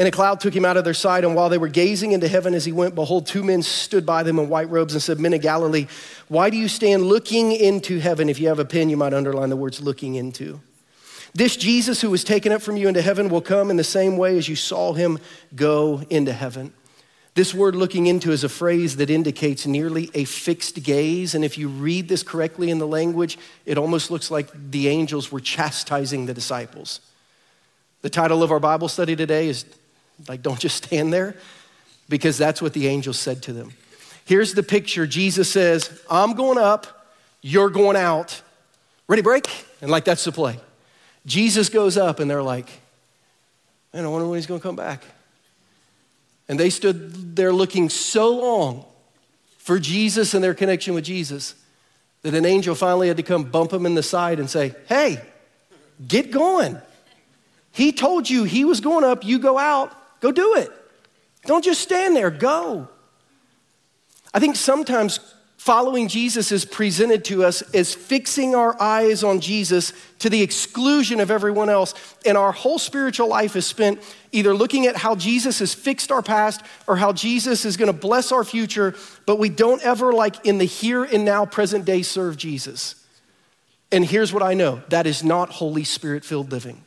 And 0.00 0.08
a 0.08 0.10
cloud 0.10 0.40
took 0.40 0.56
him 0.56 0.64
out 0.64 0.78
of 0.78 0.84
their 0.84 0.94
sight. 0.94 1.24
And 1.24 1.34
while 1.34 1.50
they 1.50 1.58
were 1.58 1.68
gazing 1.68 2.12
into 2.12 2.26
heaven 2.26 2.54
as 2.54 2.64
he 2.64 2.72
went, 2.72 2.94
behold, 2.94 3.26
two 3.26 3.44
men 3.44 3.60
stood 3.60 4.06
by 4.06 4.22
them 4.22 4.38
in 4.38 4.48
white 4.48 4.70
robes 4.70 4.94
and 4.94 5.02
said, 5.02 5.20
Men 5.20 5.34
of 5.34 5.42
Galilee, 5.42 5.88
why 6.28 6.48
do 6.48 6.56
you 6.56 6.68
stand 6.68 7.02
looking 7.02 7.52
into 7.52 7.98
heaven? 7.98 8.30
If 8.30 8.40
you 8.40 8.48
have 8.48 8.58
a 8.58 8.64
pen, 8.64 8.88
you 8.88 8.96
might 8.96 9.12
underline 9.12 9.50
the 9.50 9.56
words 9.56 9.82
looking 9.82 10.14
into. 10.14 10.62
This 11.34 11.54
Jesus 11.54 12.00
who 12.00 12.08
was 12.08 12.24
taken 12.24 12.50
up 12.50 12.62
from 12.62 12.78
you 12.78 12.88
into 12.88 13.02
heaven 13.02 13.28
will 13.28 13.42
come 13.42 13.70
in 13.70 13.76
the 13.76 13.84
same 13.84 14.16
way 14.16 14.38
as 14.38 14.48
you 14.48 14.56
saw 14.56 14.94
him 14.94 15.18
go 15.54 16.02
into 16.08 16.32
heaven. 16.32 16.72
This 17.34 17.52
word 17.52 17.76
looking 17.76 18.06
into 18.06 18.32
is 18.32 18.42
a 18.42 18.48
phrase 18.48 18.96
that 18.96 19.10
indicates 19.10 19.66
nearly 19.66 20.10
a 20.14 20.24
fixed 20.24 20.82
gaze. 20.82 21.34
And 21.34 21.44
if 21.44 21.58
you 21.58 21.68
read 21.68 22.08
this 22.08 22.22
correctly 22.22 22.70
in 22.70 22.78
the 22.78 22.86
language, 22.86 23.36
it 23.66 23.76
almost 23.76 24.10
looks 24.10 24.30
like 24.30 24.48
the 24.70 24.88
angels 24.88 25.30
were 25.30 25.40
chastising 25.40 26.24
the 26.24 26.32
disciples. 26.32 27.00
The 28.00 28.08
title 28.08 28.42
of 28.42 28.50
our 28.50 28.60
Bible 28.60 28.88
study 28.88 29.14
today 29.14 29.48
is 29.48 29.66
like, 30.28 30.42
Don't 30.42 30.58
Just 30.58 30.84
Stand 30.84 31.12
There, 31.12 31.36
because 32.08 32.38
that's 32.38 32.60
what 32.60 32.72
the 32.72 32.86
angels 32.86 33.18
said 33.18 33.42
to 33.44 33.52
them. 33.52 33.72
Here's 34.24 34.54
the 34.54 34.62
picture 34.62 35.06
Jesus 35.06 35.50
says, 35.50 36.02
I'm 36.10 36.34
going 36.34 36.58
up, 36.58 37.08
you're 37.42 37.70
going 37.70 37.96
out. 37.96 38.42
Ready, 39.08 39.22
break? 39.22 39.48
And 39.80 39.90
like, 39.90 40.04
that's 40.04 40.24
the 40.24 40.32
play. 40.32 40.58
Jesus 41.26 41.68
goes 41.68 41.96
up, 41.96 42.20
and 42.20 42.30
they're 42.30 42.42
like, 42.42 42.68
Man, 43.92 44.04
I 44.04 44.08
wonder 44.08 44.28
when 44.28 44.36
he's 44.36 44.46
going 44.46 44.60
to 44.60 44.62
come 44.62 44.76
back. 44.76 45.02
And 46.48 46.58
they 46.58 46.70
stood 46.70 47.36
there 47.36 47.52
looking 47.52 47.88
so 47.88 48.36
long 48.36 48.84
for 49.58 49.78
Jesus 49.78 50.34
and 50.34 50.42
their 50.42 50.54
connection 50.54 50.94
with 50.94 51.04
Jesus 51.04 51.54
that 52.22 52.34
an 52.34 52.44
angel 52.44 52.74
finally 52.74 53.08
had 53.08 53.16
to 53.16 53.22
come 53.22 53.44
bump 53.44 53.72
him 53.72 53.86
in 53.86 53.94
the 53.94 54.02
side 54.02 54.38
and 54.38 54.48
say, 54.48 54.74
Hey, 54.88 55.20
get 56.06 56.30
going. 56.30 56.78
He 57.72 57.92
told 57.92 58.28
you 58.28 58.44
he 58.44 58.64
was 58.64 58.80
going 58.80 59.04
up, 59.04 59.24
you 59.24 59.38
go 59.38 59.58
out, 59.58 59.92
go 60.20 60.32
do 60.32 60.56
it. 60.56 60.70
Don't 61.46 61.64
just 61.64 61.80
stand 61.80 62.14
there, 62.14 62.30
go. 62.30 62.88
I 64.32 64.38
think 64.38 64.56
sometimes 64.56 65.18
following 65.60 66.08
Jesus 66.08 66.52
is 66.52 66.64
presented 66.64 67.22
to 67.22 67.44
us 67.44 67.60
as 67.74 67.94
fixing 67.94 68.54
our 68.54 68.80
eyes 68.80 69.22
on 69.22 69.40
Jesus 69.40 69.92
to 70.18 70.30
the 70.30 70.40
exclusion 70.40 71.20
of 71.20 71.30
everyone 71.30 71.68
else. 71.68 71.92
And 72.24 72.38
our 72.38 72.50
whole 72.50 72.78
spiritual 72.78 73.28
life 73.28 73.54
is 73.56 73.66
spent 73.66 74.00
either 74.32 74.54
looking 74.54 74.86
at 74.86 74.96
how 74.96 75.14
Jesus 75.14 75.58
has 75.58 75.74
fixed 75.74 76.10
our 76.10 76.22
past 76.22 76.62
or 76.86 76.96
how 76.96 77.12
Jesus 77.12 77.66
is 77.66 77.76
going 77.76 77.92
to 77.92 77.98
bless 77.98 78.32
our 78.32 78.42
future, 78.42 78.94
but 79.26 79.38
we 79.38 79.50
don't 79.50 79.82
ever, 79.82 80.14
like 80.14 80.46
in 80.46 80.56
the 80.56 80.64
here 80.64 81.04
and 81.04 81.26
now, 81.26 81.44
present 81.44 81.84
day, 81.84 82.00
serve 82.00 82.38
Jesus. 82.38 82.94
And 83.92 84.02
here's 84.02 84.32
what 84.32 84.42
I 84.42 84.54
know 84.54 84.82
that 84.88 85.06
is 85.06 85.22
not 85.22 85.50
Holy 85.50 85.84
Spirit 85.84 86.24
filled 86.24 86.50
living. 86.50 86.84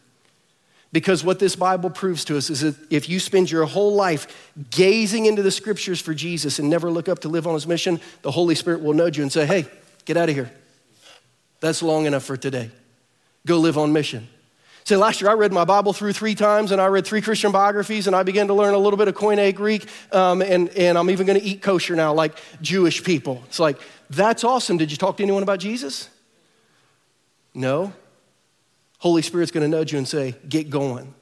Because 0.93 1.23
what 1.23 1.39
this 1.39 1.55
Bible 1.55 1.89
proves 1.89 2.23
to 2.25 2.37
us 2.37 2.51
is 2.51 2.61
that 2.61 2.75
if 2.91 3.09
you 3.09 3.19
spend 3.19 3.49
your 3.49 3.65
whole 3.65 3.95
life 3.95 4.51
gazing 4.69 5.25
into 5.25 5.41
the 5.41 5.49
scriptures 5.49 5.99
for 5.99 6.13
Jesus 6.13 6.59
and 6.59 6.69
never 6.69 6.91
look 6.91 7.09
up 7.09 7.19
to 7.19 7.29
live 7.29 7.47
on 7.47 7.55
his 7.55 7.65
mission, 7.65 7.99
the 8.21 8.29
Holy 8.29 8.53
Spirit 8.53 8.83
will 8.83 8.93
nudge 8.93 9.17
you 9.17 9.23
and 9.23 9.31
say, 9.31 9.47
hey, 9.47 9.65
get 10.05 10.17
out 10.17 10.29
of 10.29 10.35
here. 10.35 10.51
That's 11.61 11.81
long 11.81 12.05
enough 12.05 12.23
for 12.23 12.37
today. 12.37 12.69
Go 13.47 13.57
live 13.57 13.75
on 13.77 13.91
mission. 13.91 14.27
Say, 14.83 14.95
last 14.95 15.19
year 15.19 15.31
I 15.31 15.33
read 15.33 15.51
my 15.51 15.65
Bible 15.65 15.93
through 15.93 16.13
three 16.13 16.35
times 16.35 16.71
and 16.71 16.79
I 16.79 16.85
read 16.85 17.07
three 17.07 17.21
Christian 17.21 17.51
biographies 17.51 18.05
and 18.05 18.15
I 18.15 18.21
began 18.21 18.47
to 18.47 18.53
learn 18.53 18.75
a 18.75 18.77
little 18.77 18.97
bit 18.97 19.07
of 19.07 19.15
Koine 19.15 19.55
Greek 19.55 19.87
um, 20.11 20.43
and, 20.43 20.69
and 20.69 20.95
I'm 20.95 21.09
even 21.09 21.25
going 21.25 21.39
to 21.39 21.45
eat 21.45 21.63
kosher 21.63 21.95
now 21.95 22.13
like 22.13 22.37
Jewish 22.61 23.03
people. 23.03 23.41
It's 23.47 23.59
like, 23.59 23.79
that's 24.11 24.43
awesome. 24.43 24.77
Did 24.77 24.91
you 24.91 24.97
talk 24.97 25.17
to 25.17 25.23
anyone 25.23 25.41
about 25.41 25.59
Jesus? 25.59 26.09
No. 27.55 27.93
Holy 29.03 29.21
Spirit's 29.21 29.51
going 29.51 29.69
to 29.69 29.77
nudge 29.77 29.91
you 29.91 29.97
and 29.97 30.07
say, 30.07 30.33
Get 30.47 30.69
going. 30.69 31.13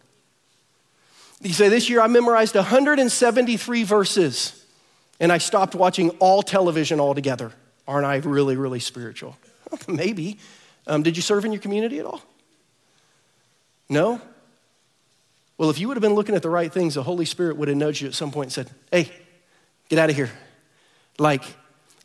You 1.41 1.51
say, 1.51 1.67
This 1.67 1.89
year 1.89 1.99
I 1.99 2.05
memorized 2.05 2.53
173 2.53 3.83
verses 3.83 4.63
and 5.19 5.31
I 5.31 5.39
stopped 5.39 5.73
watching 5.73 6.11
all 6.19 6.43
television 6.43 6.99
altogether. 6.99 7.51
Aren't 7.87 8.05
I 8.05 8.17
really, 8.17 8.55
really 8.55 8.79
spiritual? 8.79 9.35
Maybe. 9.87 10.37
Um, 10.85 11.01
did 11.01 11.15
you 11.15 11.23
serve 11.23 11.43
in 11.43 11.51
your 11.51 11.61
community 11.61 11.97
at 11.97 12.05
all? 12.05 12.21
No? 13.89 14.21
Well, 15.57 15.71
if 15.71 15.79
you 15.79 15.87
would 15.87 15.97
have 15.97 16.03
been 16.03 16.13
looking 16.13 16.35
at 16.35 16.43
the 16.43 16.51
right 16.51 16.71
things, 16.71 16.93
the 16.93 17.01
Holy 17.01 17.25
Spirit 17.25 17.57
would 17.57 17.67
have 17.67 17.77
nudged 17.77 18.01
you 18.01 18.07
at 18.07 18.13
some 18.13 18.29
point 18.29 18.45
and 18.45 18.53
said, 18.53 18.69
Hey, 18.91 19.11
get 19.89 19.97
out 19.97 20.11
of 20.11 20.15
here. 20.15 20.29
Like 21.17 21.43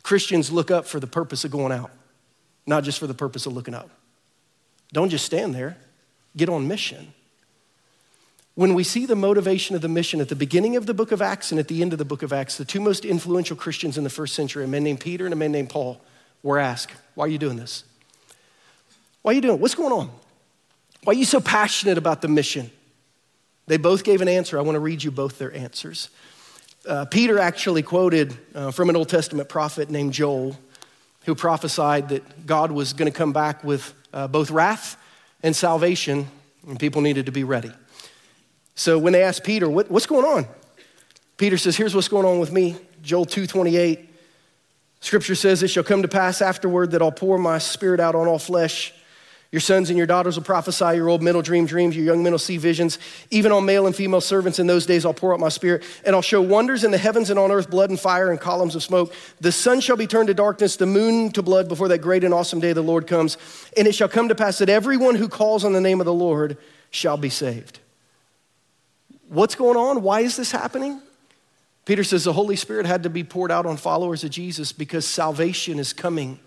Christians 0.01 0.51
look 0.51 0.71
up 0.71 0.87
for 0.87 0.99
the 0.99 1.05
purpose 1.05 1.45
of 1.45 1.51
going 1.51 1.71
out, 1.71 1.91
not 2.65 2.83
just 2.83 2.97
for 2.97 3.05
the 3.05 3.13
purpose 3.13 3.45
of 3.45 3.53
looking 3.53 3.75
up. 3.75 3.91
Don't 4.93 5.09
just 5.09 5.25
stand 5.25 5.53
there, 5.53 5.77
get 6.35 6.49
on 6.49 6.67
mission. 6.67 7.13
When 8.55 8.73
we 8.73 8.83
see 8.83 9.05
the 9.05 9.15
motivation 9.15 9.75
of 9.75 9.81
the 9.81 9.87
mission 9.87 10.19
at 10.19 10.29
the 10.29 10.35
beginning 10.35 10.75
of 10.77 10.87
the 10.87 10.93
book 10.93 11.11
of 11.11 11.21
Acts 11.21 11.51
and 11.51 11.59
at 11.59 11.67
the 11.67 11.81
end 11.81 11.93
of 11.93 11.99
the 11.99 12.05
book 12.05 12.23
of 12.23 12.33
Acts, 12.33 12.57
the 12.57 12.65
two 12.65 12.79
most 12.79 13.05
influential 13.05 13.55
Christians 13.55 13.97
in 13.97 14.03
the 14.03 14.09
first 14.09 14.33
century, 14.33 14.63
a 14.63 14.67
man 14.67 14.83
named 14.83 14.99
Peter 14.99 15.25
and 15.25 15.33
a 15.33 15.37
man 15.37 15.51
named 15.51 15.69
Paul, 15.69 16.01
were 16.41 16.57
asked, 16.57 16.91
Why 17.13 17.25
are 17.25 17.29
you 17.29 17.37
doing 17.37 17.57
this? 17.57 17.83
Why 19.21 19.31
are 19.31 19.35
you 19.35 19.41
doing 19.41 19.55
it? 19.55 19.61
What's 19.61 19.75
going 19.75 19.91
on? 19.91 20.09
Why 21.03 21.11
are 21.11 21.17
you 21.17 21.25
so 21.25 21.39
passionate 21.39 21.97
about 21.97 22.21
the 22.21 22.27
mission? 22.27 22.71
They 23.67 23.77
both 23.77 24.03
gave 24.03 24.21
an 24.21 24.27
answer. 24.27 24.57
I 24.57 24.61
want 24.61 24.75
to 24.75 24.79
read 24.79 25.03
you 25.03 25.11
both 25.11 25.37
their 25.37 25.53
answers. 25.53 26.09
Uh, 26.87 27.05
Peter 27.05 27.37
actually 27.37 27.83
quoted 27.83 28.35
uh, 28.55 28.71
from 28.71 28.89
an 28.89 28.95
Old 28.95 29.09
Testament 29.09 29.49
prophet 29.49 29.89
named 29.89 30.13
Joel, 30.13 30.57
who 31.25 31.35
prophesied 31.35 32.09
that 32.09 32.45
God 32.45 32.71
was 32.71 32.93
going 32.93 33.11
to 33.11 33.15
come 33.15 33.33
back 33.33 33.63
with 33.63 33.93
uh, 34.17 34.27
both 34.27 34.49
wrath 34.49 34.97
and 35.43 35.55
salvation, 35.55 36.27
and 36.67 36.79
people 36.79 37.01
needed 37.01 37.27
to 37.27 37.31
be 37.31 37.43
ready. 37.43 37.71
So 38.73 38.97
when 38.97 39.13
they 39.13 39.21
asked 39.21 39.43
Peter, 39.43 39.69
what, 39.69 39.91
what's 39.91 40.07
going 40.07 40.25
on? 40.25 40.47
Peter 41.37 41.55
says, 41.55 41.77
here's 41.77 41.93
what's 41.93 42.07
going 42.07 42.25
on 42.25 42.39
with 42.39 42.51
me. 42.51 42.77
Joel 43.03 43.27
2.28, 43.27 44.07
scripture 45.01 45.35
says, 45.35 45.61
it 45.61 45.67
shall 45.67 45.83
come 45.83 46.01
to 46.01 46.07
pass 46.07 46.41
afterward 46.41 46.91
that 46.91 47.01
I'll 47.03 47.11
pour 47.11 47.37
my 47.37 47.59
spirit 47.59 47.99
out 47.99 48.15
on 48.15 48.27
all 48.27 48.39
flesh. 48.39 48.91
Your 49.57 49.61
sons 49.61 49.89
and 49.89 49.97
your 49.97 50.05
daughters 50.05 50.35
will 50.35 50.43
prophesy, 50.43 50.97
your 50.97 51.09
old 51.09 51.23
men 51.23 51.33
will 51.33 51.41
dream 51.41 51.65
dreams, 51.65 51.95
your 51.97 52.05
young 52.05 52.21
men 52.21 52.31
will 52.31 52.37
see 52.37 52.57
visions. 52.57 52.99
Even 53.31 53.51
on 53.51 53.65
male 53.65 53.87
and 53.87 53.95
female 53.95 54.21
servants 54.21 54.59
in 54.59 54.67
those 54.67 54.85
days 54.85 55.03
I'll 55.03 55.15
pour 55.15 55.33
out 55.33 55.39
my 55.39 55.49
spirit, 55.49 55.83
and 56.05 56.15
I'll 56.15 56.21
show 56.21 56.43
wonders 56.43 56.83
in 56.83 56.91
the 56.91 56.97
heavens 56.99 57.31
and 57.31 57.39
on 57.39 57.51
earth, 57.51 57.67
blood 57.67 57.89
and 57.89 57.99
fire 57.99 58.29
and 58.29 58.39
columns 58.39 58.75
of 58.75 58.83
smoke. 58.83 59.11
The 59.41 59.51
sun 59.51 59.79
shall 59.79 59.97
be 59.97 60.05
turned 60.05 60.27
to 60.27 60.35
darkness, 60.35 60.75
the 60.75 60.85
moon 60.85 61.31
to 61.31 61.41
blood 61.41 61.67
before 61.67 61.87
that 61.87 62.03
great 62.03 62.23
and 62.23 62.35
awesome 62.35 62.59
day 62.59 62.71
the 62.71 62.83
Lord 62.83 63.07
comes. 63.07 63.35
And 63.75 63.87
it 63.87 63.95
shall 63.95 64.07
come 64.07 64.29
to 64.29 64.35
pass 64.35 64.59
that 64.59 64.69
everyone 64.69 65.15
who 65.15 65.27
calls 65.27 65.65
on 65.65 65.73
the 65.73 65.81
name 65.81 66.01
of 66.01 66.05
the 66.05 66.13
Lord 66.13 66.59
shall 66.91 67.17
be 67.17 67.29
saved. 67.29 67.79
What's 69.27 69.55
going 69.55 69.75
on? 69.75 70.03
Why 70.03 70.19
is 70.19 70.37
this 70.37 70.51
happening? 70.51 71.01
Peter 71.85 72.03
says 72.03 72.25
the 72.25 72.33
Holy 72.33 72.57
Spirit 72.57 72.85
had 72.85 73.01
to 73.01 73.09
be 73.09 73.23
poured 73.23 73.51
out 73.51 73.65
on 73.65 73.75
followers 73.75 74.23
of 74.23 74.29
Jesus 74.29 74.71
because 74.71 75.07
salvation 75.07 75.79
is 75.79 75.93
coming 75.93 76.39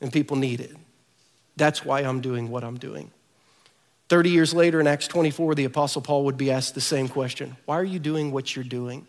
and 0.00 0.12
people 0.12 0.36
need 0.36 0.60
it. 0.60 0.74
That's 1.56 1.84
why 1.84 2.00
I'm 2.00 2.20
doing 2.20 2.50
what 2.50 2.64
I'm 2.64 2.78
doing. 2.78 3.10
30 4.08 4.30
years 4.30 4.52
later 4.52 4.80
in 4.80 4.86
Acts 4.86 5.08
24, 5.08 5.54
the 5.54 5.64
Apostle 5.64 6.02
Paul 6.02 6.24
would 6.26 6.36
be 6.36 6.50
asked 6.50 6.74
the 6.74 6.80
same 6.80 7.08
question 7.08 7.56
Why 7.64 7.76
are 7.76 7.84
you 7.84 7.98
doing 7.98 8.32
what 8.32 8.54
you're 8.54 8.64
doing? 8.64 9.06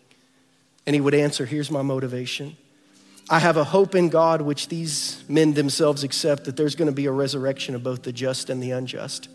And 0.86 0.94
he 0.94 1.00
would 1.00 1.14
answer, 1.14 1.44
Here's 1.46 1.70
my 1.70 1.82
motivation. 1.82 2.56
I 3.28 3.40
have 3.40 3.56
a 3.56 3.64
hope 3.64 3.96
in 3.96 4.08
God, 4.08 4.40
which 4.40 4.68
these 4.68 5.24
men 5.28 5.54
themselves 5.54 6.04
accept, 6.04 6.44
that 6.44 6.56
there's 6.56 6.76
going 6.76 6.86
to 6.86 6.94
be 6.94 7.06
a 7.06 7.12
resurrection 7.12 7.74
of 7.74 7.82
both 7.82 8.04
the 8.04 8.12
just 8.12 8.50
and 8.50 8.62
the 8.62 8.70
unjust. 8.70 9.28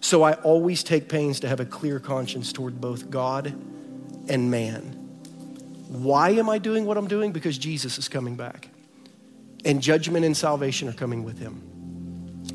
So 0.00 0.22
I 0.22 0.32
always 0.32 0.82
take 0.82 1.10
pains 1.10 1.40
to 1.40 1.48
have 1.48 1.60
a 1.60 1.66
clear 1.66 2.00
conscience 2.00 2.54
toward 2.54 2.80
both 2.80 3.10
God 3.10 3.54
and 4.28 4.50
man. 4.50 4.82
Why 5.88 6.30
am 6.30 6.48
I 6.48 6.56
doing 6.56 6.86
what 6.86 6.96
I'm 6.96 7.06
doing? 7.06 7.32
Because 7.32 7.58
Jesus 7.58 7.98
is 7.98 8.08
coming 8.08 8.34
back, 8.34 8.70
and 9.62 9.82
judgment 9.82 10.24
and 10.24 10.34
salvation 10.34 10.88
are 10.88 10.94
coming 10.94 11.22
with 11.22 11.38
him 11.38 11.71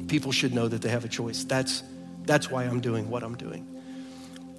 people 0.08 0.32
should 0.32 0.54
know 0.54 0.68
that 0.68 0.82
they 0.82 0.90
have 0.90 1.06
a 1.06 1.08
choice. 1.08 1.44
That's, 1.44 1.84
that's 2.26 2.50
why 2.50 2.64
I'm 2.64 2.80
doing 2.80 3.10
what 3.10 3.24
I'm 3.24 3.36
doing. 3.36 3.68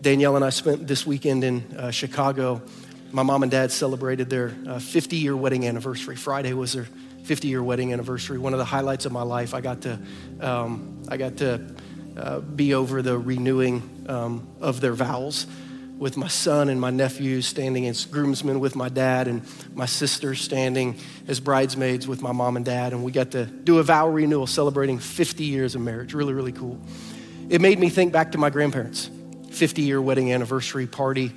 Danielle 0.00 0.36
and 0.36 0.44
I 0.44 0.50
spent 0.50 0.86
this 0.86 1.06
weekend 1.06 1.42
in 1.42 1.76
uh, 1.76 1.90
Chicago. 1.90 2.62
My 3.10 3.22
mom 3.22 3.42
and 3.42 3.50
dad 3.50 3.72
celebrated 3.72 4.30
their 4.30 4.50
50 4.50 5.16
uh, 5.16 5.18
year 5.18 5.36
wedding 5.36 5.66
anniversary. 5.66 6.16
Friday 6.16 6.52
was 6.52 6.72
their 6.72 6.86
50 7.24 7.48
year 7.48 7.62
wedding 7.62 7.92
anniversary. 7.92 8.38
One 8.38 8.52
of 8.52 8.58
the 8.58 8.64
highlights 8.64 9.06
of 9.06 9.12
my 9.12 9.22
life. 9.22 9.54
I 9.54 9.60
got 9.60 9.82
to, 9.82 9.98
um, 10.40 11.02
I 11.08 11.16
got 11.16 11.38
to 11.38 11.74
uh, 12.16 12.40
be 12.40 12.74
over 12.74 13.02
the 13.02 13.18
renewing 13.18 14.06
um, 14.08 14.46
of 14.60 14.80
their 14.80 14.94
vows 14.94 15.46
with 15.98 16.16
my 16.16 16.28
son 16.28 16.68
and 16.68 16.80
my 16.80 16.90
nephews 16.90 17.46
standing 17.46 17.86
as 17.86 18.06
groomsmen 18.06 18.60
with 18.60 18.76
my 18.76 18.88
dad 18.88 19.26
and 19.26 19.42
my 19.74 19.86
sister 19.86 20.34
standing 20.34 20.96
as 21.26 21.40
bridesmaids 21.40 22.06
with 22.06 22.22
my 22.22 22.30
mom 22.30 22.56
and 22.56 22.64
dad. 22.64 22.92
And 22.92 23.02
we 23.02 23.10
got 23.10 23.32
to 23.32 23.46
do 23.46 23.78
a 23.78 23.82
vow 23.82 24.08
renewal 24.08 24.46
celebrating 24.46 24.98
50 24.98 25.44
years 25.44 25.74
of 25.74 25.80
marriage. 25.80 26.14
Really, 26.14 26.32
really 26.32 26.52
cool. 26.52 26.78
It 27.48 27.60
made 27.60 27.78
me 27.78 27.88
think 27.88 28.12
back 28.12 28.32
to 28.32 28.38
my 28.38 28.50
grandparents' 28.50 29.10
50 29.50 29.82
year 29.82 30.00
wedding 30.00 30.32
anniversary 30.32 30.86
party 30.86 31.34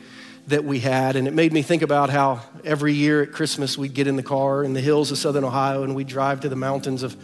that 0.47 0.63
we 0.63 0.79
had. 0.79 1.15
And 1.15 1.27
it 1.27 1.33
made 1.33 1.53
me 1.53 1.63
think 1.63 1.81
about 1.81 2.09
how 2.09 2.41
every 2.63 2.93
year 2.93 3.23
at 3.23 3.31
Christmas 3.31 3.77
we'd 3.77 3.93
get 3.93 4.07
in 4.07 4.15
the 4.15 4.23
car 4.23 4.63
in 4.63 4.73
the 4.73 4.81
hills 4.81 5.11
of 5.11 5.17
southern 5.17 5.43
Ohio 5.43 5.83
and 5.83 5.95
we'd 5.95 6.07
drive 6.07 6.41
to 6.41 6.49
the 6.49 6.55
mountains 6.55 7.03
of 7.03 7.15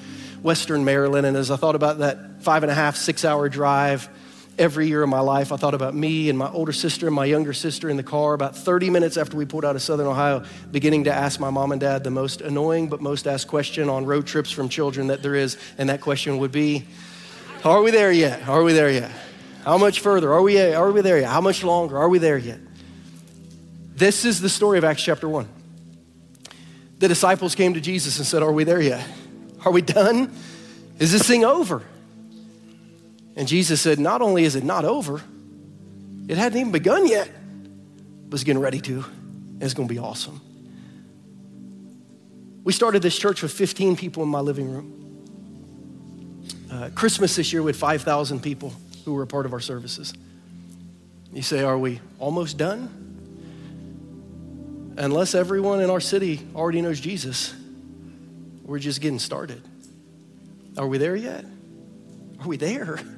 western 0.43 0.86
Maryland. 0.86 1.28
And 1.28 1.38
as 1.38 1.52
I 1.52 1.56
thought 1.56 1.76
about 1.76 2.00
that 2.00 2.41
five 2.41 2.63
and 2.63 2.71
a 2.71 2.76
half, 2.76 2.95
six 2.95 3.26
hour 3.26 3.50
drive, 3.50 4.10
every 4.58 4.88
year 4.88 5.04
of 5.04 5.10
my 5.10 5.20
life. 5.20 5.52
I 5.52 5.58
thought 5.58 5.74
about 5.74 5.93
me 5.93 6.30
and 6.30 6.38
my 6.38 6.50
older 6.50 6.72
sister 6.72 7.08
and 7.08 7.15
my 7.15 7.26
younger 7.26 7.54
sister 7.54 7.89
in 7.89 7.98
the 7.98 8.04
car 8.04 8.34
about 8.34 8.56
30 8.56 8.89
minutes 8.89 9.17
after 9.17 9.38
we 9.38 9.46
pulled 9.46 9.65
out 9.65 9.76
of 9.76 9.82
Southern 9.82 10.08
Ohio, 10.08 10.43
beginning 10.72 11.04
to 11.06 11.13
ask 11.13 11.39
my 11.39 11.50
mom 11.50 11.72
and 11.72 11.82
dad 11.82 12.04
the 12.04 12.12
most 12.12 12.41
annoying 12.41 12.89
but 12.89 13.02
most 13.02 13.28
asked 13.28 13.48
question 13.48 13.89
on 13.89 14.06
road 14.06 14.26
trips 14.26 14.52
from 14.52 14.70
children 14.70 15.08
that 15.08 15.22
there 15.22 15.36
is. 15.36 15.58
And 15.78 15.89
that 15.89 16.02
question 16.02 16.38
would 16.39 16.52
be 16.52 16.86
Are 17.63 17.82
we 17.82 17.91
there 17.91 18.12
yet? 18.12 18.48
Are 18.48 18.63
we 18.63 18.74
there 18.74 18.91
yet? 18.91 19.12
How 19.63 19.78
much 19.78 20.00
further? 20.00 20.32
Are 20.34 20.41
we, 20.41 20.60
are 20.60 20.91
we 20.91 21.02
there 21.02 21.20
yet? 21.20 21.30
How 21.30 21.41
much 21.41 21.63
longer? 21.63 21.98
Are 21.98 22.10
we 22.10 22.20
there 22.20 22.38
yet? 22.38 22.60
This 23.96 24.26
is 24.26 24.39
the 24.39 24.50
story 24.50 24.78
of 24.78 24.84
Acts 24.84 25.04
chapter 25.04 25.28
1. 25.28 25.48
The 27.00 27.08
disciples 27.08 27.54
came 27.54 27.74
to 27.74 27.82
Jesus 27.82 28.17
and 28.17 28.26
said, 28.26 28.41
Are 28.41 28.52
we 28.52 28.63
there 28.63 28.82
yet? 28.82 29.06
Are 29.65 29.72
we 29.72 29.82
done? 29.82 30.34
Is 31.00 31.12
this 31.12 31.28
thing 31.28 31.46
over? 31.46 31.84
And 33.38 33.47
Jesus 33.47 33.80
said, 33.80 34.00
Not 34.00 34.21
only 34.23 34.43
is 34.43 34.56
it 34.56 34.63
not 34.63 34.84
over, 34.84 35.21
it 36.28 36.38
hadn't 36.38 36.60
even 36.60 36.71
begun 36.71 37.08
yet, 37.08 37.30
but 38.28 38.36
it's 38.36 38.43
getting 38.43 38.62
ready 38.62 38.82
to. 38.82 39.06
And 39.06 39.63
it's 39.63 39.76
to 39.76 39.86
be 39.86 40.00
awesome. 40.00 40.41
We 42.63 42.73
started 42.73 43.02
this 43.02 43.17
church 43.17 43.43
with 43.43 43.54
15 43.54 43.95
people 43.95 44.23
in 44.23 44.30
my 44.30 44.39
living 44.39 44.69
room. 44.69 44.93
Uh, 46.69 46.89
Christmas 46.95 47.36
this 47.36 47.54
year, 47.54 47.63
we 47.63 47.69
had 47.69 47.78
5,000 47.78 48.41
people 48.41 48.73
who 49.06 49.13
were 49.13 49.23
a 49.23 49.28
part 49.28 49.45
of 49.45 49.54
our 49.54 49.62
services. 49.62 50.13
You 51.32 51.43
say, 51.43 51.63
Are 51.63 51.78
we 51.78 52.02
almost 52.17 52.58
done? 52.58 53.04
Unless 54.97 55.36
everyone 55.36 55.80
in 55.80 55.91
our 55.91 56.00
city 56.00 56.41
already 56.56 56.82
knows 56.82 57.00
Jesus, 57.00 57.54
we're 58.63 58.80
just 58.80 59.00
getting 59.00 59.19
started. 59.19 59.62
Are 60.76 60.88
we 60.88 60.97
there 60.97 61.15
yet? 61.15 61.45
Are 62.39 62.47
we 62.47 62.58
there? 62.58 63.00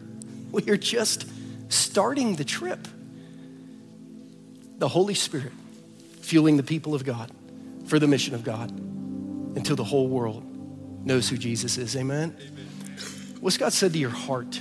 We 0.51 0.69
are 0.69 0.77
just 0.77 1.25
starting 1.69 2.35
the 2.35 2.43
trip. 2.43 2.88
The 4.77 4.88
Holy 4.88 5.13
Spirit 5.13 5.51
fueling 6.21 6.57
the 6.57 6.63
people 6.63 6.95
of 6.95 7.03
God 7.03 7.31
for 7.88 7.99
the 7.99 8.07
mission 8.07 8.35
of 8.35 8.43
God 8.43 8.69
until 8.69 9.75
the 9.75 9.83
whole 9.83 10.07
world 10.07 10.43
knows 11.05 11.27
who 11.27 11.38
Jesus 11.38 11.77
is. 11.77 11.95
Amen? 11.95 12.35
Amen. 12.39 13.38
What's 13.39 13.57
God 13.57 13.73
said 13.73 13.93
to 13.93 13.99
your 13.99 14.09
heart 14.09 14.59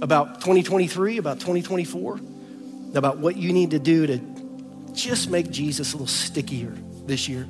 about 0.00 0.40
2023, 0.40 1.18
about 1.18 1.40
2024, 1.40 2.20
about 2.94 3.18
what 3.18 3.36
you 3.36 3.52
need 3.52 3.70
to 3.70 3.78
do 3.78 4.06
to 4.06 4.20
just 4.92 5.30
make 5.30 5.50
Jesus 5.50 5.92
a 5.92 5.96
little 5.96 6.06
stickier 6.06 6.76
this 7.06 7.28
year? 7.28 7.46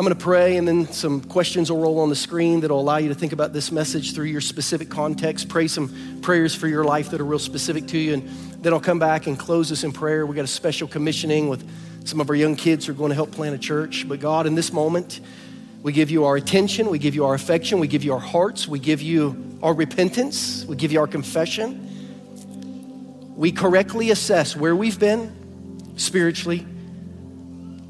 I'm 0.00 0.06
going 0.06 0.16
to 0.16 0.24
pray, 0.24 0.56
and 0.56 0.66
then 0.66 0.90
some 0.90 1.20
questions 1.20 1.70
will 1.70 1.78
roll 1.78 2.00
on 2.00 2.08
the 2.08 2.16
screen 2.16 2.60
that 2.60 2.70
will 2.70 2.80
allow 2.80 2.96
you 2.96 3.10
to 3.10 3.14
think 3.14 3.34
about 3.34 3.52
this 3.52 3.70
message 3.70 4.14
through 4.14 4.28
your 4.28 4.40
specific 4.40 4.88
context. 4.88 5.50
Pray 5.50 5.68
some 5.68 6.22
prayers 6.22 6.54
for 6.54 6.68
your 6.68 6.84
life 6.84 7.10
that 7.10 7.20
are 7.20 7.24
real 7.26 7.38
specific 7.38 7.86
to 7.88 7.98
you, 7.98 8.14
and 8.14 8.26
then 8.62 8.72
I'll 8.72 8.80
come 8.80 8.98
back 8.98 9.26
and 9.26 9.38
close 9.38 9.68
this 9.68 9.84
in 9.84 9.92
prayer. 9.92 10.24
We 10.24 10.34
got 10.34 10.46
a 10.46 10.48
special 10.48 10.88
commissioning 10.88 11.50
with 11.50 11.68
some 12.06 12.18
of 12.18 12.30
our 12.30 12.34
young 12.34 12.56
kids 12.56 12.86
who 12.86 12.92
are 12.92 12.96
going 12.96 13.10
to 13.10 13.14
help 13.14 13.32
plant 13.32 13.54
a 13.54 13.58
church. 13.58 14.08
But 14.08 14.20
God, 14.20 14.46
in 14.46 14.54
this 14.54 14.72
moment, 14.72 15.20
we 15.82 15.92
give 15.92 16.10
you 16.10 16.24
our 16.24 16.36
attention, 16.36 16.88
we 16.88 16.98
give 16.98 17.14
you 17.14 17.26
our 17.26 17.34
affection, 17.34 17.78
we 17.78 17.86
give 17.86 18.02
you 18.02 18.14
our 18.14 18.20
hearts, 18.20 18.66
we 18.66 18.78
give 18.78 19.02
you 19.02 19.58
our 19.62 19.74
repentance, 19.74 20.64
we 20.64 20.76
give 20.76 20.92
you 20.92 21.00
our 21.00 21.08
confession. 21.08 23.36
We 23.36 23.52
correctly 23.52 24.10
assess 24.10 24.56
where 24.56 24.74
we've 24.74 24.98
been 24.98 25.98
spiritually 25.98 26.64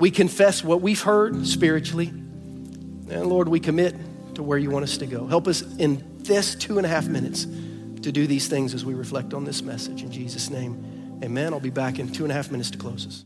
we 0.00 0.10
confess 0.10 0.64
what 0.64 0.80
we've 0.80 1.02
heard 1.02 1.46
spiritually. 1.46 2.08
And 2.08 3.26
Lord, 3.26 3.48
we 3.48 3.60
commit 3.60 3.94
to 4.34 4.42
where 4.42 4.58
you 4.58 4.70
want 4.70 4.84
us 4.84 4.96
to 4.98 5.06
go. 5.06 5.26
Help 5.26 5.46
us 5.46 5.62
in 5.76 6.02
this 6.22 6.54
two 6.54 6.78
and 6.78 6.86
a 6.86 6.88
half 6.88 7.06
minutes 7.06 7.44
to 7.44 8.10
do 8.10 8.26
these 8.26 8.48
things 8.48 8.72
as 8.72 8.84
we 8.84 8.94
reflect 8.94 9.34
on 9.34 9.44
this 9.44 9.62
message. 9.62 10.02
In 10.02 10.10
Jesus' 10.10 10.48
name, 10.48 11.20
amen. 11.22 11.52
I'll 11.52 11.60
be 11.60 11.70
back 11.70 11.98
in 11.98 12.10
two 12.10 12.24
and 12.24 12.32
a 12.32 12.34
half 12.34 12.50
minutes 12.50 12.70
to 12.70 12.78
close 12.78 13.06
us. 13.06 13.24